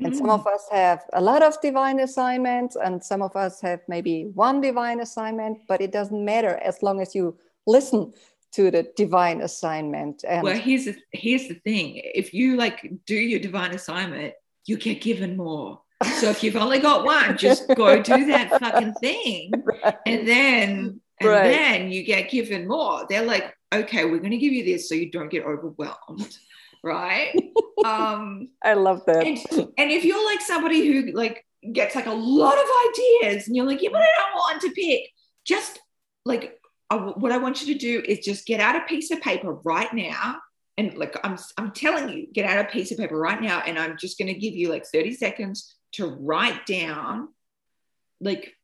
And 0.00 0.12
mm. 0.12 0.16
some 0.16 0.30
of 0.30 0.46
us 0.46 0.66
have 0.72 1.04
a 1.12 1.20
lot 1.20 1.42
of 1.42 1.60
divine 1.60 2.00
assignments, 2.00 2.76
and 2.76 3.02
some 3.02 3.22
of 3.22 3.36
us 3.36 3.60
have 3.60 3.80
maybe 3.88 4.24
one 4.34 4.60
divine 4.60 5.00
assignment, 5.00 5.58
but 5.68 5.80
it 5.80 5.92
doesn't 5.92 6.24
matter 6.24 6.58
as 6.64 6.82
long 6.82 7.00
as 7.00 7.14
you 7.14 7.36
listen 7.66 8.12
to 8.52 8.70
the 8.70 8.88
divine 8.96 9.40
assignment. 9.42 10.24
And 10.26 10.42
well, 10.42 10.58
here's 10.58 10.86
the, 10.86 10.96
here's 11.12 11.48
the 11.48 11.54
thing 11.54 12.00
if 12.02 12.34
you 12.34 12.56
like 12.56 12.90
do 13.06 13.14
your 13.14 13.40
divine 13.40 13.74
assignment, 13.74 14.34
you 14.66 14.76
get 14.76 15.00
given 15.00 15.36
more. 15.36 15.80
So 16.20 16.28
if 16.28 16.42
you've 16.42 16.56
only 16.56 16.80
got 16.80 17.04
one, 17.04 17.36
just 17.36 17.68
go 17.76 18.02
do 18.02 18.26
that 18.26 18.60
fucking 18.60 18.94
thing. 18.94 19.52
Right. 19.64 19.96
And 20.06 20.26
then 20.26 21.00
and 21.20 21.30
right. 21.30 21.44
then 21.44 21.90
you 21.90 22.02
get 22.02 22.30
given 22.30 22.66
more. 22.66 23.06
They're 23.08 23.24
like, 23.24 23.56
okay, 23.72 24.04
we're 24.04 24.18
going 24.18 24.32
to 24.32 24.38
give 24.38 24.52
you 24.52 24.64
this 24.64 24.88
so 24.88 24.94
you 24.94 25.10
don't 25.10 25.30
get 25.30 25.44
overwhelmed 25.44 26.36
right? 26.84 27.34
Um, 27.84 28.48
I 28.62 28.72
love 28.74 29.02
that. 29.06 29.26
And, 29.26 29.36
and 29.76 29.90
if 29.90 30.06
you're 30.06 30.24
like 30.24 30.40
somebody 30.40 30.86
who 30.86 31.12
like 31.12 31.44
gets 31.70 31.94
like 31.94 32.06
a 32.06 32.12
lot 32.12 32.54
of 32.54 32.64
ideas 32.88 33.46
and 33.46 33.54
you're 33.54 33.66
like, 33.66 33.82
yeah, 33.82 33.90
but 33.92 34.00
I 34.00 34.08
don't 34.16 34.36
want 34.36 34.62
to 34.62 34.70
pick, 34.70 35.10
just 35.44 35.80
like 36.24 36.58
I, 36.88 36.96
what 36.96 37.30
I 37.30 37.36
want 37.36 37.60
you 37.60 37.74
to 37.74 37.78
do 37.78 38.02
is 38.08 38.20
just 38.20 38.46
get 38.46 38.60
out 38.60 38.76
a 38.76 38.86
piece 38.86 39.10
of 39.10 39.20
paper 39.20 39.52
right 39.64 39.92
now. 39.92 40.36
And 40.78 40.96
like 40.96 41.14
I'm, 41.24 41.36
I'm 41.58 41.72
telling 41.72 42.08
you, 42.08 42.26
get 42.32 42.46
out 42.46 42.64
a 42.64 42.68
piece 42.68 42.90
of 42.90 42.96
paper 42.96 43.18
right 43.18 43.42
now, 43.42 43.60
and 43.66 43.78
I'm 43.78 43.98
just 43.98 44.16
going 44.16 44.32
to 44.32 44.40
give 44.40 44.54
you 44.54 44.70
like 44.70 44.86
30 44.86 45.12
seconds 45.12 45.74
to 45.92 46.06
write 46.06 46.64
down 46.64 47.28
like 48.18 48.54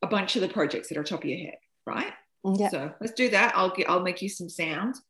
a 0.00 0.06
bunch 0.06 0.36
of 0.36 0.42
the 0.42 0.48
projects 0.48 0.88
that 0.88 0.96
are 0.96 1.04
top 1.04 1.22
of 1.22 1.28
your 1.28 1.38
head, 1.38 1.58
right? 1.86 2.12
Yeah. 2.44 2.70
So 2.70 2.94
let's 3.00 3.12
do 3.12 3.28
that. 3.30 3.52
I'll 3.54 3.74
get, 3.74 3.90
I'll 3.90 4.00
make 4.00 4.22
you 4.22 4.30
some 4.30 4.48
sounds. 4.48 5.02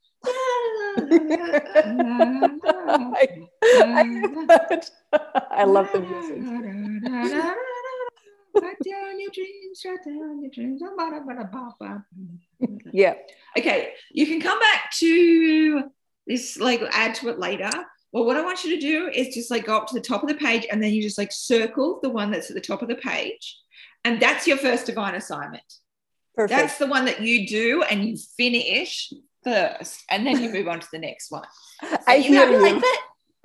I, 3.14 3.28
I, 5.50 5.64
love 5.64 5.90
the 5.92 6.00
music. 6.00 6.42
yeah. 12.92 13.14
Okay. 13.56 13.92
You 14.12 14.26
can 14.26 14.40
come 14.40 14.58
back 14.58 14.90
to 14.98 15.84
this, 16.26 16.58
like 16.58 16.82
add 16.92 17.14
to 17.16 17.28
it 17.28 17.38
later. 17.38 17.70
Well, 18.12 18.26
what 18.26 18.36
I 18.36 18.42
want 18.42 18.64
you 18.64 18.74
to 18.74 18.80
do 18.80 19.08
is 19.08 19.34
just 19.34 19.50
like 19.50 19.66
go 19.66 19.76
up 19.76 19.86
to 19.88 19.94
the 19.94 20.00
top 20.00 20.22
of 20.22 20.28
the 20.28 20.34
page 20.34 20.66
and 20.70 20.82
then 20.82 20.92
you 20.92 21.00
just 21.00 21.16
like 21.16 21.32
circle 21.32 21.98
the 22.02 22.10
one 22.10 22.30
that's 22.30 22.50
at 22.50 22.54
the 22.54 22.60
top 22.60 22.82
of 22.82 22.88
the 22.88 22.96
page. 22.96 23.58
And 24.04 24.20
that's 24.20 24.46
your 24.46 24.58
first 24.58 24.86
divine 24.86 25.14
assignment. 25.14 25.62
Perfect. 26.34 26.60
That's 26.60 26.78
the 26.78 26.86
one 26.86 27.06
that 27.06 27.20
you 27.20 27.46
do 27.46 27.82
and 27.82 28.04
you 28.04 28.16
finish 28.36 29.12
first, 29.44 30.04
and 30.10 30.26
then 30.26 30.42
you 30.42 30.50
move 30.50 30.68
on 30.68 30.80
to 30.80 30.88
the 30.92 30.98
next 30.98 31.30
one. 31.30 31.44
So 31.82 31.98
I 32.06 32.16
you 32.16 32.34
might 32.34 32.46
be 32.46 32.52
you. 32.52 32.62
like, 32.62 32.74
but, 32.74 32.98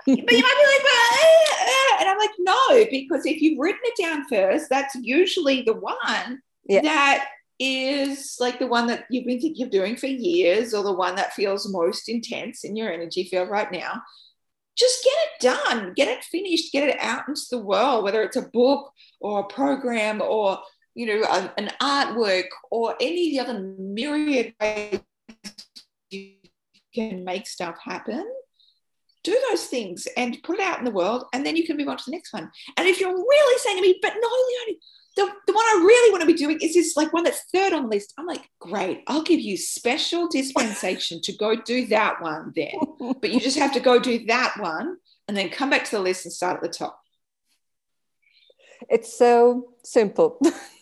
but 0.06 0.16
you 0.16 0.22
might 0.22 0.26
be 0.26 0.36
like, 0.36 0.82
but, 0.82 1.18
uh, 1.18 1.64
uh, 1.68 2.00
and 2.00 2.08
I'm 2.08 2.18
like, 2.18 2.30
no, 2.38 2.86
because 2.90 3.26
if 3.26 3.40
you've 3.40 3.58
written 3.58 3.80
it 3.84 4.02
down 4.02 4.24
first, 4.28 4.68
that's 4.70 4.94
usually 4.94 5.62
the 5.62 5.74
one 5.74 6.40
yeah. 6.68 6.82
that 6.82 7.28
is 7.58 8.36
like 8.38 8.58
the 8.58 8.66
one 8.66 8.86
that 8.86 9.04
you've 9.10 9.26
been 9.26 9.40
thinking 9.40 9.66
of 9.66 9.72
doing 9.72 9.96
for 9.96 10.06
years, 10.06 10.72
or 10.72 10.82
the 10.84 10.92
one 10.92 11.16
that 11.16 11.34
feels 11.34 11.70
most 11.72 12.08
intense 12.08 12.64
in 12.64 12.76
your 12.76 12.92
energy 12.92 13.24
field 13.24 13.50
right 13.50 13.70
now. 13.72 14.02
Just 14.76 15.02
get 15.02 15.12
it 15.12 15.64
done, 15.66 15.92
get 15.94 16.06
it 16.06 16.22
finished, 16.22 16.72
get 16.72 16.88
it 16.88 16.98
out 17.00 17.26
into 17.26 17.42
the 17.50 17.58
world, 17.58 18.04
whether 18.04 18.22
it's 18.22 18.36
a 18.36 18.48
book 18.52 18.92
or 19.20 19.40
a 19.40 19.44
program 19.44 20.22
or 20.22 20.58
you 20.94 21.06
know 21.06 21.50
an 21.58 21.70
artwork 21.82 22.46
or 22.70 22.94
any 23.00 23.38
of 23.38 23.46
the 23.46 23.52
other 23.52 23.60
myriad 23.78 24.54
ways 24.60 25.00
you 26.10 26.32
can 26.94 27.24
make 27.24 27.46
stuff 27.46 27.76
happen 27.82 28.26
do 29.24 29.38
those 29.50 29.66
things 29.66 30.06
and 30.16 30.42
put 30.42 30.58
it 30.58 30.62
out 30.62 30.78
in 30.78 30.84
the 30.84 30.90
world 30.90 31.24
and 31.32 31.44
then 31.44 31.56
you 31.56 31.66
can 31.66 31.76
move 31.76 31.88
on 31.88 31.96
to 31.96 32.04
the 32.06 32.12
next 32.12 32.32
one 32.32 32.50
and 32.76 32.88
if 32.88 33.00
you're 33.00 33.14
really 33.14 33.58
saying 33.58 33.76
to 33.76 33.82
me 33.82 33.98
but 34.00 34.14
no 34.14 34.28
Leonie, 34.28 34.78
the, 35.18 35.28
the 35.48 35.52
one 35.52 35.64
I 35.64 35.82
really 35.84 36.12
want 36.12 36.20
to 36.20 36.26
be 36.26 36.34
doing 36.34 36.60
is 36.60 36.74
this 36.74 36.96
like 36.96 37.12
one 37.12 37.24
that's 37.24 37.42
third 37.52 37.72
on 37.72 37.82
the 37.82 37.88
list. 37.88 38.14
I'm 38.16 38.26
like, 38.26 38.48
great, 38.60 39.02
I'll 39.08 39.22
give 39.22 39.40
you 39.40 39.56
special 39.56 40.28
dispensation 40.28 41.20
to 41.22 41.36
go 41.36 41.56
do 41.56 41.86
that 41.88 42.22
one 42.22 42.52
then. 42.54 42.72
But 43.20 43.32
you 43.32 43.40
just 43.40 43.58
have 43.58 43.72
to 43.72 43.80
go 43.80 43.98
do 43.98 44.26
that 44.26 44.54
one 44.60 44.96
and 45.26 45.36
then 45.36 45.48
come 45.48 45.70
back 45.70 45.84
to 45.86 45.90
the 45.90 46.00
list 46.00 46.24
and 46.24 46.32
start 46.32 46.56
at 46.56 46.62
the 46.62 46.68
top. 46.68 47.00
It's 48.88 49.18
so 49.18 49.72
simple. 49.82 50.40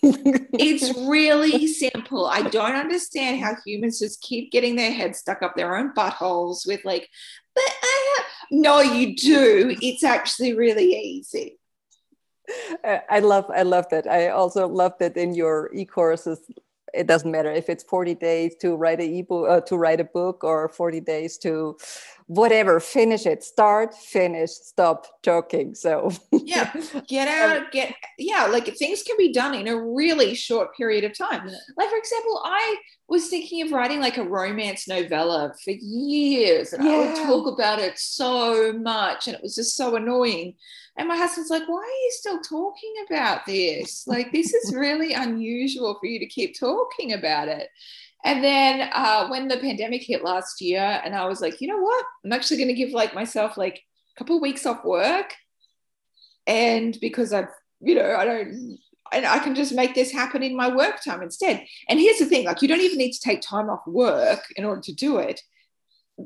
it's 0.58 0.96
really 1.08 1.66
simple. 1.66 2.26
I 2.26 2.42
don't 2.42 2.74
understand 2.74 3.40
how 3.40 3.56
humans 3.64 3.98
just 3.98 4.20
keep 4.22 4.52
getting 4.52 4.76
their 4.76 4.92
heads 4.92 5.18
stuck 5.18 5.42
up 5.42 5.56
their 5.56 5.76
own 5.76 5.92
buttholes 5.94 6.66
with 6.66 6.84
like, 6.84 7.08
but 7.54 7.64
I 7.64 8.16
have, 8.18 8.26
no, 8.50 8.80
you 8.80 9.16
do. 9.16 9.76
It's 9.80 10.04
actually 10.04 10.54
really 10.54 10.94
easy. 10.94 11.58
I 13.10 13.18
love 13.18 13.50
I 13.50 13.62
love 13.62 13.88
that. 13.90 14.06
I 14.06 14.28
also 14.28 14.68
love 14.68 14.92
that 15.00 15.16
in 15.16 15.34
your 15.34 15.70
e-courses 15.74 16.38
it 16.96 17.06
doesn't 17.06 17.30
matter 17.30 17.50
if 17.50 17.68
it's 17.68 17.84
40 17.84 18.14
days 18.14 18.54
to 18.60 18.76
write 18.76 19.00
a 19.00 19.18
ebook 19.18 19.48
uh, 19.48 19.60
to 19.62 19.76
write 19.76 20.00
a 20.00 20.04
book 20.04 20.42
or 20.44 20.68
40 20.68 21.00
days 21.00 21.38
to 21.38 21.76
whatever 22.26 22.80
finish 22.80 23.24
it 23.26 23.44
start 23.44 23.94
finish 23.94 24.50
stop 24.50 25.06
talking. 25.22 25.74
So 25.74 26.10
yeah 26.32 26.72
get 27.08 27.28
out 27.28 27.70
get 27.70 27.94
yeah 28.18 28.46
like 28.46 28.74
things 28.76 29.02
can 29.02 29.16
be 29.16 29.32
done 29.32 29.54
in 29.54 29.68
a 29.68 29.80
really 29.80 30.34
short 30.34 30.76
period 30.76 31.04
of 31.04 31.16
time. 31.16 31.46
Like 31.76 31.90
for 31.90 31.96
example 31.96 32.40
i 32.44 32.76
was 33.08 33.28
thinking 33.28 33.62
of 33.62 33.72
writing 33.72 34.00
like 34.00 34.16
a 34.16 34.24
romance 34.24 34.88
novella 34.88 35.52
for 35.64 35.70
years 35.70 36.72
and 36.72 36.84
yeah. 36.84 36.90
i 36.90 36.98
would 36.98 37.16
talk 37.16 37.46
about 37.46 37.78
it 37.78 37.98
so 37.98 38.72
much 38.72 39.26
and 39.26 39.36
it 39.36 39.42
was 39.42 39.54
just 39.54 39.76
so 39.76 39.96
annoying 39.96 40.54
and 40.98 41.08
my 41.08 41.16
husband's 41.16 41.50
like, 41.50 41.68
why 41.68 41.78
are 41.78 42.02
you 42.04 42.10
still 42.10 42.40
talking 42.40 42.94
about 43.06 43.44
this? 43.46 44.06
Like, 44.06 44.32
this 44.32 44.54
is 44.54 44.74
really 44.76 45.12
unusual 45.12 45.96
for 46.00 46.06
you 46.06 46.18
to 46.18 46.26
keep 46.26 46.58
talking 46.58 47.12
about 47.12 47.48
it. 47.48 47.68
And 48.24 48.42
then 48.42 48.88
uh, 48.92 49.28
when 49.28 49.46
the 49.46 49.58
pandemic 49.58 50.02
hit 50.02 50.24
last 50.24 50.60
year, 50.60 51.00
and 51.04 51.14
I 51.14 51.26
was 51.26 51.40
like, 51.40 51.60
you 51.60 51.68
know 51.68 51.78
what? 51.78 52.04
I'm 52.24 52.32
actually 52.32 52.56
going 52.56 52.68
to 52.68 52.74
give 52.74 52.90
like 52.90 53.14
myself 53.14 53.56
like 53.56 53.76
a 53.76 54.18
couple 54.18 54.36
of 54.36 54.42
weeks 54.42 54.64
off 54.64 54.84
work. 54.84 55.34
And 56.46 56.96
because 57.00 57.32
I've, 57.32 57.48
you 57.80 57.94
know, 57.94 58.16
I 58.16 58.24
don't, 58.24 58.78
and 59.12 59.26
I 59.26 59.38
can 59.38 59.54
just 59.54 59.74
make 59.74 59.94
this 59.94 60.10
happen 60.10 60.42
in 60.42 60.56
my 60.56 60.74
work 60.74 61.02
time 61.04 61.22
instead. 61.22 61.64
And 61.88 62.00
here's 62.00 62.18
the 62.18 62.26
thing 62.26 62.46
like, 62.46 62.62
you 62.62 62.68
don't 62.68 62.80
even 62.80 62.98
need 62.98 63.12
to 63.12 63.20
take 63.20 63.42
time 63.42 63.68
off 63.68 63.86
work 63.86 64.44
in 64.56 64.64
order 64.64 64.80
to 64.80 64.94
do 64.94 65.18
it. 65.18 65.42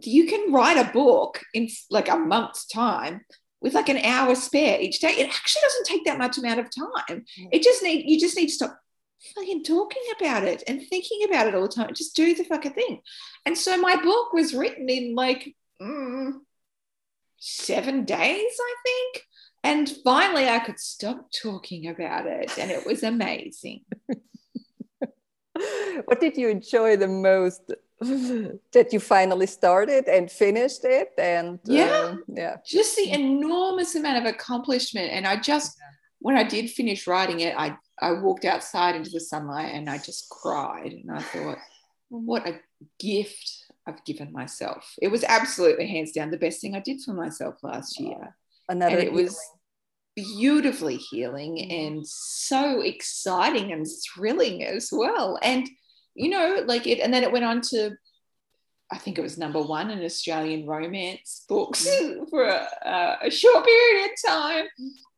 You 0.02 0.26
can 0.26 0.52
write 0.52 0.76
a 0.76 0.92
book 0.92 1.40
in 1.52 1.68
like 1.90 2.08
a 2.08 2.16
month's 2.16 2.66
time 2.66 3.22
with 3.60 3.74
like 3.74 3.88
an 3.88 3.98
hour 3.98 4.34
spare 4.34 4.80
each 4.80 5.00
day. 5.00 5.10
It 5.10 5.28
actually 5.28 5.62
doesn't 5.62 5.86
take 5.86 6.04
that 6.04 6.18
much 6.18 6.38
amount 6.38 6.60
of 6.60 6.70
time. 6.70 7.24
Mm. 7.38 7.48
It 7.52 7.62
just 7.62 7.82
need 7.82 8.08
you 8.08 8.18
just 8.18 8.36
need 8.36 8.48
to 8.48 8.52
stop 8.52 8.80
fucking 9.34 9.64
talking 9.64 10.02
about 10.18 10.44
it 10.44 10.62
and 10.66 10.82
thinking 10.82 11.24
about 11.28 11.46
it 11.46 11.54
all 11.54 11.62
the 11.62 11.68
time. 11.68 11.94
Just 11.94 12.16
do 12.16 12.34
the 12.34 12.44
fucking 12.44 12.72
thing. 12.72 13.00
And 13.44 13.56
so 13.56 13.76
my 13.76 13.96
book 13.96 14.32
was 14.32 14.54
written 14.54 14.88
in 14.88 15.14
like 15.14 15.54
mm, 15.80 16.32
seven 17.38 18.04
days, 18.04 18.52
I 18.60 18.74
think. 18.84 19.24
And 19.62 19.90
finally, 20.04 20.48
I 20.48 20.58
could 20.60 20.80
stop 20.80 21.30
talking 21.30 21.86
about 21.88 22.26
it, 22.26 22.56
and 22.56 22.70
it 22.70 22.86
was 22.86 23.02
amazing. 23.02 23.84
what 26.06 26.18
did 26.18 26.38
you 26.38 26.48
enjoy 26.48 26.96
the 26.96 27.08
most 27.08 27.70
that 28.72 28.92
you 28.92 29.00
finally 29.00 29.46
started 29.46 30.06
and 30.08 30.30
finished 30.30 30.84
it 30.84 31.10
and 31.18 31.58
yeah. 31.64 31.84
uh, 31.84 32.16
yeah. 32.28 32.56
Just 32.66 32.96
the 32.96 33.12
enormous 33.12 33.94
amount 33.94 34.18
of 34.18 34.24
accomplishment. 34.24 35.10
And 35.12 35.26
i 35.26 35.36
just 35.36 35.78
when 36.20 36.36
i 36.36 36.42
did 36.42 36.70
finish 36.70 37.06
writing 37.06 37.40
it 37.40 37.54
i 37.56 37.76
i 38.00 38.12
walked 38.12 38.44
outside 38.44 38.94
into 38.94 39.10
the 39.10 39.20
sunlight 39.20 39.74
and 39.74 39.88
i 39.90 39.98
just 39.98 40.30
cried. 40.30 40.92
And 40.92 41.10
i 41.12 41.20
thought 41.20 41.58
what 42.08 42.46
a 42.48 42.58
gift 42.98 43.66
i've 43.86 44.04
given 44.06 44.32
myself. 44.32 44.94
It 45.02 45.08
was 45.08 45.22
absolutely 45.24 45.86
hands 45.86 46.12
down 46.12 46.30
the 46.30 46.38
best 46.38 46.60
thing 46.60 46.74
i 46.74 46.80
did 46.80 47.02
for 47.02 47.12
myself 47.12 47.56
last 47.62 48.00
year. 48.00 48.34
Another 48.68 48.96
and 48.96 49.04
it 49.04 49.12
was 49.12 49.38
beautifully 50.16 50.96
healing 50.96 51.70
and 51.70 52.06
so 52.06 52.80
exciting 52.80 53.72
and 53.72 53.86
thrilling 54.14 54.64
as 54.64 54.88
well. 54.92 55.38
And 55.42 55.68
you 56.20 56.28
know, 56.28 56.62
like 56.66 56.86
it, 56.86 57.00
and 57.00 57.12
then 57.12 57.22
it 57.22 57.32
went 57.32 57.44
on 57.44 57.62
to, 57.62 57.96
I 58.92 58.98
think 58.98 59.18
it 59.18 59.22
was 59.22 59.38
number 59.38 59.62
one 59.62 59.90
in 59.90 60.04
Australian 60.04 60.66
romance 60.66 61.44
books 61.48 61.88
mm. 61.88 62.28
for 62.30 62.44
a, 62.44 63.18
a 63.22 63.30
short 63.30 63.64
period 63.64 64.10
of 64.10 64.30
time. 64.30 64.64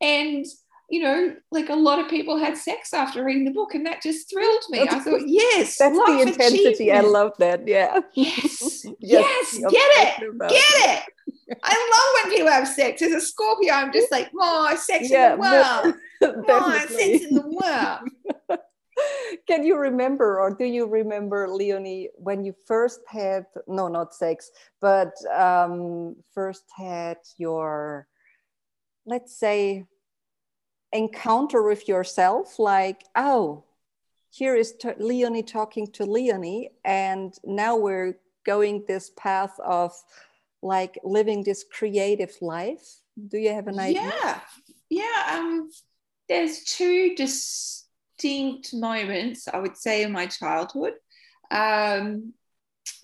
And, 0.01 0.47
you 0.88 1.03
know, 1.03 1.35
like 1.51 1.71
a 1.71 1.75
lot 1.75 1.99
of 1.99 2.09
people 2.09 2.38
had 2.38 2.57
sex 2.57 2.95
after 2.95 3.25
reading 3.25 3.45
the 3.45 3.51
book, 3.51 3.75
and 3.75 3.85
that 3.87 4.03
just 4.03 4.31
thrilled 4.31 4.62
me. 4.71 4.83
I 4.83 5.01
thought, 5.01 5.23
yes, 5.27 5.79
that's 5.79 5.97
the 5.97 6.21
intensity. 6.21 6.93
I 6.93 7.01
love 7.01 7.33
that. 7.38 7.67
Yeah. 7.67 8.01
Yes, 8.15 8.87
yes, 9.01 9.59
get 9.59 9.73
it, 9.73 10.38
get 10.38 10.53
it. 10.53 11.59
I 11.62 11.91
love 11.93 12.31
when 12.31 12.37
people 12.37 12.53
have 12.53 12.69
sex. 12.69 13.03
As 13.03 13.12
a 13.12 13.21
Scorpio, 13.21 13.73
I'm 13.73 13.93
just 13.93 14.12
like, 14.12 14.31
more 14.33 14.77
sex 14.77 15.11
yeah, 15.11 15.33
in 15.33 15.41
the 15.41 15.95
world. 16.23 16.47
More 16.47 16.79
sex 16.79 17.25
in 17.25 17.35
the 17.35 17.59
world. 18.49 18.61
Can 19.47 19.65
you 19.65 19.77
remember, 19.77 20.41
or 20.41 20.55
do 20.55 20.65
you 20.65 20.87
remember, 20.87 21.49
Leonie, 21.49 22.11
when 22.17 22.45
you 22.45 22.55
first 22.67 23.01
had, 23.07 23.47
no, 23.67 23.88
not 23.88 24.15
sex, 24.15 24.51
but 24.81 25.12
um, 25.33 26.17
first 26.33 26.65
had 26.77 27.19
your, 27.38 28.07
let's 29.07 29.37
say, 29.37 29.85
encounter 30.93 31.62
with 31.62 31.88
yourself? 31.88 32.59
Like, 32.59 33.05
oh, 33.17 33.65
here 34.31 34.57
is 34.57 34.75
Leonie 34.99 35.43
talking 35.43 35.87
to 35.93 36.05
Leonie, 36.05 36.71
and 36.85 37.35
now 37.45 37.77
we're 37.77 38.19
going 38.45 38.85
this 38.88 39.11
path 39.17 39.59
of 39.61 39.93
like 40.62 40.99
living 41.05 41.43
this 41.43 41.65
creative 41.71 42.35
life. 42.41 43.01
Do 43.29 43.38
you 43.38 43.53
have 43.53 43.67
an 43.67 43.79
idea? 43.79 44.12
Yeah, 44.23 44.41
yeah. 44.88 45.38
Um, 45.38 45.71
there's 46.29 46.65
two 46.65 47.15
just 47.17 47.82
distinct 48.22 48.74
moments, 48.74 49.48
I 49.48 49.58
would 49.58 49.76
say, 49.76 50.02
in 50.02 50.12
my 50.12 50.26
childhood. 50.26 50.94
Um, 51.50 52.32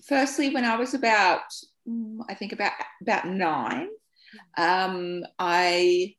firstly, 0.07 0.53
when 0.53 0.65
I 0.65 0.77
was 0.77 0.93
about, 0.93 1.41
mm, 1.87 2.19
I 2.29 2.33
think 2.33 2.53
about 2.53 2.73
about 3.01 3.27
nine, 3.27 3.89
um, 4.57 5.23
I 5.37 6.15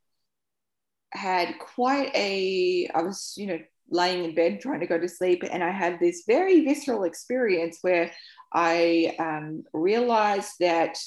had 1.13 1.59
quite 1.59 2.11
a. 2.15 2.89
I 2.95 3.03
was, 3.03 3.35
you 3.37 3.47
know, 3.47 3.59
laying 3.91 4.25
in 4.25 4.35
bed 4.35 4.61
trying 4.61 4.81
to 4.81 4.87
go 4.87 4.99
to 4.99 5.09
sleep, 5.09 5.43
and 5.51 5.63
I 5.63 5.71
had 5.71 5.99
this 5.99 6.25
very 6.27 6.65
visceral 6.65 7.05
experience 7.05 7.79
where 7.83 8.13
I 8.53 9.17
um, 9.19 9.65
realized 9.73 10.55
that 10.61 10.99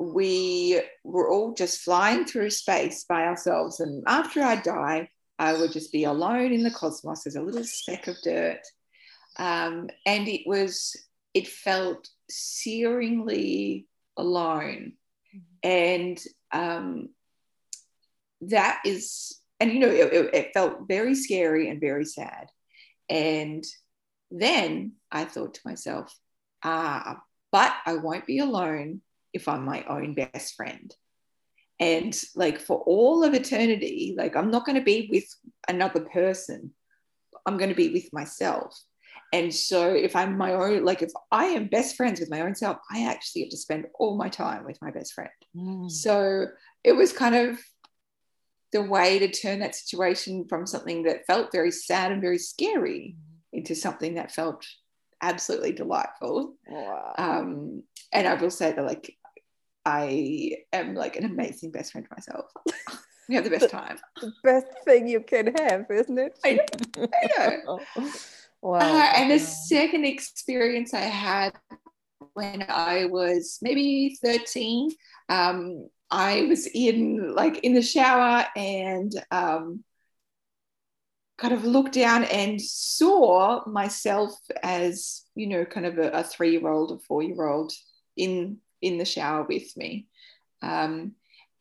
we 0.00 0.80
were 1.02 1.28
all 1.28 1.54
just 1.54 1.80
flying 1.80 2.24
through 2.24 2.50
space 2.50 3.04
by 3.04 3.24
ourselves. 3.24 3.80
And 3.80 4.04
after 4.06 4.42
I 4.42 4.54
die, 4.54 5.08
I 5.38 5.54
would 5.54 5.72
just 5.72 5.92
be 5.92 6.04
alone 6.04 6.52
in 6.52 6.62
the 6.62 6.70
cosmos 6.70 7.26
as 7.26 7.36
a 7.36 7.42
little 7.42 7.64
speck 7.64 8.08
of 8.08 8.16
dirt. 8.22 8.60
Um, 9.38 9.88
and 10.04 10.26
it 10.28 10.42
was, 10.46 10.96
it 11.32 11.46
felt 11.46 12.08
searingly 12.30 13.86
alone. 14.16 14.94
And 15.62 16.18
um, 16.50 17.10
that 18.42 18.80
is, 18.84 19.38
and 19.60 19.72
you 19.72 19.80
know, 19.80 19.88
it, 19.88 20.34
it 20.34 20.50
felt 20.54 20.88
very 20.88 21.14
scary 21.14 21.68
and 21.68 21.80
very 21.80 22.04
sad. 22.04 22.48
And 23.08 23.64
then 24.30 24.92
I 25.10 25.24
thought 25.24 25.54
to 25.54 25.60
myself, 25.64 26.12
ah, 26.64 27.20
but 27.52 27.72
I 27.86 27.94
won't 27.94 28.26
be 28.26 28.40
alone 28.40 29.02
if 29.32 29.48
I'm 29.48 29.64
my 29.64 29.84
own 29.84 30.14
best 30.14 30.54
friend 30.54 30.94
and 31.80 32.20
like 32.34 32.58
for 32.58 32.78
all 32.86 33.22
of 33.22 33.34
eternity 33.34 34.14
like 34.18 34.34
i'm 34.34 34.50
not 34.50 34.66
going 34.66 34.76
to 34.76 34.82
be 34.82 35.08
with 35.12 35.24
another 35.68 36.00
person. 36.00 36.72
I'm 37.46 37.56
going 37.56 37.70
to 37.70 37.76
be 37.76 37.90
with 37.90 38.12
myself. 38.12 38.78
And 39.32 39.54
so 39.54 39.90
if 39.90 40.16
i'm 40.16 40.38
my 40.38 40.54
own 40.54 40.84
like 40.84 41.02
if 41.02 41.10
i 41.30 41.46
am 41.46 41.66
best 41.66 41.96
friends 41.96 42.18
with 42.18 42.30
my 42.30 42.40
own 42.40 42.54
self 42.54 42.78
i 42.90 43.04
actually 43.04 43.42
have 43.42 43.50
to 43.50 43.58
spend 43.58 43.84
all 43.98 44.16
my 44.16 44.30
time 44.30 44.64
with 44.64 44.78
my 44.80 44.90
best 44.90 45.12
friend. 45.12 45.30
Mm. 45.54 45.90
so 45.90 46.46
it 46.82 46.92
was 46.92 47.12
kind 47.12 47.34
of 47.34 47.58
the 48.72 48.82
way 48.82 49.18
to 49.18 49.30
turn 49.30 49.58
that 49.60 49.74
situation 49.74 50.46
from 50.48 50.66
something 50.66 51.02
that 51.02 51.26
felt 51.26 51.52
very 51.52 51.70
sad 51.70 52.10
and 52.10 52.22
very 52.22 52.38
scary 52.38 53.16
into 53.52 53.74
something 53.74 54.14
that 54.14 54.32
felt 54.32 54.66
absolutely 55.22 55.72
delightful. 55.72 56.54
Wow. 56.66 57.14
um, 57.18 57.82
and 58.14 58.26
i 58.26 58.32
will 58.32 58.50
say 58.50 58.72
that 58.72 58.86
like 58.86 59.14
I 59.88 60.56
am 60.74 60.94
like 60.94 61.16
an 61.16 61.24
amazing 61.24 61.70
best 61.70 61.92
friend 61.92 62.06
to 62.06 62.14
myself. 62.14 62.52
we 63.28 63.34
have 63.36 63.44
the 63.44 63.50
best 63.50 63.70
time. 63.70 63.96
The 64.20 64.32
best 64.44 64.66
thing 64.84 65.08
you 65.08 65.20
can 65.20 65.54
have, 65.54 65.86
isn't 65.90 66.18
it? 66.18 66.38
I 66.44 66.52
know. 66.52 67.08
I 67.22 67.56
know. 67.64 67.80
wow. 68.60 68.78
Uh, 68.80 69.12
and 69.16 69.30
the 69.30 69.38
second 69.38 70.04
experience 70.04 70.92
I 70.92 71.00
had 71.00 71.54
when 72.34 72.66
I 72.68 73.06
was 73.06 73.60
maybe 73.62 74.18
13, 74.22 74.90
um, 75.30 75.88
I 76.10 76.42
was 76.42 76.66
in 76.66 77.34
like 77.34 77.60
in 77.60 77.72
the 77.72 77.80
shower 77.80 78.44
and 78.56 79.10
um, 79.30 79.84
kind 81.38 81.54
of 81.54 81.64
looked 81.64 81.94
down 81.94 82.24
and 82.24 82.60
saw 82.60 83.66
myself 83.66 84.38
as, 84.62 85.24
you 85.34 85.46
know, 85.46 85.64
kind 85.64 85.86
of 85.86 85.96
a, 85.96 86.10
a 86.10 86.22
three 86.24 86.52
year 86.52 86.68
old 86.68 86.92
or 86.92 86.98
four 86.98 87.22
year 87.22 87.46
old 87.46 87.72
in 88.14 88.58
in 88.80 88.98
the 88.98 89.04
shower 89.04 89.44
with 89.44 89.76
me. 89.76 90.06
Um, 90.62 91.12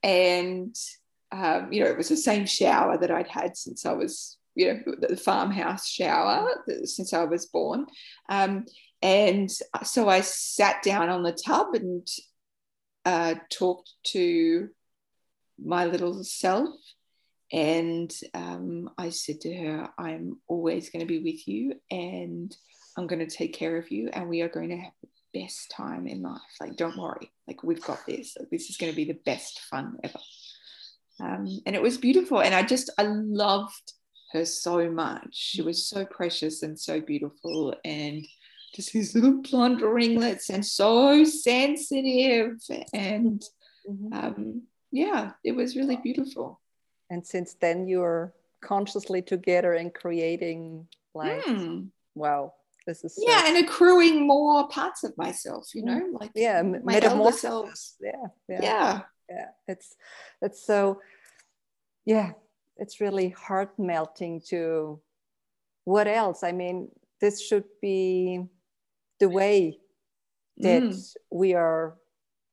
and, 0.03 0.75
um, 1.31 1.71
you 1.71 1.83
know, 1.83 1.89
it 1.89 1.97
was 1.97 2.09
the 2.09 2.17
same 2.17 2.45
shower 2.45 2.97
that 2.97 3.11
I'd 3.11 3.27
had 3.27 3.57
since 3.57 3.85
I 3.85 3.93
was, 3.93 4.37
you 4.55 4.73
know, 4.73 4.95
the 4.99 5.17
farmhouse 5.17 5.87
shower 5.87 6.47
since 6.83 7.13
I 7.13 7.23
was 7.25 7.45
born. 7.47 7.87
Um, 8.29 8.65
and 9.01 9.51
so 9.83 10.09
I 10.09 10.21
sat 10.21 10.81
down 10.81 11.09
on 11.09 11.23
the 11.23 11.31
tub 11.31 11.73
and 11.73 12.07
uh, 13.05 13.35
talked 13.51 13.91
to 14.07 14.69
my 15.63 15.85
little 15.85 16.23
self 16.23 16.69
and 17.51 18.13
um, 18.33 18.89
I 18.97 19.09
said 19.09 19.41
to 19.41 19.55
her, 19.55 19.89
I'm 19.97 20.39
always 20.47 20.89
going 20.89 20.99
to 20.99 21.05
be 21.05 21.19
with 21.19 21.47
you 21.47 21.75
and 21.89 22.55
I'm 22.97 23.07
going 23.07 23.25
to 23.25 23.35
take 23.35 23.53
care 23.53 23.77
of 23.77 23.89
you 23.91 24.09
and 24.11 24.27
we 24.27 24.41
are 24.41 24.49
going 24.49 24.69
to 24.69 24.77
have 24.77 24.93
best 25.39 25.71
time 25.71 26.07
in 26.07 26.21
life. 26.21 26.41
Like, 26.59 26.75
don't 26.75 26.97
worry. 26.97 27.31
Like, 27.47 27.63
we've 27.63 27.81
got 27.81 28.05
this. 28.05 28.35
Like, 28.37 28.49
this 28.49 28.69
is 28.69 28.77
going 28.77 28.91
to 28.91 28.95
be 28.95 29.05
the 29.05 29.19
best 29.25 29.61
fun 29.61 29.97
ever. 30.03 30.19
Um, 31.19 31.47
and 31.65 31.75
it 31.75 31.81
was 31.81 31.97
beautiful. 31.97 32.41
And 32.41 32.53
I 32.53 32.63
just, 32.63 32.89
I 32.97 33.03
loved 33.03 33.93
her 34.33 34.45
so 34.45 34.89
much. 34.89 35.29
She 35.31 35.61
was 35.61 35.85
so 35.85 36.05
precious 36.05 36.63
and 36.63 36.79
so 36.79 37.01
beautiful. 37.01 37.75
And 37.83 38.25
just 38.75 38.93
these 38.93 39.15
little 39.15 39.41
blonde 39.41 39.81
ringlets 39.81 40.49
and 40.49 40.65
so 40.65 41.23
sensitive. 41.23 42.57
And 42.93 43.43
mm-hmm. 43.89 44.13
um, 44.13 44.63
yeah, 44.91 45.31
it 45.43 45.53
was 45.53 45.75
really 45.75 45.97
beautiful 45.97 46.59
and 47.09 47.25
since 47.25 47.55
then 47.55 47.87
you're 47.87 48.33
consciously 48.61 49.21
together 49.21 49.73
and 49.73 49.93
creating 49.93 50.87
like 51.13 51.43
mm. 51.43 51.87
wow 52.15 52.53
this 52.87 53.03
is 53.03 53.15
so 53.15 53.21
yeah 53.27 53.43
and 53.45 53.57
accruing 53.57 54.25
more 54.25 54.67
parts 54.69 55.03
of 55.03 55.15
myself 55.17 55.67
you 55.75 55.83
know 55.83 56.01
like 56.19 56.31
yeah 56.33 56.61
my 56.63 56.79
metamorphosis. 56.79 57.95
yeah, 58.01 58.11
yeah. 58.49 58.61
Yeah. 58.61 58.99
Yeah 59.29 59.47
it's 59.67 59.95
it's 60.41 60.65
so 60.65 61.01
yeah 62.05 62.31
it's 62.77 63.01
really 63.01 63.29
heart 63.29 63.77
melting 63.77 64.41
to 64.49 64.99
what 65.83 66.07
else? 66.07 66.43
I 66.43 66.51
mean 66.51 66.89
this 67.21 67.41
should 67.41 67.63
be 67.81 68.41
the 69.19 69.29
way 69.29 69.79
that 70.57 70.83
mm. 70.83 71.13
we 71.31 71.53
are 71.53 71.95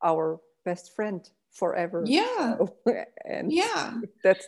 our 0.03 0.41
best 0.65 0.95
friend 0.95 1.29
forever. 1.53 2.05
Yeah. 2.07 2.59
And 3.27 3.51
yeah. 3.51 4.01
that's 4.23 4.47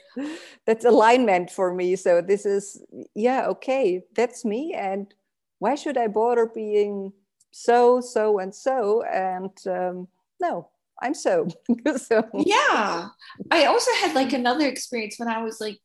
that's 0.66 0.84
alignment 0.84 1.50
for 1.50 1.74
me. 1.74 1.96
So 1.96 2.20
this 2.20 2.46
is 2.46 2.82
yeah 3.14 3.46
okay 3.48 4.02
that's 4.14 4.44
me 4.44 4.74
and 4.74 5.12
why 5.58 5.74
should 5.74 5.96
i 5.96 6.06
bother 6.06 6.46
being 6.46 7.12
so 7.52 8.00
so 8.00 8.38
and 8.38 8.54
so? 8.54 9.02
And 9.02 9.50
um, 9.66 10.08
no 10.40 10.68
i'm 11.02 11.14
so. 11.14 11.48
So 11.96 12.28
yeah. 12.34 13.08
I 13.50 13.64
also 13.66 13.90
had 14.00 14.14
like 14.14 14.32
another 14.32 14.66
experience 14.66 15.18
when 15.18 15.28
i 15.28 15.42
was 15.42 15.60
like 15.60 15.78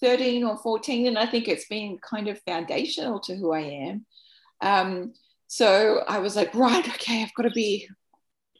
13 0.00 0.44
or 0.44 0.58
14 0.58 1.06
and 1.06 1.18
i 1.18 1.26
think 1.26 1.48
it's 1.48 1.66
been 1.66 1.98
kind 1.98 2.28
of 2.28 2.40
foundational 2.42 3.20
to 3.20 3.36
who 3.36 3.52
i 3.52 3.60
am. 3.60 4.06
Um, 4.60 5.12
so 5.46 6.02
i 6.08 6.18
was 6.18 6.36
like 6.36 6.54
right 6.54 6.86
okay 6.88 7.22
i've 7.22 7.34
got 7.34 7.44
to 7.44 7.50
be 7.50 7.88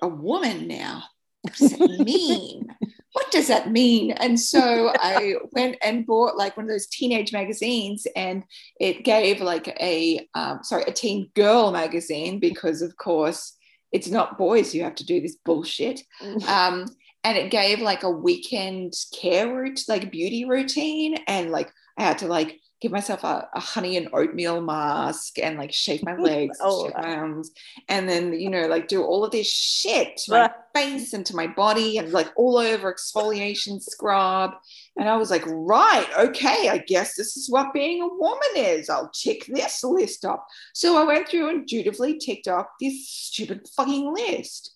a 0.03 0.09
woman 0.09 0.69
now. 0.69 1.05
What 1.43 1.57
does 1.57 1.71
that 1.71 2.01
mean? 2.05 2.69
What 3.15 3.31
does 3.31 3.47
that 3.47 3.71
mean? 3.71 4.11
And 4.11 4.39
so 4.39 4.93
I 4.99 5.37
went 5.53 5.77
and 5.85 6.05
bought 6.05 6.37
like 6.37 6.57
one 6.57 6.65
of 6.65 6.71
those 6.71 6.89
teenage 6.89 7.33
magazines, 7.33 8.09
and 8.17 8.43
it 8.81 9.05
gave 9.05 9.41
like 9.41 9.69
a 9.81 10.29
um, 10.35 10.59
sorry 10.65 10.83
a 10.89 10.93
teen 10.93 11.31
girl 11.35 11.71
magazine 11.71 12.41
because 12.41 12.83
of 12.83 12.97
course 12.97 13.57
it's 13.93 14.11
not 14.11 14.37
boys 14.37 14.73
who 14.73 14.81
have 14.81 14.97
to 14.97 15.07
do 15.07 15.21
this 15.21 15.37
bullshit. 15.45 16.03
Mm. 16.21 16.49
Um, 16.49 16.87
and 17.23 17.39
it 17.39 17.53
gave 17.53 17.81
like 17.81 18.03
a 18.03 18.11
weekend 18.11 18.93
care 19.17 19.47
route, 19.47 19.83
like 19.89 20.11
beauty 20.11 20.45
routine, 20.45 21.17
and 21.29 21.53
like 21.53 21.71
I 21.97 22.03
had 22.03 22.19
to 22.19 22.27
like 22.27 22.59
give 22.81 22.93
myself 22.93 23.25
a, 23.25 23.49
a, 23.55 23.61
honey 23.61 23.97
and 23.97 24.09
oatmeal 24.13 24.61
mask 24.61 25.39
and 25.39 25.59
like 25.59 25.73
shave 25.73 26.03
my 26.03 26.15
legs, 26.19 26.59
oh, 26.61 26.87
shave 26.87 26.95
my 26.97 27.15
arms, 27.17 27.51
and 27.89 28.09
then 28.09 28.33
you 28.33 28.51
know 28.51 28.67
like 28.67 28.89
do 28.89 29.03
all 29.03 29.25
of 29.25 29.31
this 29.31 29.49
shit 29.51 30.17
to 30.19 30.33
my 30.33 30.51
face 30.75 31.13
and 31.13 31.25
to 31.27 31.37
my 31.37 31.47
body 31.47 31.99
and 31.99 32.13
like 32.13 32.31
all 32.37 32.59
over 32.59 32.93
exfoliation 32.93 33.81
scrub. 33.81 34.53
And 34.97 35.09
I 35.09 35.17
was 35.17 35.31
like, 35.31 35.45
right, 35.47 36.09
okay, 36.19 36.69
I 36.69 36.79
guess 36.79 37.17
this 37.17 37.37
is 37.37 37.51
what 37.51 37.73
being 37.73 38.03
a 38.03 38.09
woman 38.09 38.49
is. 38.57 38.91
I'll 38.91 39.11
tick 39.11 39.47
this 39.47 39.83
list 39.83 40.25
off. 40.25 40.41
So 40.75 41.01
I 41.01 41.05
went 41.05 41.29
through 41.29 41.49
and 41.49 41.67
dutifully 41.67 42.19
ticked 42.19 42.49
off 42.49 42.67
this 42.81 43.09
stupid 43.09 43.69
fucking 43.77 44.13
list. 44.13 44.73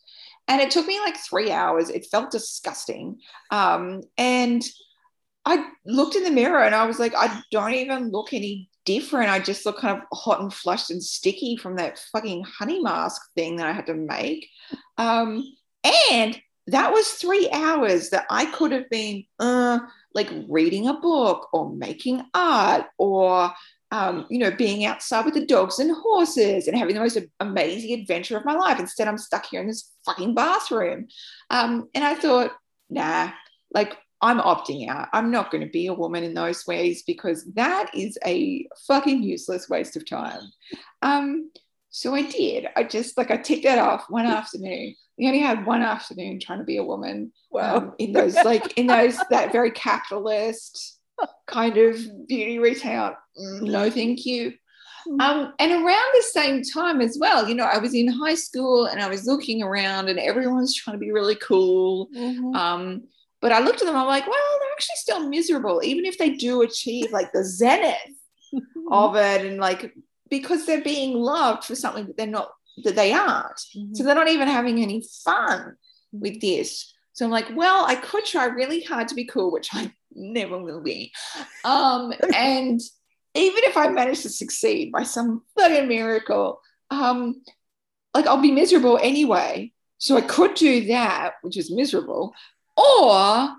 And 0.48 0.62
it 0.62 0.70
took 0.70 0.86
me 0.86 0.98
like 1.00 1.16
three 1.18 1.50
hours. 1.50 1.90
It 1.90 2.06
felt 2.10 2.30
disgusting. 2.30 3.18
Um, 3.50 4.00
and 4.16 4.62
I 5.48 5.64
looked 5.86 6.14
in 6.14 6.24
the 6.24 6.30
mirror 6.30 6.62
and 6.62 6.74
I 6.74 6.86
was 6.86 6.98
like, 6.98 7.14
I 7.16 7.42
don't 7.50 7.72
even 7.72 8.10
look 8.10 8.32
any 8.32 8.68
different. 8.84 9.30
I 9.30 9.38
just 9.38 9.64
look 9.64 9.78
kind 9.78 9.96
of 9.96 10.04
hot 10.12 10.40
and 10.40 10.52
flushed 10.52 10.90
and 10.90 11.02
sticky 11.02 11.56
from 11.56 11.76
that 11.76 11.98
fucking 12.12 12.44
honey 12.44 12.80
mask 12.80 13.22
thing 13.34 13.56
that 13.56 13.66
I 13.66 13.72
had 13.72 13.86
to 13.86 13.94
make. 13.94 14.48
Um, 14.98 15.44
and 16.12 16.38
that 16.66 16.92
was 16.92 17.08
three 17.08 17.48
hours 17.50 18.10
that 18.10 18.26
I 18.30 18.46
could 18.46 18.72
have 18.72 18.90
been 18.90 19.24
uh, 19.38 19.78
like 20.14 20.28
reading 20.48 20.86
a 20.86 20.94
book 20.94 21.48
or 21.52 21.74
making 21.74 22.22
art 22.34 22.84
or 22.98 23.52
um, 23.90 24.26
you 24.28 24.38
know, 24.38 24.50
being 24.50 24.84
outside 24.84 25.24
with 25.24 25.32
the 25.32 25.46
dogs 25.46 25.78
and 25.78 25.90
horses 25.90 26.68
and 26.68 26.76
having 26.76 26.94
the 26.94 27.00
most 27.00 27.18
amazing 27.40 27.98
adventure 27.98 28.36
of 28.36 28.44
my 28.44 28.54
life. 28.54 28.78
Instead, 28.78 29.08
I'm 29.08 29.16
stuck 29.16 29.46
here 29.46 29.62
in 29.62 29.66
this 29.66 29.90
fucking 30.04 30.34
bathroom. 30.34 31.08
Um, 31.48 31.88
and 31.94 32.04
I 32.04 32.14
thought, 32.14 32.52
nah, 32.90 33.30
like 33.72 33.96
I'm 34.20 34.40
opting 34.40 34.88
out. 34.88 35.08
I'm 35.12 35.30
not 35.30 35.50
going 35.50 35.64
to 35.64 35.70
be 35.70 35.86
a 35.86 35.94
woman 35.94 36.24
in 36.24 36.34
those 36.34 36.66
ways 36.66 37.02
because 37.06 37.44
that 37.54 37.90
is 37.94 38.18
a 38.26 38.66
fucking 38.86 39.22
useless 39.22 39.68
waste 39.68 39.96
of 39.96 40.08
time. 40.08 40.42
Um, 41.02 41.50
so 41.90 42.14
I 42.14 42.22
did. 42.22 42.66
I 42.76 42.84
just 42.84 43.16
like 43.16 43.30
I 43.30 43.36
ticked 43.36 43.64
that 43.64 43.78
off 43.78 44.06
one 44.08 44.26
afternoon. 44.40 44.94
We 45.16 45.26
only 45.26 45.40
had 45.40 45.66
one 45.66 45.82
afternoon 45.82 46.40
trying 46.40 46.58
to 46.58 46.64
be 46.64 46.76
a 46.76 46.84
woman. 46.84 47.32
Wow. 47.50 47.76
Um, 47.76 47.94
in 47.98 48.12
those 48.12 48.34
like 48.34 48.76
in 48.76 48.86
those 48.88 49.18
that 49.30 49.52
very 49.52 49.70
capitalist 49.70 50.98
kind 51.46 51.76
of 51.76 51.98
beauty 52.26 52.58
retail. 52.58 53.14
Mm, 53.40 53.62
no, 53.62 53.90
thank 53.90 54.26
you. 54.26 54.52
Hmm. 55.06 55.20
Um, 55.20 55.54
and 55.58 55.72
around 55.72 56.12
the 56.14 56.24
same 56.32 56.62
time 56.62 57.00
as 57.00 57.16
well, 57.20 57.48
you 57.48 57.54
know, 57.54 57.64
I 57.64 57.78
was 57.78 57.94
in 57.94 58.08
high 58.08 58.34
school 58.34 58.86
and 58.86 59.00
I 59.00 59.08
was 59.08 59.26
looking 59.26 59.62
around 59.62 60.08
and 60.08 60.18
everyone's 60.18 60.74
trying 60.74 60.94
to 60.94 61.00
be 61.00 61.12
really 61.12 61.36
cool. 61.36 62.08
Mm-hmm. 62.14 62.54
Um, 62.54 63.02
but 63.40 63.52
I 63.52 63.60
looked 63.60 63.80
at 63.80 63.86
them, 63.86 63.96
I'm 63.96 64.06
like, 64.06 64.26
well, 64.26 64.58
they're 64.60 64.72
actually 64.72 64.96
still 64.96 65.28
miserable, 65.28 65.80
even 65.84 66.04
if 66.04 66.18
they 66.18 66.30
do 66.30 66.62
achieve 66.62 67.12
like 67.12 67.32
the 67.32 67.44
zenith 67.44 67.96
of 68.90 69.16
it, 69.16 69.46
and 69.46 69.58
like 69.58 69.92
because 70.30 70.66
they're 70.66 70.82
being 70.82 71.14
loved 71.14 71.64
for 71.64 71.74
something 71.74 72.06
that 72.06 72.16
they're 72.16 72.26
not, 72.26 72.50
that 72.84 72.96
they 72.96 73.12
aren't. 73.12 73.60
Mm-hmm. 73.76 73.94
So 73.94 74.04
they're 74.04 74.14
not 74.14 74.28
even 74.28 74.48
having 74.48 74.82
any 74.82 75.02
fun 75.24 75.76
with 76.12 76.40
this. 76.40 76.92
So 77.12 77.24
I'm 77.24 77.30
like, 77.30 77.48
well, 77.54 77.84
I 77.84 77.94
could 77.94 78.24
try 78.24 78.46
really 78.46 78.82
hard 78.82 79.08
to 79.08 79.14
be 79.14 79.24
cool, 79.24 79.50
which 79.52 79.70
I 79.72 79.92
never 80.12 80.58
will 80.58 80.82
be. 80.82 81.12
Um, 81.64 82.12
and 82.34 82.80
even 83.34 83.64
if 83.64 83.76
I 83.76 83.88
manage 83.88 84.22
to 84.22 84.28
succeed 84.28 84.92
by 84.92 85.04
some 85.04 85.42
fucking 85.56 85.88
miracle, 85.88 86.60
um, 86.90 87.42
like 88.14 88.26
I'll 88.26 88.42
be 88.42 88.52
miserable 88.52 88.98
anyway. 89.00 89.72
So 89.98 90.16
I 90.16 90.20
could 90.20 90.54
do 90.54 90.86
that, 90.86 91.34
which 91.42 91.56
is 91.56 91.72
miserable, 91.72 92.32
or 92.78 93.56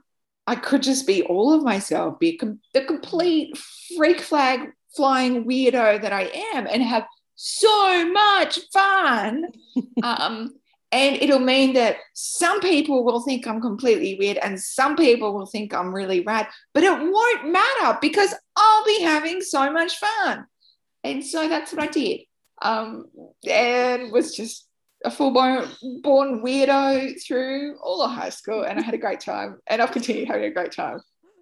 I 0.47 0.55
could 0.55 0.82
just 0.82 1.05
be 1.05 1.23
all 1.23 1.53
of 1.53 1.63
myself, 1.63 2.19
be 2.19 2.38
com- 2.38 2.62
the 2.73 2.86
complete 2.86 3.58
freak 3.95 4.21
flag 4.21 4.71
flying 4.95 5.45
weirdo 5.45 6.01
that 6.01 6.13
I 6.13 6.32
am, 6.55 6.67
and 6.67 6.82
have 6.82 7.05
so 7.36 8.10
much 8.12 8.60
fun. 8.71 9.45
um, 10.03 10.53
and 10.91 11.17
it'll 11.17 11.39
mean 11.39 11.73
that 11.73 11.97
some 12.13 12.62
people 12.62 13.03
will 13.03 13.21
think 13.21 13.45
I'm 13.45 13.62
completely 13.62 14.15
weird 14.15 14.38
and 14.38 14.60
some 14.60 14.95
people 14.95 15.34
will 15.34 15.45
think 15.45 15.71
I'm 15.73 15.93
really 15.93 16.21
rad, 16.21 16.47
but 16.73 16.84
it 16.84 16.91
won't 16.91 17.51
matter 17.51 17.99
because 18.01 18.34
I'll 18.55 18.86
be 18.86 19.01
having 19.01 19.41
so 19.41 19.71
much 19.71 19.97
fun. 19.97 20.45
And 21.03 21.23
so 21.23 21.47
that's 21.47 21.71
what 21.71 21.84
I 21.84 21.88
did. 21.88 22.21
Um, 22.62 23.05
and 23.47 24.12
was 24.12 24.36
just 24.36 24.67
a 25.05 25.12
full 25.12 25.31
born, 25.31 26.41
weirdo 26.41 27.21
through 27.25 27.77
all 27.81 28.02
of 28.02 28.12
high 28.12 28.29
school 28.29 28.63
and 28.63 28.79
I 28.79 28.81
had 28.81 28.93
a 28.93 28.97
great 28.97 29.19
time 29.19 29.60
and 29.67 29.81
I've 29.81 29.91
continued 29.91 30.27
having 30.27 30.45
a 30.45 30.52
great 30.52 30.71
time. 30.71 31.02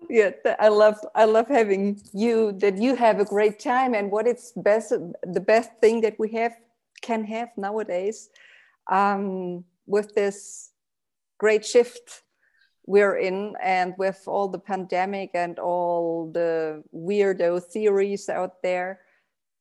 Yeah, 0.09 0.31
I 0.59 0.69
love 0.69 0.97
I 1.15 1.25
love 1.25 1.47
having 1.47 1.99
you 2.13 2.53
that 2.59 2.77
you 2.77 2.95
have 2.95 3.19
a 3.19 3.25
great 3.25 3.59
time 3.59 3.93
and 3.93 4.11
what 4.11 4.27
it's 4.27 4.53
best 4.55 4.93
the 5.23 5.41
best 5.41 5.71
thing 5.81 6.01
that 6.01 6.15
we 6.17 6.31
have 6.33 6.53
can 7.01 7.25
have 7.25 7.49
nowadays 7.57 8.29
um, 8.89 9.65
with 9.85 10.13
this 10.15 10.71
great 11.39 11.65
shift 11.65 12.23
we're 12.85 13.17
in 13.17 13.53
and 13.61 13.93
with 13.97 14.23
all 14.27 14.47
the 14.47 14.59
pandemic 14.59 15.31
and 15.33 15.59
all 15.59 16.31
the 16.31 16.81
weirdo 16.95 17.61
theories 17.61 18.29
out 18.29 18.61
there 18.63 19.01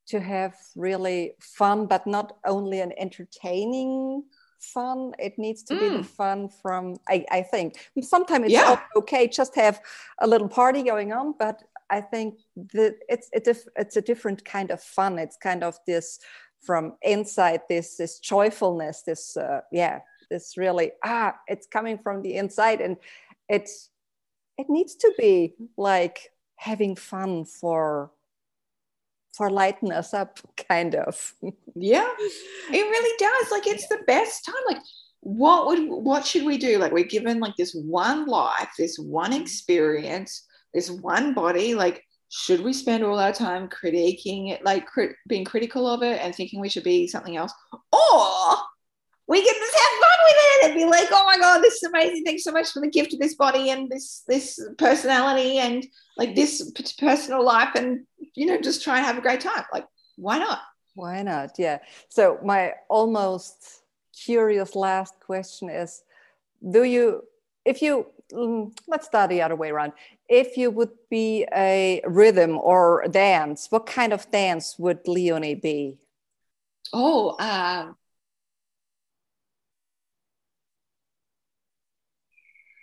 to 0.07 0.20
have 0.20 0.54
really 0.74 1.32
fun, 1.40 1.86
but 1.86 2.07
not 2.07 2.38
only 2.44 2.80
an 2.80 2.92
entertaining 2.98 4.24
fun. 4.61 5.12
It 5.18 5.38
needs 5.38 5.62
to 5.64 5.74
mm. 5.74 5.80
be 5.80 5.88
the 5.88 5.98
mm. 5.98 6.07
fun 6.07 6.48
from, 6.48 6.96
I, 7.09 7.24
I 7.30 7.42
think. 7.42 7.88
Sometimes 8.00 8.46
it's 8.46 8.54
yeah. 8.54 8.80
okay, 8.96 9.28
just 9.28 9.54
have 9.57 9.80
a 10.20 10.26
little 10.26 10.48
party 10.48 10.82
going 10.82 11.12
on, 11.12 11.34
but 11.38 11.62
I 11.90 12.00
think 12.00 12.38
that 12.72 12.96
it's, 13.09 13.30
it's 13.32 13.96
a 13.96 14.02
different 14.02 14.44
kind 14.44 14.70
of 14.70 14.82
fun. 14.82 15.18
It's 15.18 15.36
kind 15.36 15.62
of 15.62 15.78
this 15.86 16.18
from 16.61 16.94
inside, 17.02 17.61
this, 17.68 17.96
this 17.96 18.18
joyfulness, 18.18 19.02
this, 19.02 19.36
uh, 19.36 19.61
yeah, 19.70 20.00
this 20.30 20.57
really 20.57 20.92
ah 21.04 21.34
it's 21.46 21.66
coming 21.66 21.98
from 21.98 22.22
the 22.22 22.34
inside 22.34 22.80
and 22.80 22.96
it's 23.48 23.90
it 24.59 24.66
needs 24.68 24.94
to 24.94 25.12
be 25.18 25.54
like 25.76 26.32
having 26.57 26.96
fun 26.96 27.44
for 27.44 28.11
for 29.37 29.51
lighten 29.51 29.93
us 29.93 30.14
up 30.14 30.39
kind 30.68 30.95
of. 30.95 31.32
Yeah 31.74 32.09
it 32.70 32.82
really 32.82 33.16
does. 33.18 33.51
Like 33.51 33.66
it's 33.66 33.89
the 33.89 34.01
best 34.07 34.45
time. 34.45 34.55
Like 34.68 34.82
what 35.20 35.66
would 35.66 35.89
what 35.89 36.26
should 36.26 36.45
we 36.45 36.59
do? 36.59 36.78
Like 36.78 36.93
we're 36.93 37.05
given 37.05 37.41
like 37.41 37.57
this 37.57 37.74
one 37.74 38.26
life 38.26 38.70
this 38.78 38.99
one 38.99 39.32
mm-hmm. 39.32 39.43
experience 39.43 40.45
this 40.74 40.91
one 40.91 41.34
body. 41.34 41.74
Like 41.74 42.03
should 42.28 42.61
we 42.61 42.72
spend 42.72 43.05
all 43.05 43.18
our 43.18 43.32
time 43.32 43.68
critiquing 43.68 44.51
it 44.53 44.64
like 44.64 44.87
crit- 44.87 45.16
being 45.28 45.45
critical 45.45 45.87
of 45.87 46.03
it 46.03 46.20
and 46.20 46.34
thinking 46.34 46.61
we 46.61 46.68
should 46.68 46.84
be 46.84 47.07
something 47.07 47.37
else? 47.37 47.53
Or 47.72 48.57
we 49.28 49.39
can 49.45 49.55
just 49.55 49.76
have 49.76 50.01
fun 50.01 50.18
with 50.24 50.37
it 50.39 50.64
and 50.64 50.74
be 50.74 50.84
like, 50.84 51.09
oh 51.11 51.24
my 51.24 51.37
god, 51.39 51.61
this 51.61 51.74
is 51.74 51.82
amazing! 51.82 52.24
Thanks 52.24 52.45
so 52.45 52.53
much 52.53 52.70
for 52.70 52.80
the 52.80 52.91
gift 52.91 53.12
of 53.12 53.18
this 53.18 53.34
body 53.34 53.70
and 53.70 53.91
this 53.91 54.22
this 54.28 54.61
personality 54.78 55.59
and 55.59 55.84
like 56.16 56.34
this 56.37 56.70
personal 56.99 57.45
life, 57.45 57.74
and 57.74 58.07
you 58.37 58.47
know, 58.47 58.61
just 58.61 58.84
try 58.84 58.99
and 58.99 59.07
have 59.07 59.18
a 59.18 59.22
great 59.22 59.41
time. 59.41 59.64
Like, 59.72 59.87
why 60.16 60.39
not? 60.39 60.61
Why 60.95 61.22
not? 61.22 61.59
Yeah. 61.59 61.78
So 62.09 62.39
my 62.45 62.74
almost 62.89 63.82
curious 64.24 64.76
last 64.76 65.14
question 65.20 65.68
is: 65.68 66.03
Do 66.70 66.84
you, 66.84 67.22
if 67.64 67.82
you, 67.82 68.07
mm, 68.32 68.76
let's 68.87 69.07
start 69.07 69.30
the 69.30 69.43
other 69.43 69.57
way 69.57 69.70
around. 69.70 69.93
If 70.28 70.57
you 70.57 70.70
would 70.70 70.91
be 71.11 71.47
a 71.55 72.03
rhythm 72.07 72.59
or 72.59 73.07
dance, 73.11 73.68
what 73.70 73.87
kind 73.87 74.12
of 74.12 74.30
dance 74.30 74.76
would 74.78 75.07
Leonie 75.07 75.55
be? 75.55 75.99
Oh, 76.93 77.37
um, 77.39 77.97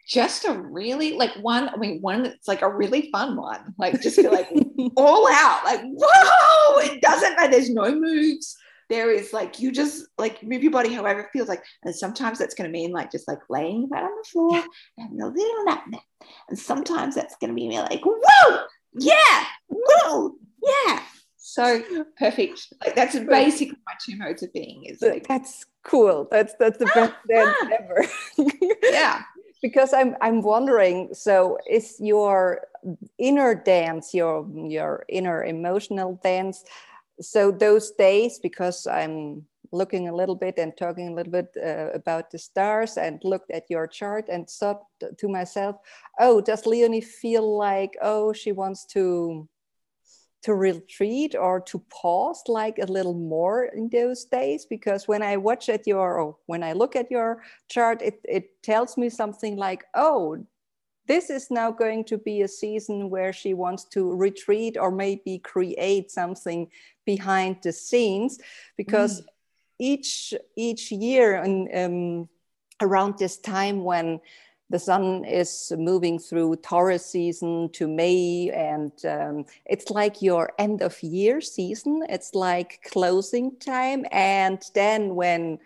just 0.07 0.45
a 0.45 0.53
really 0.53 1.13
like 1.13 1.31
one 1.41 1.69
i 1.69 1.77
mean 1.77 2.01
one 2.01 2.23
that's 2.23 2.47
like 2.47 2.61
a 2.61 2.69
really 2.69 3.09
fun 3.11 3.35
one 3.35 3.73
like 3.77 4.01
just 4.01 4.17
be 4.17 4.27
like 4.27 4.49
all 4.97 5.27
out 5.31 5.63
like 5.63 5.81
whoa 5.83 6.79
it 6.79 7.01
doesn't 7.01 7.35
matter 7.35 7.51
there's 7.51 7.69
no 7.69 7.93
moves. 7.93 8.57
There 8.89 9.11
is 9.11 9.33
like 9.33 9.59
you 9.59 9.71
just 9.71 10.05
like 10.17 10.43
move 10.43 10.61
your 10.61 10.71
body 10.71 10.93
however 10.93 11.21
it 11.21 11.29
feels 11.31 11.47
like 11.47 11.63
and 11.83 11.95
sometimes 11.95 12.37
that's 12.37 12.53
going 12.53 12.69
to 12.69 12.71
mean 12.71 12.91
like 12.91 13.11
just 13.11 13.27
like 13.27 13.39
laying 13.49 13.87
right 13.89 14.03
on 14.03 14.11
the 14.11 14.29
floor 14.29 14.63
and 14.97 15.19
a 15.19 15.25
little 15.25 15.65
nap 15.65 15.85
nap 15.87 16.01
and 16.49 16.59
sometimes 16.59 17.15
that's 17.15 17.35
going 17.37 17.49
to 17.49 17.55
be 17.55 17.67
me 17.67 17.79
like 17.79 18.01
whoa 18.03 18.59
yeah 18.99 19.45
whoa 19.67 20.35
yeah. 20.63 21.01
So 21.37 21.83
perfect. 22.17 22.73
Like 22.83 22.95
that's 22.95 23.17
basically 23.19 23.77
my 23.85 23.93
two 24.03 24.17
modes 24.17 24.43
of 24.43 24.53
being 24.53 24.85
is 24.85 25.01
like 25.01 25.27
that's 25.27 25.65
cool. 25.83 26.27
That's 26.31 26.53
that's 26.59 26.77
the 26.77 26.89
ah, 26.89 26.93
best 26.95 27.13
dance 27.29 27.57
ever. 27.79 28.05
Yeah 28.83 29.23
because 29.63 29.93
I'm 29.93 30.15
I'm 30.21 30.43
wondering. 30.43 31.15
So, 31.15 31.57
is 31.67 31.95
your 31.99 32.67
inner 33.17 33.55
dance, 33.55 34.13
your 34.13 34.45
your 34.53 35.05
inner 35.09 35.43
emotional 35.45 36.19
dance? 36.21 36.63
So 37.21 37.51
those 37.51 37.91
days, 37.91 38.39
because 38.39 38.85
I'm 38.85 39.45
looking 39.71 40.09
a 40.09 40.15
little 40.15 40.35
bit 40.35 40.59
and 40.59 40.75
talking 40.77 41.07
a 41.07 41.13
little 41.13 41.31
bit 41.31 41.55
uh, 41.57 41.89
about 41.93 42.29
the 42.29 42.37
stars 42.37 42.97
and 42.97 43.19
looked 43.23 43.49
at 43.51 43.69
your 43.69 43.87
chart 43.87 44.25
and 44.29 44.47
thought 44.47 44.83
to 45.17 45.27
myself, 45.27 45.77
oh, 46.19 46.41
does 46.41 46.65
Leonie 46.65 47.01
feel 47.01 47.57
like 47.57 47.97
oh 48.01 48.33
she 48.33 48.51
wants 48.51 48.85
to 48.93 49.47
to 50.43 50.53
retreat 50.53 51.35
or 51.35 51.61
to 51.61 51.79
pause 51.89 52.43
like 52.47 52.77
a 52.77 52.85
little 52.85 53.13
more 53.13 53.65
in 53.65 53.89
those 53.89 54.25
days 54.25 54.65
because 54.65 55.07
when 55.07 55.23
i 55.23 55.37
watch 55.37 55.69
at 55.69 55.87
your 55.87 56.19
or 56.19 56.37
when 56.45 56.61
i 56.63 56.73
look 56.73 56.95
at 56.95 57.09
your 57.09 57.41
chart 57.69 58.01
it, 58.01 58.19
it 58.25 58.61
tells 58.61 58.97
me 58.97 59.09
something 59.09 59.55
like 59.55 59.85
oh 59.95 60.37
this 61.07 61.29
is 61.29 61.51
now 61.51 61.69
going 61.71 62.03
to 62.05 62.17
be 62.17 62.41
a 62.41 62.47
season 62.47 63.09
where 63.09 63.33
she 63.33 63.53
wants 63.53 63.83
to 63.85 64.13
retreat 64.13 64.77
or 64.79 64.91
maybe 64.91 65.37
create 65.39 66.11
something 66.11 66.69
behind 67.05 67.57
the 67.61 67.73
scenes 67.73 68.39
because 68.77 69.21
mm. 69.21 69.25
each 69.79 70.33
each 70.55 70.91
year 70.91 71.35
and 71.35 71.69
um, 71.75 72.29
around 72.81 73.17
this 73.17 73.37
time 73.37 73.83
when 73.83 74.19
the 74.69 74.79
sun 74.79 75.25
is 75.25 75.71
moving 75.77 76.17
through 76.17 76.55
Taurus 76.57 77.05
season 77.05 77.69
to 77.73 77.87
May, 77.87 78.49
and 78.49 78.91
um, 79.05 79.45
it's 79.65 79.91
like 79.91 80.21
your 80.21 80.53
end 80.57 80.81
of 80.81 81.01
year 81.03 81.41
season. 81.41 82.03
It's 82.09 82.33
like 82.33 82.79
closing 82.91 83.55
time. 83.57 84.05
And 84.11 84.63
then 84.73 85.15
when 85.15 85.59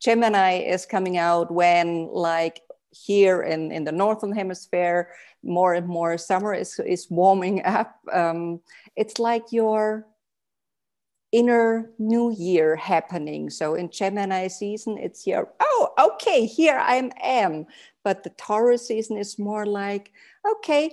Gemini 0.00 0.60
is 0.60 0.86
coming 0.86 1.18
out, 1.18 1.50
when 1.50 2.08
like 2.10 2.60
here 2.90 3.42
in, 3.42 3.72
in 3.72 3.84
the 3.84 3.92
northern 3.92 4.32
hemisphere, 4.32 5.10
more 5.42 5.74
and 5.74 5.86
more 5.86 6.16
summer 6.16 6.54
is, 6.54 6.78
is 6.78 7.10
warming 7.10 7.64
up, 7.64 7.98
um, 8.12 8.60
it's 8.96 9.18
like 9.18 9.52
your 9.52 10.06
inner 11.34 11.90
new 11.98 12.30
year 12.30 12.76
happening. 12.76 13.50
So 13.50 13.74
in 13.74 13.90
Gemini 13.90 14.46
season, 14.46 14.96
it's 14.98 15.26
your, 15.26 15.52
oh, 15.58 15.88
okay, 15.98 16.46
here 16.46 16.78
I 16.78 17.10
am. 17.20 17.66
But 18.04 18.22
the 18.22 18.30
Taurus 18.30 18.86
season 18.86 19.16
is 19.16 19.36
more 19.36 19.66
like, 19.66 20.12
okay, 20.48 20.92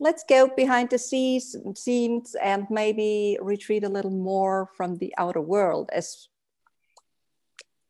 let's 0.00 0.24
go 0.28 0.48
behind 0.56 0.90
the 0.90 0.98
scenes, 0.98 1.54
scenes 1.76 2.34
and 2.42 2.66
maybe 2.68 3.38
retreat 3.40 3.84
a 3.84 3.88
little 3.88 4.10
more 4.10 4.68
from 4.76 4.96
the 4.96 5.14
outer 5.16 5.40
world 5.40 5.88
as 5.92 6.26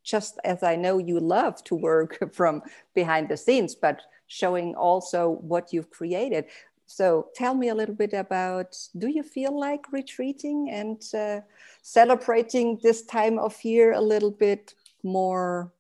just 0.05 0.39
as 0.45 0.63
I 0.63 0.77
know 0.77 0.99
you 0.99 1.19
love 1.19 1.65
to 1.65 1.75
work 1.75 2.19
from 2.35 2.61
behind 2.95 3.31
the 3.31 3.39
scenes, 3.39 3.75
but 3.75 4.03
showing 4.27 4.75
also 4.75 5.31
what 5.31 5.73
you've 5.73 5.91
created. 5.91 6.45
So 6.91 7.29
tell 7.37 7.55
me 7.55 7.69
a 7.69 7.75
little 7.75 7.95
bit 7.95 8.15
about 8.15 8.77
do 8.99 9.07
you 9.07 9.23
feel 9.23 9.57
like 9.57 9.93
retreating 9.93 10.71
and 10.73 11.01
uh, 11.15 11.41
celebrating 11.83 12.81
this 12.83 13.03
time 13.07 13.39
of 13.39 13.65
year 13.65 13.93
a 13.93 14.01
little 14.01 14.33
bit 14.33 14.75
more 15.05 15.73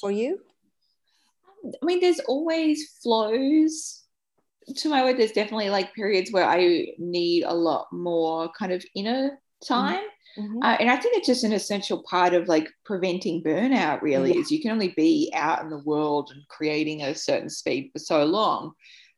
for 0.00 0.10
you? 0.10 0.40
I 1.64 1.86
mean, 1.86 2.00
there's 2.00 2.18
always 2.26 2.98
flows 3.00 4.02
to 4.74 4.88
my 4.88 5.04
work. 5.04 5.18
There's 5.18 5.30
definitely 5.30 5.70
like 5.70 5.94
periods 5.94 6.32
where 6.32 6.48
I 6.48 6.88
need 6.98 7.44
a 7.44 7.54
lot 7.54 7.86
more 7.92 8.50
kind 8.58 8.72
of 8.72 8.84
inner 8.96 9.38
time. 9.64 10.02
Mm-hmm. 10.36 10.62
Uh, 10.64 10.76
and 10.80 10.90
I 10.90 10.96
think 10.96 11.16
it's 11.16 11.28
just 11.28 11.44
an 11.44 11.52
essential 11.52 12.02
part 12.10 12.34
of 12.34 12.48
like 12.48 12.68
preventing 12.84 13.40
burnout, 13.44 14.02
really, 14.02 14.34
yeah. 14.34 14.40
is 14.40 14.50
you 14.50 14.60
can 14.60 14.72
only 14.72 14.94
be 14.96 15.30
out 15.32 15.62
in 15.62 15.70
the 15.70 15.84
world 15.84 16.32
and 16.34 16.42
creating 16.48 17.02
a 17.02 17.14
certain 17.14 17.50
speed 17.50 17.90
for 17.92 18.00
so 18.00 18.24
long. 18.24 18.72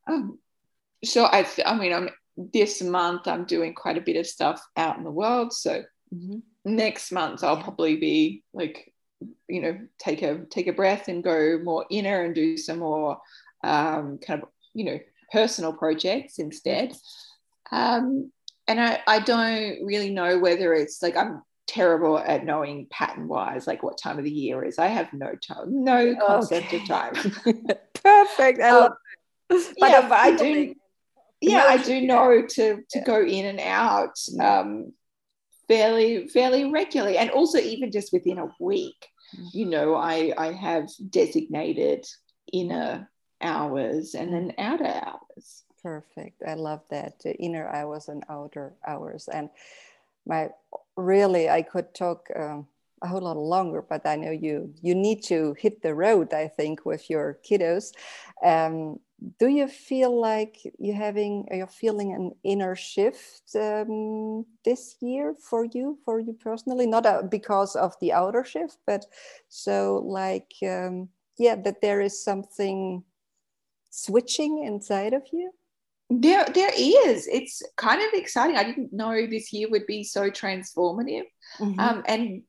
Um, 0.07 0.38
so 1.05 1.24
I, 1.24 1.46
I 1.64 1.76
mean, 1.76 1.92
I'm 1.92 2.11
this 2.36 2.82
month 2.82 3.26
I'm 3.26 3.44
doing 3.44 3.74
quite 3.74 3.98
a 3.98 4.03
bit 4.03 4.16
of 4.16 4.26
stuff 4.26 4.62
out 4.76 4.96
in 4.98 5.05
the 5.05 5.11
world. 5.11 5.53
So 5.53 5.82
mm-hmm. 6.14 6.38
next 6.64 7.12
month 7.12 7.44
I'll 7.44 7.62
probably 7.62 7.96
be 7.96 8.42
like 8.53 8.92
you 9.48 9.61
know 9.61 9.78
take 9.98 10.22
a 10.22 10.44
take 10.50 10.66
a 10.66 10.72
breath 10.72 11.09
and 11.09 11.24
go 11.24 11.61
more 11.62 11.86
inner 11.90 12.24
and 12.24 12.34
do 12.34 12.57
some 12.57 12.78
more 12.78 13.18
um, 13.64 14.18
kind 14.18 14.42
of 14.42 14.48
you 14.74 14.84
know 14.84 14.98
personal 15.30 15.72
projects 15.72 16.38
instead 16.38 16.92
um, 17.70 18.30
and 18.68 18.80
I, 18.80 19.00
I 19.07 19.18
don't 19.20 19.84
really 19.84 20.11
know 20.11 20.38
whether 20.38 20.74
it's 20.74 21.03
like 21.03 21.16
i'm 21.16 21.42
terrible 21.66 22.18
at 22.18 22.44
knowing 22.44 22.86
pattern 22.90 23.28
wise 23.28 23.66
like 23.66 23.82
what 23.82 23.96
time 23.96 24.18
of 24.18 24.24
the 24.24 24.30
year 24.30 24.62
is 24.62 24.78
i 24.78 24.88
have 24.88 25.11
no 25.12 25.34
time 25.36 25.84
no 25.84 26.14
concept 26.16 26.66
okay. 26.66 26.76
of 26.76 26.86
time 26.86 27.14
perfect 27.94 28.61
I 28.61 28.72
love 28.72 28.92
it. 28.92 28.98
But 29.80 29.90
yeah 29.90 30.09
but 30.09 30.18
i 30.18 30.36
do 30.36 30.74
yeah 31.40 31.64
i 31.68 31.76
do 31.76 32.00
know 32.03 32.42
to 32.42 32.76
to 32.76 32.98
yeah. 32.98 33.05
go 33.05 33.20
in 33.22 33.46
and 33.46 33.61
out 33.61 34.16
um, 34.40 34.92
fairly 35.68 36.28
fairly 36.28 36.70
regularly. 36.70 37.16
And 37.18 37.30
also 37.30 37.59
even 37.59 37.90
just 37.90 38.12
within 38.12 38.38
a 38.38 38.48
week 38.61 39.07
you 39.53 39.64
know 39.64 39.94
i 39.94 40.32
i 40.36 40.53
have 40.53 40.88
designated 41.09 42.05
inner 42.53 43.11
hours 43.40 44.14
and 44.14 44.32
then 44.32 44.53
outer 44.59 44.84
hours. 44.86 45.64
Perfect. 45.82 46.42
I 46.46 46.55
love 46.55 46.82
that. 46.90 47.18
The 47.20 47.34
inner 47.36 47.66
hours 47.68 48.09
and 48.09 48.22
outer 48.28 48.74
hours. 48.86 49.28
And 49.28 49.50
my 50.26 50.50
really 50.96 51.48
i 51.48 51.62
could 51.62 51.92
talk 51.94 52.28
um, 52.36 52.66
a 53.03 53.09
whole 53.09 53.22
lot 53.22 53.36
longer 53.36 53.82
but 53.82 54.07
i 54.07 54.14
know 54.14 54.30
you 54.30 54.72
you 54.80 54.94
need 54.94 55.22
to 55.22 55.55
hit 55.59 55.82
the 55.82 55.94
road 55.94 56.32
i 56.32 56.46
think 56.46 56.84
with 56.84 57.11
your 57.11 57.38
kiddos. 57.44 57.92
Um, 58.44 59.00
do 59.38 59.48
you 59.48 59.68
feel 59.68 60.20
like 60.20 60.58
you're 60.78 60.96
having 60.96 61.46
you're 61.50 61.66
feeling 61.66 62.12
an 62.12 62.32
inner 62.42 62.74
shift 62.74 63.54
um, 63.54 64.44
this 64.64 64.96
year 65.00 65.34
for 65.38 65.64
you 65.64 65.98
for 66.04 66.20
you 66.20 66.32
personally? 66.32 66.86
Not 66.86 67.06
uh, 67.06 67.22
because 67.22 67.76
of 67.76 67.94
the 68.00 68.12
outer 68.12 68.44
shift 68.44 68.78
but 68.86 69.06
so 69.48 70.02
like 70.04 70.52
um, 70.62 71.08
yeah 71.38 71.56
that 71.56 71.80
there 71.80 72.00
is 72.00 72.22
something 72.22 73.04
switching 73.92 74.64
inside 74.64 75.12
of 75.12 75.22
you? 75.32 75.52
There 76.10 76.44
there 76.52 76.72
is. 76.76 77.28
It's 77.28 77.62
kind 77.76 78.02
of 78.02 78.12
exciting. 78.12 78.56
I 78.56 78.64
didn't 78.64 78.92
know 78.92 79.26
this 79.26 79.52
year 79.52 79.70
would 79.70 79.86
be 79.86 80.02
so 80.02 80.30
transformative. 80.30 81.24
Mm-hmm. 81.58 81.78
um, 81.78 82.02
and 82.06 82.42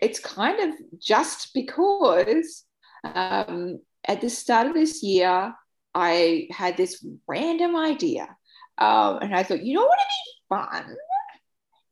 it's 0.00 0.20
kind 0.20 0.60
of 0.60 0.74
just 0.98 1.52
because 1.54 2.64
um, 3.04 3.80
at 4.06 4.20
the 4.20 4.30
start 4.30 4.68
of 4.68 4.74
this 4.74 5.02
year, 5.02 5.54
I 5.94 6.48
had 6.50 6.76
this 6.76 7.04
random 7.28 7.76
idea. 7.76 8.28
Um, 8.78 9.18
and 9.20 9.34
I 9.34 9.42
thought, 9.42 9.62
you 9.62 9.74
know 9.74 9.82
what 9.82 9.90
would 9.90 10.68
be 10.68 10.72
fun? 10.84 10.96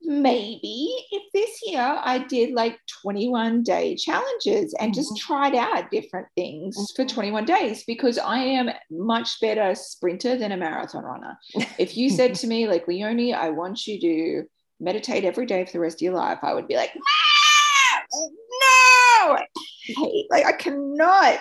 Maybe 0.01 0.89
if 1.11 1.23
this 1.33 1.59
year 1.67 1.81
I 1.81 2.19
did 2.19 2.53
like 2.53 2.79
21 3.03 3.63
day 3.63 3.95
challenges 3.95 4.73
and 4.79 4.93
just 4.93 5.09
Mm-hmm. 5.13 5.33
tried 5.33 5.55
out 5.55 5.91
different 5.91 6.27
things 6.35 6.91
for 6.95 7.05
21 7.05 7.45
days 7.45 7.83
because 7.85 8.17
I 8.17 8.39
am 8.39 8.69
much 8.89 9.39
better 9.41 9.75
sprinter 9.75 10.37
than 10.37 10.51
a 10.53 10.57
marathon 10.57 11.03
runner. 11.03 11.37
If 11.77 11.95
you 11.97 12.09
said 12.09 12.33
to 12.35 12.47
me, 12.53 12.67
like, 12.67 12.87
Leonie, 12.87 13.33
I 13.33 13.49
want 13.49 13.85
you 13.85 13.99
to 13.99 14.43
meditate 14.79 15.25
every 15.25 15.45
day 15.45 15.65
for 15.65 15.73
the 15.73 15.79
rest 15.81 15.97
of 15.97 16.01
your 16.01 16.13
life, 16.13 16.39
I 16.41 16.53
would 16.53 16.67
be 16.67 16.75
like, 16.75 16.95
no, 16.95 17.01
no, 18.15 19.35
I 19.35 19.45
hate, 19.85 20.27
like, 20.31 20.45
I 20.45 20.53
cannot. 20.53 21.39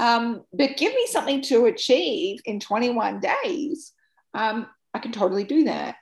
Um, 0.00 0.42
but 0.52 0.76
give 0.76 0.94
me 0.94 1.06
something 1.06 1.42
to 1.42 1.66
achieve 1.66 2.40
in 2.44 2.60
21 2.60 3.20
days. 3.20 3.92
Um, 4.34 4.66
I 4.94 4.98
can 4.98 5.12
totally 5.12 5.44
do 5.44 5.64
that. 5.64 5.96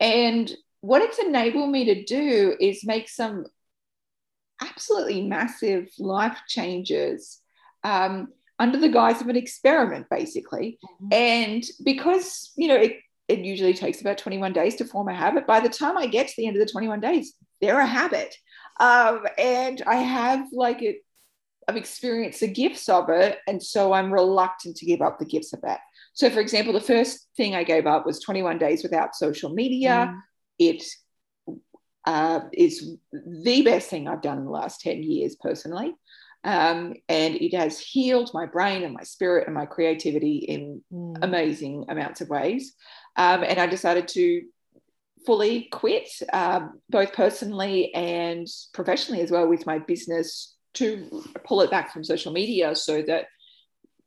And 0.00 0.52
what 0.80 1.02
it's 1.02 1.18
enabled 1.18 1.70
me 1.70 1.86
to 1.86 2.04
do 2.04 2.56
is 2.60 2.84
make 2.84 3.08
some 3.08 3.46
absolutely 4.60 5.22
massive 5.22 5.88
life 5.98 6.38
changes 6.48 7.40
um, 7.82 8.28
under 8.58 8.78
the 8.78 8.88
guise 8.88 9.20
of 9.20 9.28
an 9.28 9.36
experiment, 9.36 10.06
basically. 10.10 10.78
And 11.10 11.64
because, 11.82 12.52
you 12.56 12.68
know, 12.68 12.76
it, 12.76 12.98
it 13.28 13.40
usually 13.40 13.74
takes 13.74 14.00
about 14.00 14.18
21 14.18 14.52
days 14.52 14.76
to 14.76 14.84
form 14.84 15.08
a 15.08 15.14
habit, 15.14 15.46
by 15.46 15.60
the 15.60 15.68
time 15.68 15.96
I 15.96 16.06
get 16.06 16.28
to 16.28 16.34
the 16.36 16.46
end 16.46 16.56
of 16.56 16.66
the 16.66 16.70
21 16.70 17.00
days, 17.00 17.34
they're 17.60 17.80
a 17.80 17.86
habit. 17.86 18.34
Um, 18.80 19.24
and 19.38 19.82
I 19.86 19.96
have 19.96 20.46
like 20.52 20.82
it, 20.82 20.96
I've 21.68 21.76
experienced 21.76 22.40
the 22.40 22.48
gifts 22.48 22.88
of 22.88 23.08
it. 23.08 23.38
And 23.46 23.62
so 23.62 23.92
I'm 23.92 24.12
reluctant 24.12 24.76
to 24.76 24.86
give 24.86 25.02
up 25.02 25.18
the 25.18 25.24
gifts 25.24 25.52
of 25.52 25.60
that. 25.62 25.80
So, 26.12 26.30
for 26.30 26.40
example, 26.40 26.72
the 26.72 26.80
first 26.80 27.28
thing 27.36 27.54
I 27.54 27.64
gave 27.64 27.86
up 27.86 28.06
was 28.06 28.20
21 28.20 28.58
days 28.58 28.82
without 28.82 29.14
social 29.16 29.52
media. 29.52 30.14
Mm. 30.14 30.20
It 30.58 30.84
uh, 32.06 32.40
is 32.52 32.96
the 33.12 33.62
best 33.62 33.88
thing 33.90 34.06
I've 34.06 34.22
done 34.22 34.38
in 34.38 34.44
the 34.44 34.50
last 34.50 34.80
10 34.80 35.02
years 35.02 35.36
personally. 35.40 35.94
Um, 36.44 36.94
and 37.08 37.36
it 37.36 37.54
has 37.56 37.80
healed 37.80 38.30
my 38.34 38.44
brain 38.44 38.82
and 38.84 38.92
my 38.92 39.02
spirit 39.02 39.46
and 39.46 39.54
my 39.54 39.66
creativity 39.66 40.36
in 40.36 40.82
Mm. 40.92 41.18
amazing 41.22 41.86
amounts 41.88 42.20
of 42.20 42.28
ways. 42.28 42.74
Um, 43.16 43.42
and 43.42 43.58
I 43.58 43.66
decided 43.66 44.08
to 44.08 44.42
fully 45.24 45.68
quit, 45.72 46.08
um, 46.32 46.80
both 46.90 47.14
personally 47.14 47.94
and 47.94 48.46
professionally 48.74 49.22
as 49.22 49.30
well, 49.30 49.48
with 49.48 49.64
my 49.66 49.78
business 49.78 50.53
to 50.74 51.22
pull 51.44 51.60
it 51.62 51.70
back 51.70 51.92
from 51.92 52.04
social 52.04 52.32
media 52.32 52.74
so 52.74 53.02
that 53.02 53.26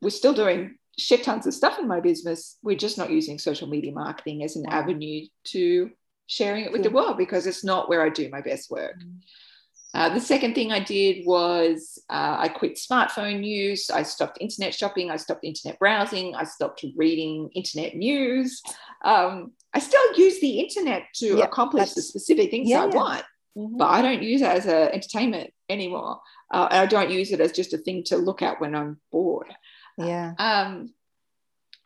we're 0.00 0.10
still 0.10 0.34
doing 0.34 0.76
shit 0.98 1.22
tons 1.24 1.46
of 1.46 1.54
stuff 1.54 1.78
in 1.78 1.88
my 1.88 2.00
business. 2.00 2.58
We're 2.62 2.76
just 2.76 2.98
not 2.98 3.10
using 3.10 3.38
social 3.38 3.68
media 3.68 3.92
marketing 3.92 4.42
as 4.42 4.56
an 4.56 4.64
Wow. 4.64 4.80
avenue 4.80 5.26
to 5.44 5.90
sharing 6.26 6.64
it 6.64 6.72
with 6.72 6.82
the 6.82 6.90
world 6.90 7.16
because 7.16 7.46
it's 7.46 7.64
not 7.64 7.88
where 7.88 8.02
I 8.02 8.10
do 8.10 8.28
my 8.28 8.40
best 8.42 8.70
work. 8.70 8.96
Mm. 9.00 9.20
Uh, 9.94 10.08
the 10.10 10.20
second 10.20 10.54
thing 10.54 10.70
I 10.70 10.80
did 10.80 11.24
was 11.24 11.98
uh, 12.10 12.36
I 12.38 12.48
quit 12.48 12.74
smartphone 12.76 13.42
use. 13.42 13.88
I 13.90 14.02
stopped 14.02 14.36
internet 14.38 14.74
shopping. 14.74 15.10
I 15.10 15.16
stopped 15.16 15.44
internet 15.44 15.78
browsing. 15.78 16.34
I 16.34 16.44
stopped 16.44 16.84
reading 16.94 17.48
internet 17.54 17.96
news. 17.96 18.60
Um, 19.02 19.52
I 19.72 19.78
still 19.78 20.14
use 20.14 20.40
the 20.40 20.60
internet 20.60 21.04
to 21.14 21.38
Yeah, 21.38 21.44
accomplish 21.44 21.94
the 21.94 22.02
specific 22.02 22.50
things 22.50 22.68
yeah, 22.68 22.82
I 22.82 22.88
yeah. 22.88 22.94
want, 22.94 23.24
Mhm. 23.56 23.78
but 23.78 23.86
I 23.86 24.02
don't 24.02 24.22
use 24.22 24.40
it 24.42 24.46
as 24.48 24.66
an 24.66 24.88
entertainment 24.92 25.52
anymore. 25.68 26.20
Uh, 26.52 26.68
and 26.70 26.80
I 26.80 26.86
don't 26.86 27.10
use 27.10 27.32
it 27.32 27.40
as 27.40 27.52
just 27.52 27.74
a 27.74 27.78
thing 27.78 28.04
to 28.04 28.16
look 28.16 28.42
at 28.42 28.60
when 28.60 28.74
I'm 28.74 29.00
bored. 29.10 29.54
Yeah. 29.98 30.34
Um, 30.38 30.94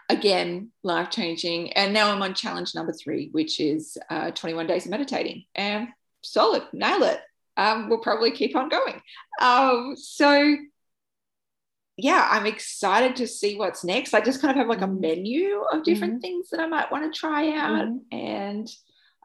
again, 0.08 0.70
life 0.82 1.10
changing. 1.10 1.72
And 1.72 1.92
now 1.94 2.12
I'm 2.12 2.22
on 2.22 2.34
challenge 2.34 2.74
number 2.74 2.92
three, 2.92 3.28
which 3.32 3.58
is 3.60 3.96
uh, 4.10 4.30
21 4.32 4.66
days 4.66 4.84
of 4.84 4.90
meditating. 4.90 5.44
And 5.54 5.88
solid, 6.20 6.64
nail 6.72 7.02
it. 7.04 7.20
Um, 7.56 7.88
we'll 7.88 7.98
probably 8.00 8.30
keep 8.30 8.54
on 8.56 8.68
going. 8.68 9.00
Um, 9.40 9.94
so, 9.96 10.56
yeah, 11.96 12.28
I'm 12.30 12.46
excited 12.46 13.16
to 13.16 13.26
see 13.26 13.56
what's 13.56 13.84
next. 13.84 14.14
I 14.14 14.20
just 14.20 14.40
kind 14.40 14.50
of 14.52 14.56
have 14.56 14.68
like 14.68 14.80
a 14.80 14.86
Mhm. 14.88 15.00
menu 15.00 15.62
of 15.72 15.82
different 15.84 16.22
things 16.22 16.50
that 16.50 16.60
I 16.60 16.66
might 16.66 16.90
want 16.90 17.12
to 17.12 17.18
try 17.18 17.50
out. 17.52 17.88
Mhm. 17.88 18.00
And 18.12 18.68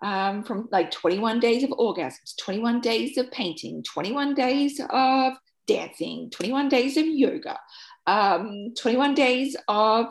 um, 0.01 0.43
from 0.43 0.67
like 0.71 0.91
21 0.91 1.39
days 1.39 1.63
of 1.63 1.71
orgasms, 1.71 2.35
21 2.39 2.81
days 2.81 3.17
of 3.17 3.31
painting, 3.31 3.83
21 3.83 4.35
days 4.35 4.79
of 4.89 5.33
dancing, 5.65 6.29
21 6.29 6.69
days 6.69 6.97
of 6.97 7.05
yoga, 7.05 7.57
um, 8.05 8.73
21 8.77 9.13
days 9.15 9.55
of 9.67 10.07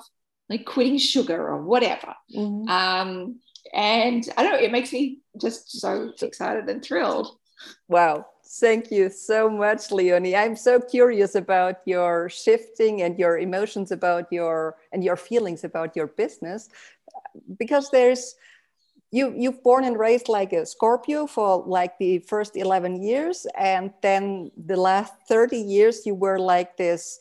like 0.49 0.65
quitting 0.65 0.99
sugar 0.99 1.49
or 1.49 1.63
whatever. 1.63 2.15
Mhm. 2.35 2.69
Um, 2.69 3.41
and 3.73 4.29
I 4.37 4.43
don't 4.43 4.53
know, 4.53 4.59
it 4.59 4.73
makes 4.73 4.93
me 4.93 5.21
just 5.41 5.81
so 5.81 6.13
excited 6.23 6.69
and 6.69 6.85
thrilled. 6.85 7.37
Wow. 7.89 8.27
Thank 8.61 8.93
you 8.93 9.11
so 9.11 9.51
much, 9.51 9.91
Leonie. 9.91 10.37
I'm 10.37 10.55
so 10.57 10.79
curious 10.81 11.35
about 11.35 11.77
your 11.85 12.29
shifting 12.29 13.03
and 13.03 13.19
your 13.19 13.39
emotions 13.39 13.91
about 13.91 14.33
your 14.33 14.77
and 14.93 15.03
your 15.03 15.17
feelings 15.17 15.65
about 15.65 15.97
your 15.97 16.07
business 16.07 16.69
because 17.59 17.91
there's 17.91 18.37
you 19.11 19.33
you've 19.37 19.63
born 19.63 19.85
and 19.85 19.99
raised 19.99 20.29
like 20.29 20.53
a 20.53 20.67
Scorpio 20.67 21.27
for 21.27 21.65
like 21.67 21.99
the 21.99 22.19
first 22.21 22.57
11 22.57 23.03
years 23.03 23.47
and 23.57 23.93
then 24.03 24.51
the 24.57 24.77
last 24.77 25.13
30 25.29 25.57
years 25.59 26.07
you 26.07 26.15
were 26.15 26.39
like 26.39 26.77
this 26.77 27.19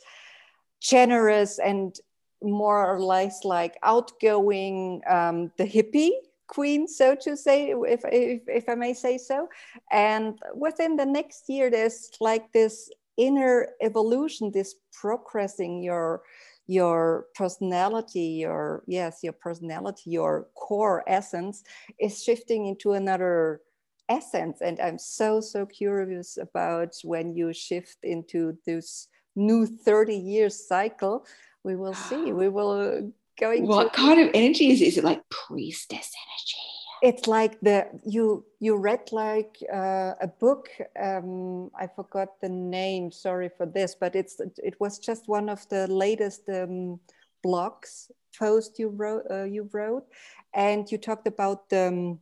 generous 0.81 1.59
and 1.59 1.95
more 2.41 2.85
or 2.85 3.01
less 3.01 3.43
like 3.43 3.77
outgoing 3.83 5.01
um, 5.09 5.51
the 5.57 5.63
hippie 5.63 6.11
queen 6.47 6.87
so 6.87 7.15
to 7.15 7.35
say 7.35 7.71
if, 7.71 8.01
if 8.11 8.41
if 8.47 8.69
i 8.69 8.75
may 8.75 8.93
say 8.93 9.17
so. 9.17 9.49
And 9.91 10.37
within 10.53 10.95
the 10.95 11.05
next 11.05 11.49
year 11.49 11.71
there's 11.71 12.11
like 12.19 12.51
this 12.51 12.89
inner 13.17 13.69
evolution 13.81 14.51
this 14.51 14.75
progressing 14.91 15.81
your 15.81 16.21
your 16.67 17.25
personality 17.35 18.39
your 18.43 18.83
yes 18.87 19.19
your 19.21 19.33
personality 19.33 20.09
your 20.09 20.47
core 20.55 21.03
essence 21.07 21.63
is 21.99 22.23
shifting 22.23 22.65
into 22.65 22.93
another 22.93 23.61
essence 24.09 24.61
and 24.61 24.79
i'm 24.79 24.97
so 24.97 25.39
so 25.39 25.65
curious 25.65 26.37
about 26.37 26.93
when 27.03 27.35
you 27.35 27.53
shift 27.53 27.97
into 28.03 28.57
this 28.65 29.07
new 29.35 29.65
30 29.65 30.15
years 30.15 30.67
cycle 30.67 31.25
we 31.63 31.75
will 31.75 31.93
see 31.93 32.31
we 32.41 32.49
will 32.49 32.71
uh, 32.71 33.01
going 33.39 33.67
What 33.67 33.93
to 33.93 33.99
kind 33.99 34.21
of 34.21 34.29
energy 34.33 34.71
is 34.71 34.81
it? 34.81 34.87
Is 34.87 34.97
it 34.97 35.03
like 35.03 35.27
priestess 35.29 35.91
energy? 35.91 36.74
It's 37.05 37.27
like 37.27 37.59
the 37.61 37.87
you 38.03 38.43
you 38.59 38.75
read 38.75 39.11
like 39.11 39.57
uh, 39.71 40.13
a 40.21 40.27
book 40.39 40.69
um, 40.99 41.69
i 41.79 41.85
forgot 41.87 42.29
the 42.41 42.49
name 42.49 43.11
sorry 43.11 43.49
for 43.57 43.65
this 43.65 43.95
but 43.95 44.15
it's 44.15 44.41
it 44.57 44.75
was 44.79 44.97
just 44.97 45.27
one 45.27 45.47
of 45.47 45.67
the 45.69 45.87
latest 45.87 46.41
um, 46.49 46.99
blogs 47.45 48.09
post 48.37 48.79
you 48.79 48.89
wrote 48.89 49.23
uh, 49.29 49.43
you 49.43 49.69
wrote 49.71 50.05
and 50.55 50.91
you 50.91 50.97
talked 50.97 51.27
about 51.27 51.69
the 51.69 51.87
um, 51.87 52.19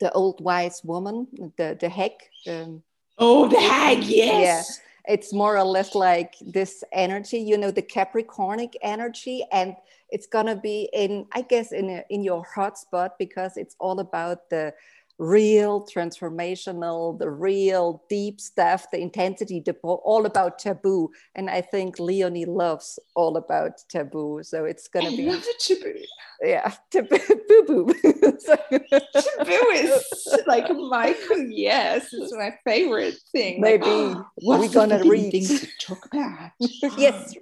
the 0.00 0.10
old 0.12 0.40
wise 0.40 0.82
woman 0.84 1.26
the 1.56 1.76
the 1.80 1.88
heck 1.88 2.30
um, 2.48 2.82
Oh, 3.16 3.46
the 3.48 3.60
hag, 3.60 4.02
yes. 4.04 4.80
It's 5.06 5.32
more 5.32 5.56
or 5.56 5.64
less 5.64 5.94
like 5.94 6.34
this 6.40 6.82
energy 6.92 7.38
you 7.38 7.58
know 7.58 7.70
the 7.70 7.82
capricornic 7.82 8.74
energy 8.82 9.44
and 9.52 9.76
it's 10.10 10.26
gonna 10.26 10.56
be 10.56 10.88
in 10.92 11.26
i 11.32 11.42
guess 11.42 11.72
in 11.72 11.90
a, 11.90 12.04
in 12.10 12.22
your 12.22 12.44
hotspot 12.54 13.10
because 13.18 13.56
it's 13.56 13.76
all 13.78 14.00
about 14.00 14.48
the 14.50 14.72
real 15.18 15.86
transformational 15.86 17.16
the 17.18 17.30
real 17.30 18.02
deep 18.08 18.40
stuff 18.40 18.86
the 18.90 18.98
intensity 19.00 19.60
the 19.64 19.72
all 19.82 20.26
about 20.26 20.58
taboo 20.58 21.08
and 21.36 21.48
i 21.48 21.60
think 21.60 21.98
leonie 22.00 22.44
loves 22.44 22.98
all 23.14 23.36
about 23.36 23.72
taboo 23.88 24.40
so 24.42 24.64
it's 24.64 24.88
gonna 24.88 25.08
I 25.10 25.16
be 25.16 25.26
love 25.30 25.44
taboo. 25.60 25.94
yeah 26.42 26.72
taboo 26.90 27.18
boo 27.48 27.64
boo 27.66 27.94
So- 28.40 28.56
Taboo 28.68 29.68
is 29.72 30.38
like 30.46 30.68
my 30.70 31.14
yes, 31.48 32.08
it's 32.12 32.34
my 32.34 32.52
favorite 32.64 33.14
thing. 33.32 33.62
Like, 33.62 33.80
Maybe 33.80 34.14
what's 34.36 34.62
we're 34.62 34.68
the 34.68 34.74
gonna 34.74 35.04
read. 35.08 35.30
things 35.30 35.60
to 35.60 35.68
talk 35.80 36.06
about? 36.06 36.50
yes 36.98 37.34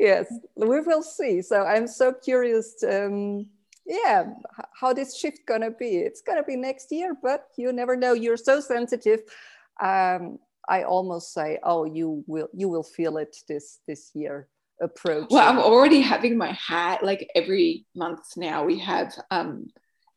yes 0.00 0.26
we 0.56 0.80
will 0.80 1.02
see 1.04 1.40
so 1.42 1.62
i'm 1.64 1.86
so 1.86 2.12
curious 2.12 2.74
um 2.82 3.46
yeah 3.86 4.24
how 4.80 4.92
this 4.92 5.16
shift 5.16 5.40
gonna 5.46 5.70
be 5.70 5.96
it's 5.98 6.20
gonna 6.20 6.42
be 6.42 6.56
next 6.56 6.92
year 6.92 7.16
but 7.22 7.46
you 7.56 7.72
never 7.72 7.96
know 7.96 8.12
you're 8.12 8.36
so 8.36 8.60
sensitive 8.60 9.20
um 9.82 10.38
i 10.68 10.82
almost 10.84 11.32
say 11.32 11.58
oh 11.64 11.84
you 11.84 12.22
will 12.26 12.48
you 12.54 12.68
will 12.68 12.82
feel 12.84 13.16
it 13.18 13.36
this 13.48 13.80
this 13.88 14.10
year 14.14 14.48
approach 14.80 15.28
Well, 15.30 15.48
I'm 15.48 15.58
already 15.58 16.00
having 16.00 16.36
my 16.36 16.52
hat 16.52 17.04
like 17.04 17.28
every 17.36 17.86
month 17.94 18.36
now. 18.36 18.64
We 18.64 18.80
have 18.80 19.14
um, 19.30 19.68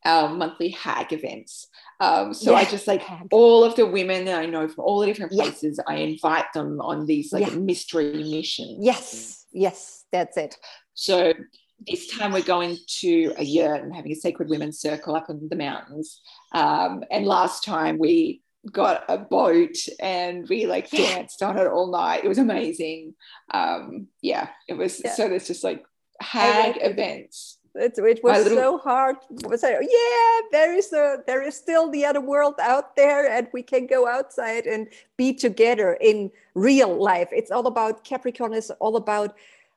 our 0.03 0.30
monthly 0.30 0.70
hag 0.70 1.13
events. 1.13 1.68
Um, 1.99 2.34
so 2.34 2.51
Yeah, 2.53 2.57
I 2.59 2.66
just 2.66 2.88
like 2.88 3.03
all 3.32 3.63
of 3.63 3.76
the 3.76 3.86
women 3.86 4.26
that 4.26 4.39
I 4.39 4.47
know 4.47 4.68
from 4.68 4.84
all 4.86 4.99
the 5.01 5.05
different 5.05 5.34
Yeah. 5.34 5.43
places, 5.43 5.80
I 5.88 5.97
invite 5.97 6.51
them 6.53 6.82
on 6.82 7.05
these 7.05 7.32
like 7.32 7.45
Yeah. 7.45 7.55
mystery 7.59 8.24
missions. 8.24 8.78
Yes, 8.84 9.45
yes, 9.51 10.05
that's 10.11 10.36
it. 10.38 10.57
So 10.95 11.34
this 11.80 12.07
time 12.07 12.32
we're 12.32 12.41
going 12.41 12.78
to 12.99 13.34
a 13.38 13.43
yurt 13.43 13.84
and 13.84 13.95
having 13.95 14.11
a 14.11 14.15
sacred 14.15 14.49
women's 14.49 14.80
circle 14.80 15.15
up 15.15 15.30
in 15.30 15.47
the 15.49 15.55
mountains. 15.55 16.21
Um, 16.53 17.03
and 17.11 17.26
last 17.26 17.63
time 17.63 17.97
we 17.97 18.41
got 18.71 19.03
a 19.09 19.17
boat 19.17 19.76
and 19.99 20.47
we 20.49 20.65
like 20.65 20.89
danced 20.89 21.43
on 21.43 21.57
it 21.57 21.67
all 21.67 21.91
night. 21.91 22.23
It 22.23 22.28
was 22.28 22.38
amazing. 22.38 23.13
Um, 23.53 24.07
yeah, 24.21 24.49
it 24.67 24.73
was. 24.76 25.01
Yeah. 25.03 25.13
So 25.13 25.30
there's 25.30 25.47
just 25.47 25.63
like 25.63 25.84
hag 26.19 26.78
events. 26.82 27.59
It, 27.76 27.97
it 27.97 28.23
was 28.23 28.43
little- 28.43 28.57
so 28.57 28.78
hard. 28.78 29.17
Was 29.43 29.63
I, 29.63 29.71
yeah, 29.71 30.41
there 30.51 30.73
is 30.73 30.93
a 30.93 31.17
there 31.28 31.41
is 31.41 31.55
still 31.55 31.91
the 31.91 32.05
other 32.05 32.21
world 32.21 32.55
out 32.61 32.95
there, 32.95 33.30
and 33.30 33.47
we 33.51 33.61
can 33.63 33.86
go 33.86 34.07
outside 34.07 34.65
and 34.65 34.88
be 35.17 35.34
together 35.34 35.97
in 35.99 36.32
real 36.53 36.95
life. 36.95 37.28
It's 37.34 37.51
all 37.51 37.67
about 37.67 38.05
Capricorn. 38.05 38.53
is 38.53 38.71
all 38.80 38.95
about 38.95 39.36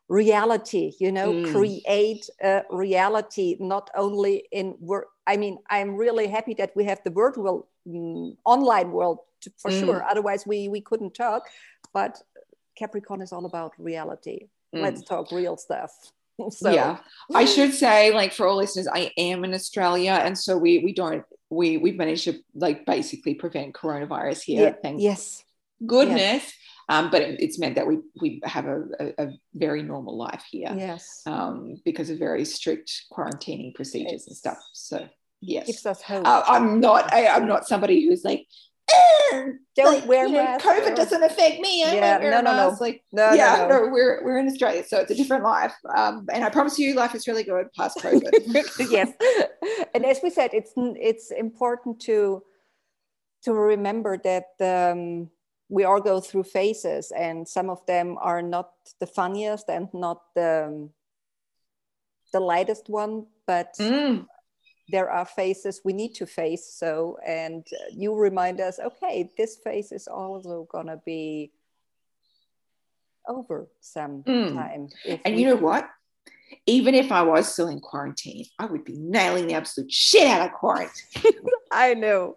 reality. 0.09 0.93
You 0.99 1.13
know, 1.13 1.33
Mm. 1.33 1.53
create 1.53 2.29
a 2.43 2.63
reality, 2.71 3.57
not 3.61 3.91
only 3.95 4.49
in 4.51 4.75
work. 4.81 5.09
I 5.27 5.37
mean, 5.37 5.59
I'm 5.71 5.97
really 5.97 6.27
happy 6.27 6.55
that 6.55 6.75
we 6.75 6.85
have 6.85 7.01
the 7.05 7.11
virtual 7.11 7.69
mm, 7.87 8.37
online 8.45 8.91
world 8.93 9.19
to, 9.43 9.51
for 9.59 9.71
Mm. 9.71 9.81
sure. 9.81 10.05
Otherwise, 10.11 10.47
we 10.47 10.69
we 10.69 10.81
couldn't 10.81 11.15
talk. 11.15 11.43
But 11.93 12.23
Capricorn 12.75 13.23
is 13.23 13.33
all 13.33 13.45
about 13.47 13.73
reality. 13.79 14.49
Mm. 14.75 14.83
Let's 14.83 15.03
talk 15.03 15.31
real 15.33 15.57
stuff. 15.57 15.93
So, 16.51 16.71
yeah 16.71 16.99
i 17.35 17.45
should 17.45 17.75
say 17.75 18.13
like 18.15 18.33
for 18.33 18.47
all 18.47 18.59
listeners 18.59 18.87
i 19.01 19.11
am 19.17 19.45
in 19.45 19.53
australia 19.55 20.13
and 20.25 20.39
so 20.39 20.57
we 20.57 20.79
we 20.87 20.93
don't 20.93 21.25
we 21.51 21.79
we've 21.83 21.97
managed 21.97 22.25
to 22.29 22.35
like 22.55 22.87
basically 22.87 23.35
prevent 23.35 23.75
coronavirus 23.75 24.41
here 24.43 24.63
Yeah, 24.69 24.75
thank 24.81 25.01
yes. 25.03 25.43
goodness 25.85 26.45
um, 26.89 27.11
but 27.11 27.23
it, 27.23 27.41
it's 27.41 27.59
meant 27.59 27.75
that 27.77 27.87
we 27.87 27.99
we 28.21 28.41
have 28.45 28.67
a, 28.67 28.83
a, 29.01 29.25
a 29.27 29.29
very 29.55 29.83
normal 29.83 30.17
life 30.17 30.45
here 30.51 30.73
Yes. 30.77 31.23
um, 31.27 31.81
because 31.85 32.11
of 32.11 32.19
very 32.19 32.45
strict 32.45 32.91
quarantining 33.13 33.75
procedures 33.75 34.27
and 34.27 34.37
stuff 34.37 34.59
so 34.73 35.09
yes 35.41 35.67
Gives 35.67 35.87
us 35.87 36.03
hope. 36.03 36.27
uh, 36.27 36.43
i'm 36.47 36.81
not 36.81 37.13
I, 37.13 37.27
i'm 37.29 37.47
not 37.47 37.67
somebody 37.67 38.05
who's 38.07 38.25
like 38.25 38.47
"Eh, 38.91 39.45
Don't 39.77 39.95
like, 40.01 40.07
wear 40.09 40.27
you 40.27 40.33
know, 40.33 40.43
masks. 40.45 40.67
covid 40.67 40.93
or- 40.93 40.97
doesn't 40.97 41.23
affect 41.23 41.61
me 41.61 41.85
I 41.85 41.95
Yeah, 41.95 42.19
no, 42.19 42.41
no, 42.41 42.53
no. 42.71 42.77
like 42.81 43.05
No, 43.13 43.33
yeah, 43.35 43.57
no, 43.59 43.69
no. 43.69 43.85
no, 43.85 43.93
we're 43.93 44.25
we're 44.25 44.39
in 44.39 44.47
Australia, 44.49 44.83
so 44.91 44.99
it's 45.01 45.11
a 45.11 45.15
different 45.15 45.45
life. 45.45 45.75
Um, 45.97 46.27
and 46.33 46.43
I 46.43 46.49
promise 46.51 46.79
you, 46.79 46.95
life 46.95 47.15
is 47.15 47.29
really 47.29 47.45
good 47.45 47.67
past 47.79 47.99
COVID. 47.99 48.33
yes. 48.97 49.09
And 49.95 50.05
as 50.13 50.19
we 50.25 50.31
said, 50.31 50.51
it's 50.59 50.73
it's 51.11 51.31
important 51.31 52.01
to 52.09 52.43
to 53.45 53.51
remember 53.53 54.13
that 54.31 54.49
um, 54.75 55.31
we 55.69 55.85
all 55.85 56.01
go 56.01 56.21
through 56.21 56.45
phases, 56.45 57.13
and 57.13 57.47
some 57.47 57.69
of 57.71 57.85
them 57.87 58.17
are 58.21 58.43
not 58.43 58.71
the 59.01 59.07
funniest 59.07 59.69
and 59.69 59.89
not 59.93 60.23
the 60.35 60.89
the 62.33 62.41
lightest 62.41 62.89
one, 62.89 63.27
but 63.47 63.75
Mm, 63.79 64.27
there 64.91 65.11
are 65.11 65.25
phases 65.25 65.81
we 65.85 65.93
need 65.93 66.15
to 66.15 66.27
face. 66.27 66.67
So, 66.75 67.19
and 67.27 67.67
you 67.91 68.15
remind 68.15 68.61
us, 68.61 68.79
okay, 68.79 69.31
this 69.37 69.57
phase 69.57 69.93
is 69.93 70.09
also 70.09 70.67
gonna 70.71 71.01
be 71.05 71.53
over 73.27 73.69
sometime. 73.81 74.89
if 75.05 75.21
and 75.25 75.39
you 75.39 75.47
know 75.47 75.57
what? 75.57 75.89
Even 76.67 76.95
if 76.95 77.13
I 77.13 77.23
was 77.23 77.53
still 77.53 77.69
in 77.69 77.81
quarantine, 77.81 78.47
I 78.59 78.65
would 78.67 78.85
be 78.85 78.97
nailing 78.99 79.47
the 79.49 79.55
absolute 79.55 79.93
shit 79.93 80.27
out 80.27 80.47
of 80.47 80.53
quarantine. 80.55 81.23
I 81.71 81.95
know. 81.95 82.37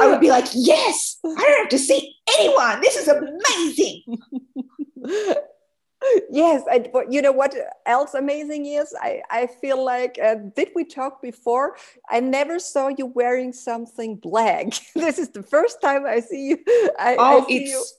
I 0.00 0.08
would 0.08 0.20
be 0.20 0.30
like, 0.30 0.46
yes, 0.54 1.18
I 1.24 1.28
don't 1.28 1.58
have 1.58 1.68
to 1.70 1.78
see 1.78 2.14
anyone. 2.38 2.80
This 2.80 2.96
is 2.96 3.08
amazing. 3.08 4.02
yes, 6.30 6.62
and 6.70 6.88
what- 6.92 7.12
you 7.12 7.22
know 7.22 7.32
what 7.32 7.54
else 7.86 8.14
amazing 8.14 8.66
is? 8.66 8.94
I, 9.00 9.22
I 9.30 9.46
feel 9.46 9.82
like, 9.84 10.18
uh, 10.22 10.36
did 10.56 10.70
we 10.74 10.84
talk 10.84 11.20
before? 11.22 11.76
I 12.10 12.20
never 12.20 12.58
saw 12.58 12.88
you 12.88 13.06
wearing 13.06 13.52
something 13.52 14.16
black. 14.16 14.66
this 14.94 15.18
is 15.18 15.30
the 15.30 15.42
first 15.42 15.80
time 15.80 16.06
I 16.06 16.20
see 16.20 16.48
you. 16.50 16.58
I, 16.98 17.16
Oh, 17.18 17.42
I 17.42 17.46
see 17.46 17.66
you. 17.70 17.78
it's 17.78 17.94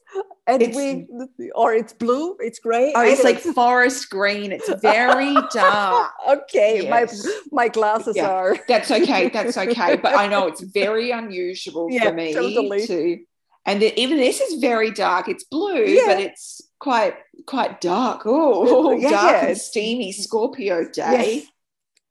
And 0.48 0.62
it's- 0.62 0.76
we, 0.76 1.52
or 1.56 1.74
it's 1.74 1.94
blue, 1.94 2.36
it's 2.40 2.60
gray. 2.60 2.94
oh, 2.96 3.02
it's 3.04 3.24
like 3.24 3.40
forest 3.40 4.10
green. 4.10 4.52
It's 4.52 4.70
very 4.82 5.34
dark. 5.54 6.12
okay, 6.28 6.82
Yes. 6.84 7.26
my 7.52 7.64
my 7.64 7.68
glasses 7.68 8.16
Yeah. 8.16 8.30
are. 8.30 8.58
That's 8.68 8.90
okay. 8.92 9.30
That's 9.30 9.58
okay. 9.66 9.98
But 9.98 10.16
I 10.16 10.26
know 10.28 10.48
it's 10.48 10.62
very 10.62 11.12
unusual 11.12 11.88
Yeah, 11.90 12.06
for 12.10 12.14
me 12.14 12.34
totally. 12.34 12.88
to. 12.88 13.18
And 13.66 13.84
even 13.84 14.18
this 14.18 14.40
is 14.42 14.60
very 14.60 14.90
dark. 14.90 15.28
It's 15.28 15.44
blue, 15.44 15.86
Yeah. 15.86 16.08
but 16.08 16.20
it's 16.20 16.62
quite 16.80 17.14
quite 17.46 17.82
dark. 17.82 18.24
Oh, 18.26 18.92
Yeah, 18.92 19.10
dark 19.12 19.32
yeah, 19.44 19.48
and 19.50 19.58
steamy 19.58 20.12
Scorpio 20.12 20.90
day. 20.90 21.36
Yes, 21.36 21.46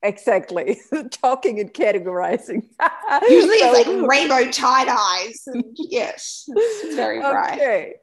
exactly. 0.03 0.81
Talking 1.11 1.61
and 1.61 1.72
categorizing. 1.72 2.62
Usually 3.29 3.59
So- 3.59 3.74
it's 3.74 3.89
like 3.89 4.09
rainbow 4.09 4.51
tie 4.51 4.85
dyes. 4.85 5.45
Yes, 5.74 6.45
it's 6.49 6.95
very 6.95 7.20
bright. 7.20 7.55
Okay. 7.55 7.95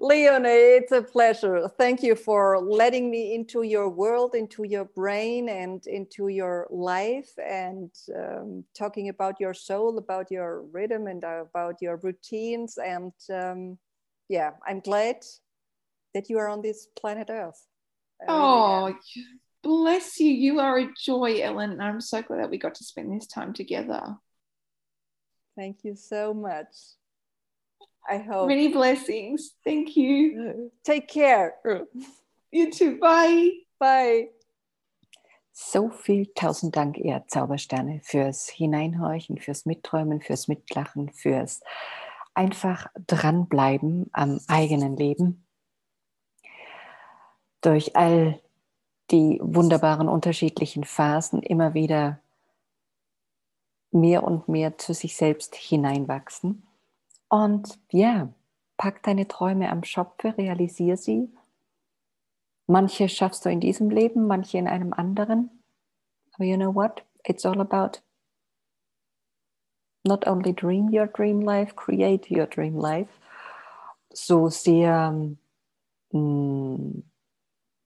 Leonie, 0.00 0.48
it's 0.48 0.92
a 0.92 1.02
pleasure. 1.02 1.68
Thank 1.78 2.02
you 2.02 2.14
for 2.14 2.58
letting 2.60 3.10
me 3.10 3.34
into 3.34 3.62
your 3.62 3.88
world, 3.88 4.34
into 4.34 4.64
your 4.64 4.84
brain, 4.84 5.48
and 5.48 5.86
into 5.86 6.28
your 6.28 6.66
life, 6.70 7.30
and 7.38 7.90
um, 8.14 8.64
talking 8.76 9.08
about 9.08 9.40
your 9.40 9.54
soul, 9.54 9.98
about 9.98 10.30
your 10.30 10.62
rhythm, 10.72 11.06
and 11.06 11.24
about 11.24 11.76
your 11.80 11.96
routines. 12.02 12.78
And 12.78 13.12
um, 13.32 13.78
yeah, 14.28 14.50
I'm 14.66 14.80
glad 14.80 15.16
that 16.14 16.28
you 16.28 16.38
are 16.38 16.48
on 16.48 16.62
this 16.62 16.88
planet 16.98 17.28
Earth. 17.30 17.66
I 18.20 18.32
really 18.32 18.38
am. 18.38 18.40
Oh, 18.40 18.94
bless 19.62 20.20
you. 20.20 20.32
You 20.32 20.60
are 20.60 20.78
a 20.78 20.88
joy, 20.98 21.40
Ellen. 21.40 21.72
And 21.72 21.82
I'm 21.82 22.00
so 22.00 22.22
glad 22.22 22.40
that 22.40 22.50
we 22.50 22.58
got 22.58 22.74
to 22.76 22.84
spend 22.84 23.12
this 23.12 23.26
time 23.26 23.52
together. 23.52 24.16
thank 25.56 25.84
you 25.84 25.96
so 25.96 26.32
much. 26.32 26.72
I 28.08 28.18
hope. 28.18 28.48
Many 28.48 28.68
blessings. 28.68 29.54
Thank 29.64 29.96
you. 29.96 30.70
Take 30.84 31.08
care. 31.08 31.54
You 32.50 32.70
too. 32.70 32.98
Bye. 32.98 33.50
Bye. 33.78 34.30
So 35.52 35.90
viel 35.90 36.26
tausend 36.34 36.76
Dank, 36.76 36.96
ihr 36.96 37.24
Zaubersterne, 37.26 38.00
fürs 38.02 38.48
Hineinhorchen, 38.48 39.38
fürs 39.38 39.66
Mitträumen, 39.66 40.22
fürs 40.22 40.48
Mitlachen, 40.48 41.10
fürs 41.12 41.60
einfach 42.32 42.86
dranbleiben 43.06 44.08
am 44.12 44.40
eigenen 44.46 44.96
Leben. 44.96 45.47
Durch 47.60 47.96
all 47.96 48.40
die 49.10 49.40
wunderbaren 49.42 50.08
unterschiedlichen 50.08 50.84
Phasen 50.84 51.42
immer 51.42 51.74
wieder 51.74 52.20
mehr 53.90 54.22
und 54.22 54.48
mehr 54.48 54.76
zu 54.78 54.92
sich 54.92 55.16
selbst 55.16 55.54
hineinwachsen. 55.54 56.66
Und 57.28 57.78
ja, 57.90 58.32
pack 58.76 59.02
deine 59.02 59.26
Träume 59.28 59.70
am 59.70 59.82
Schopfe, 59.84 60.36
realisier 60.36 60.96
sie. 60.96 61.30
Manche 62.66 63.08
schaffst 63.08 63.44
du 63.44 63.50
in 63.50 63.60
diesem 63.60 63.90
Leben, 63.90 64.26
manche 64.26 64.58
in 64.58 64.68
einem 64.68 64.92
anderen. 64.92 65.50
Aber 66.34 66.44
you 66.44 66.56
know 66.56 66.74
what? 66.74 67.02
It's 67.24 67.44
all 67.46 67.60
about 67.60 68.00
not 70.04 70.26
only 70.26 70.52
dream 70.52 70.88
your 70.92 71.06
dream 71.06 71.40
life, 71.40 71.74
create 71.74 72.30
your 72.30 72.46
dream 72.46 72.76
life. 72.78 73.10
So 74.12 74.48
sehr 74.48 75.12
mh, 76.12 77.02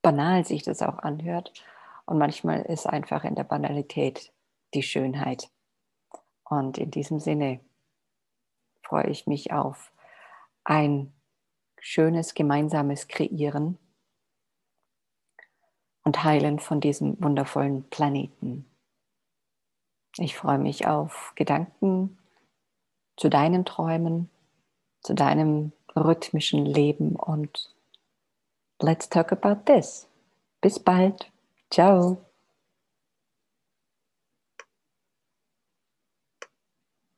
banal 0.03 0.45
sich 0.45 0.63
das 0.63 0.83
auch 0.83 0.99
anhört. 0.99 1.53
Und 2.05 2.19
manchmal 2.19 2.63
ist 2.63 2.87
einfach 2.87 3.25
in 3.25 3.35
der 3.35 3.45
Banalität 3.45 4.33
die 4.75 4.83
Schönheit. 4.83 5.49
Und 6.45 6.77
in 6.77 6.91
diesem 6.91 7.21
Sinne 7.21 7.61
freue 8.83 9.07
ich 9.07 9.27
mich 9.27 9.53
auf 9.53 9.93
ein 10.65 11.13
schönes 11.81 12.35
gemeinsames 12.35 13.09
Kreieren 13.09 13.79
und 16.05 16.25
Heilen 16.25 16.59
von 16.59 16.81
diesem 16.81 17.21
wundervollen 17.23 17.89
Planeten. 17.89 18.67
Ich 20.19 20.37
freue 20.37 20.59
mich 20.59 20.87
auf 20.87 21.33
Gedanken 21.37 22.19
zu 23.17 23.29
deinen 23.29 23.65
Träumen, 23.65 24.29
zu 25.01 25.15
deinem 25.15 25.73
rhythmischen 25.97 26.67
Leben 26.67 27.17
und 27.17 27.75
let's 28.83 29.07
talk 29.07 29.33
about 29.33 29.67
this. 29.67 30.07
Bis 30.61 30.79
bald. 30.79 31.27
Ciao. 31.71 32.32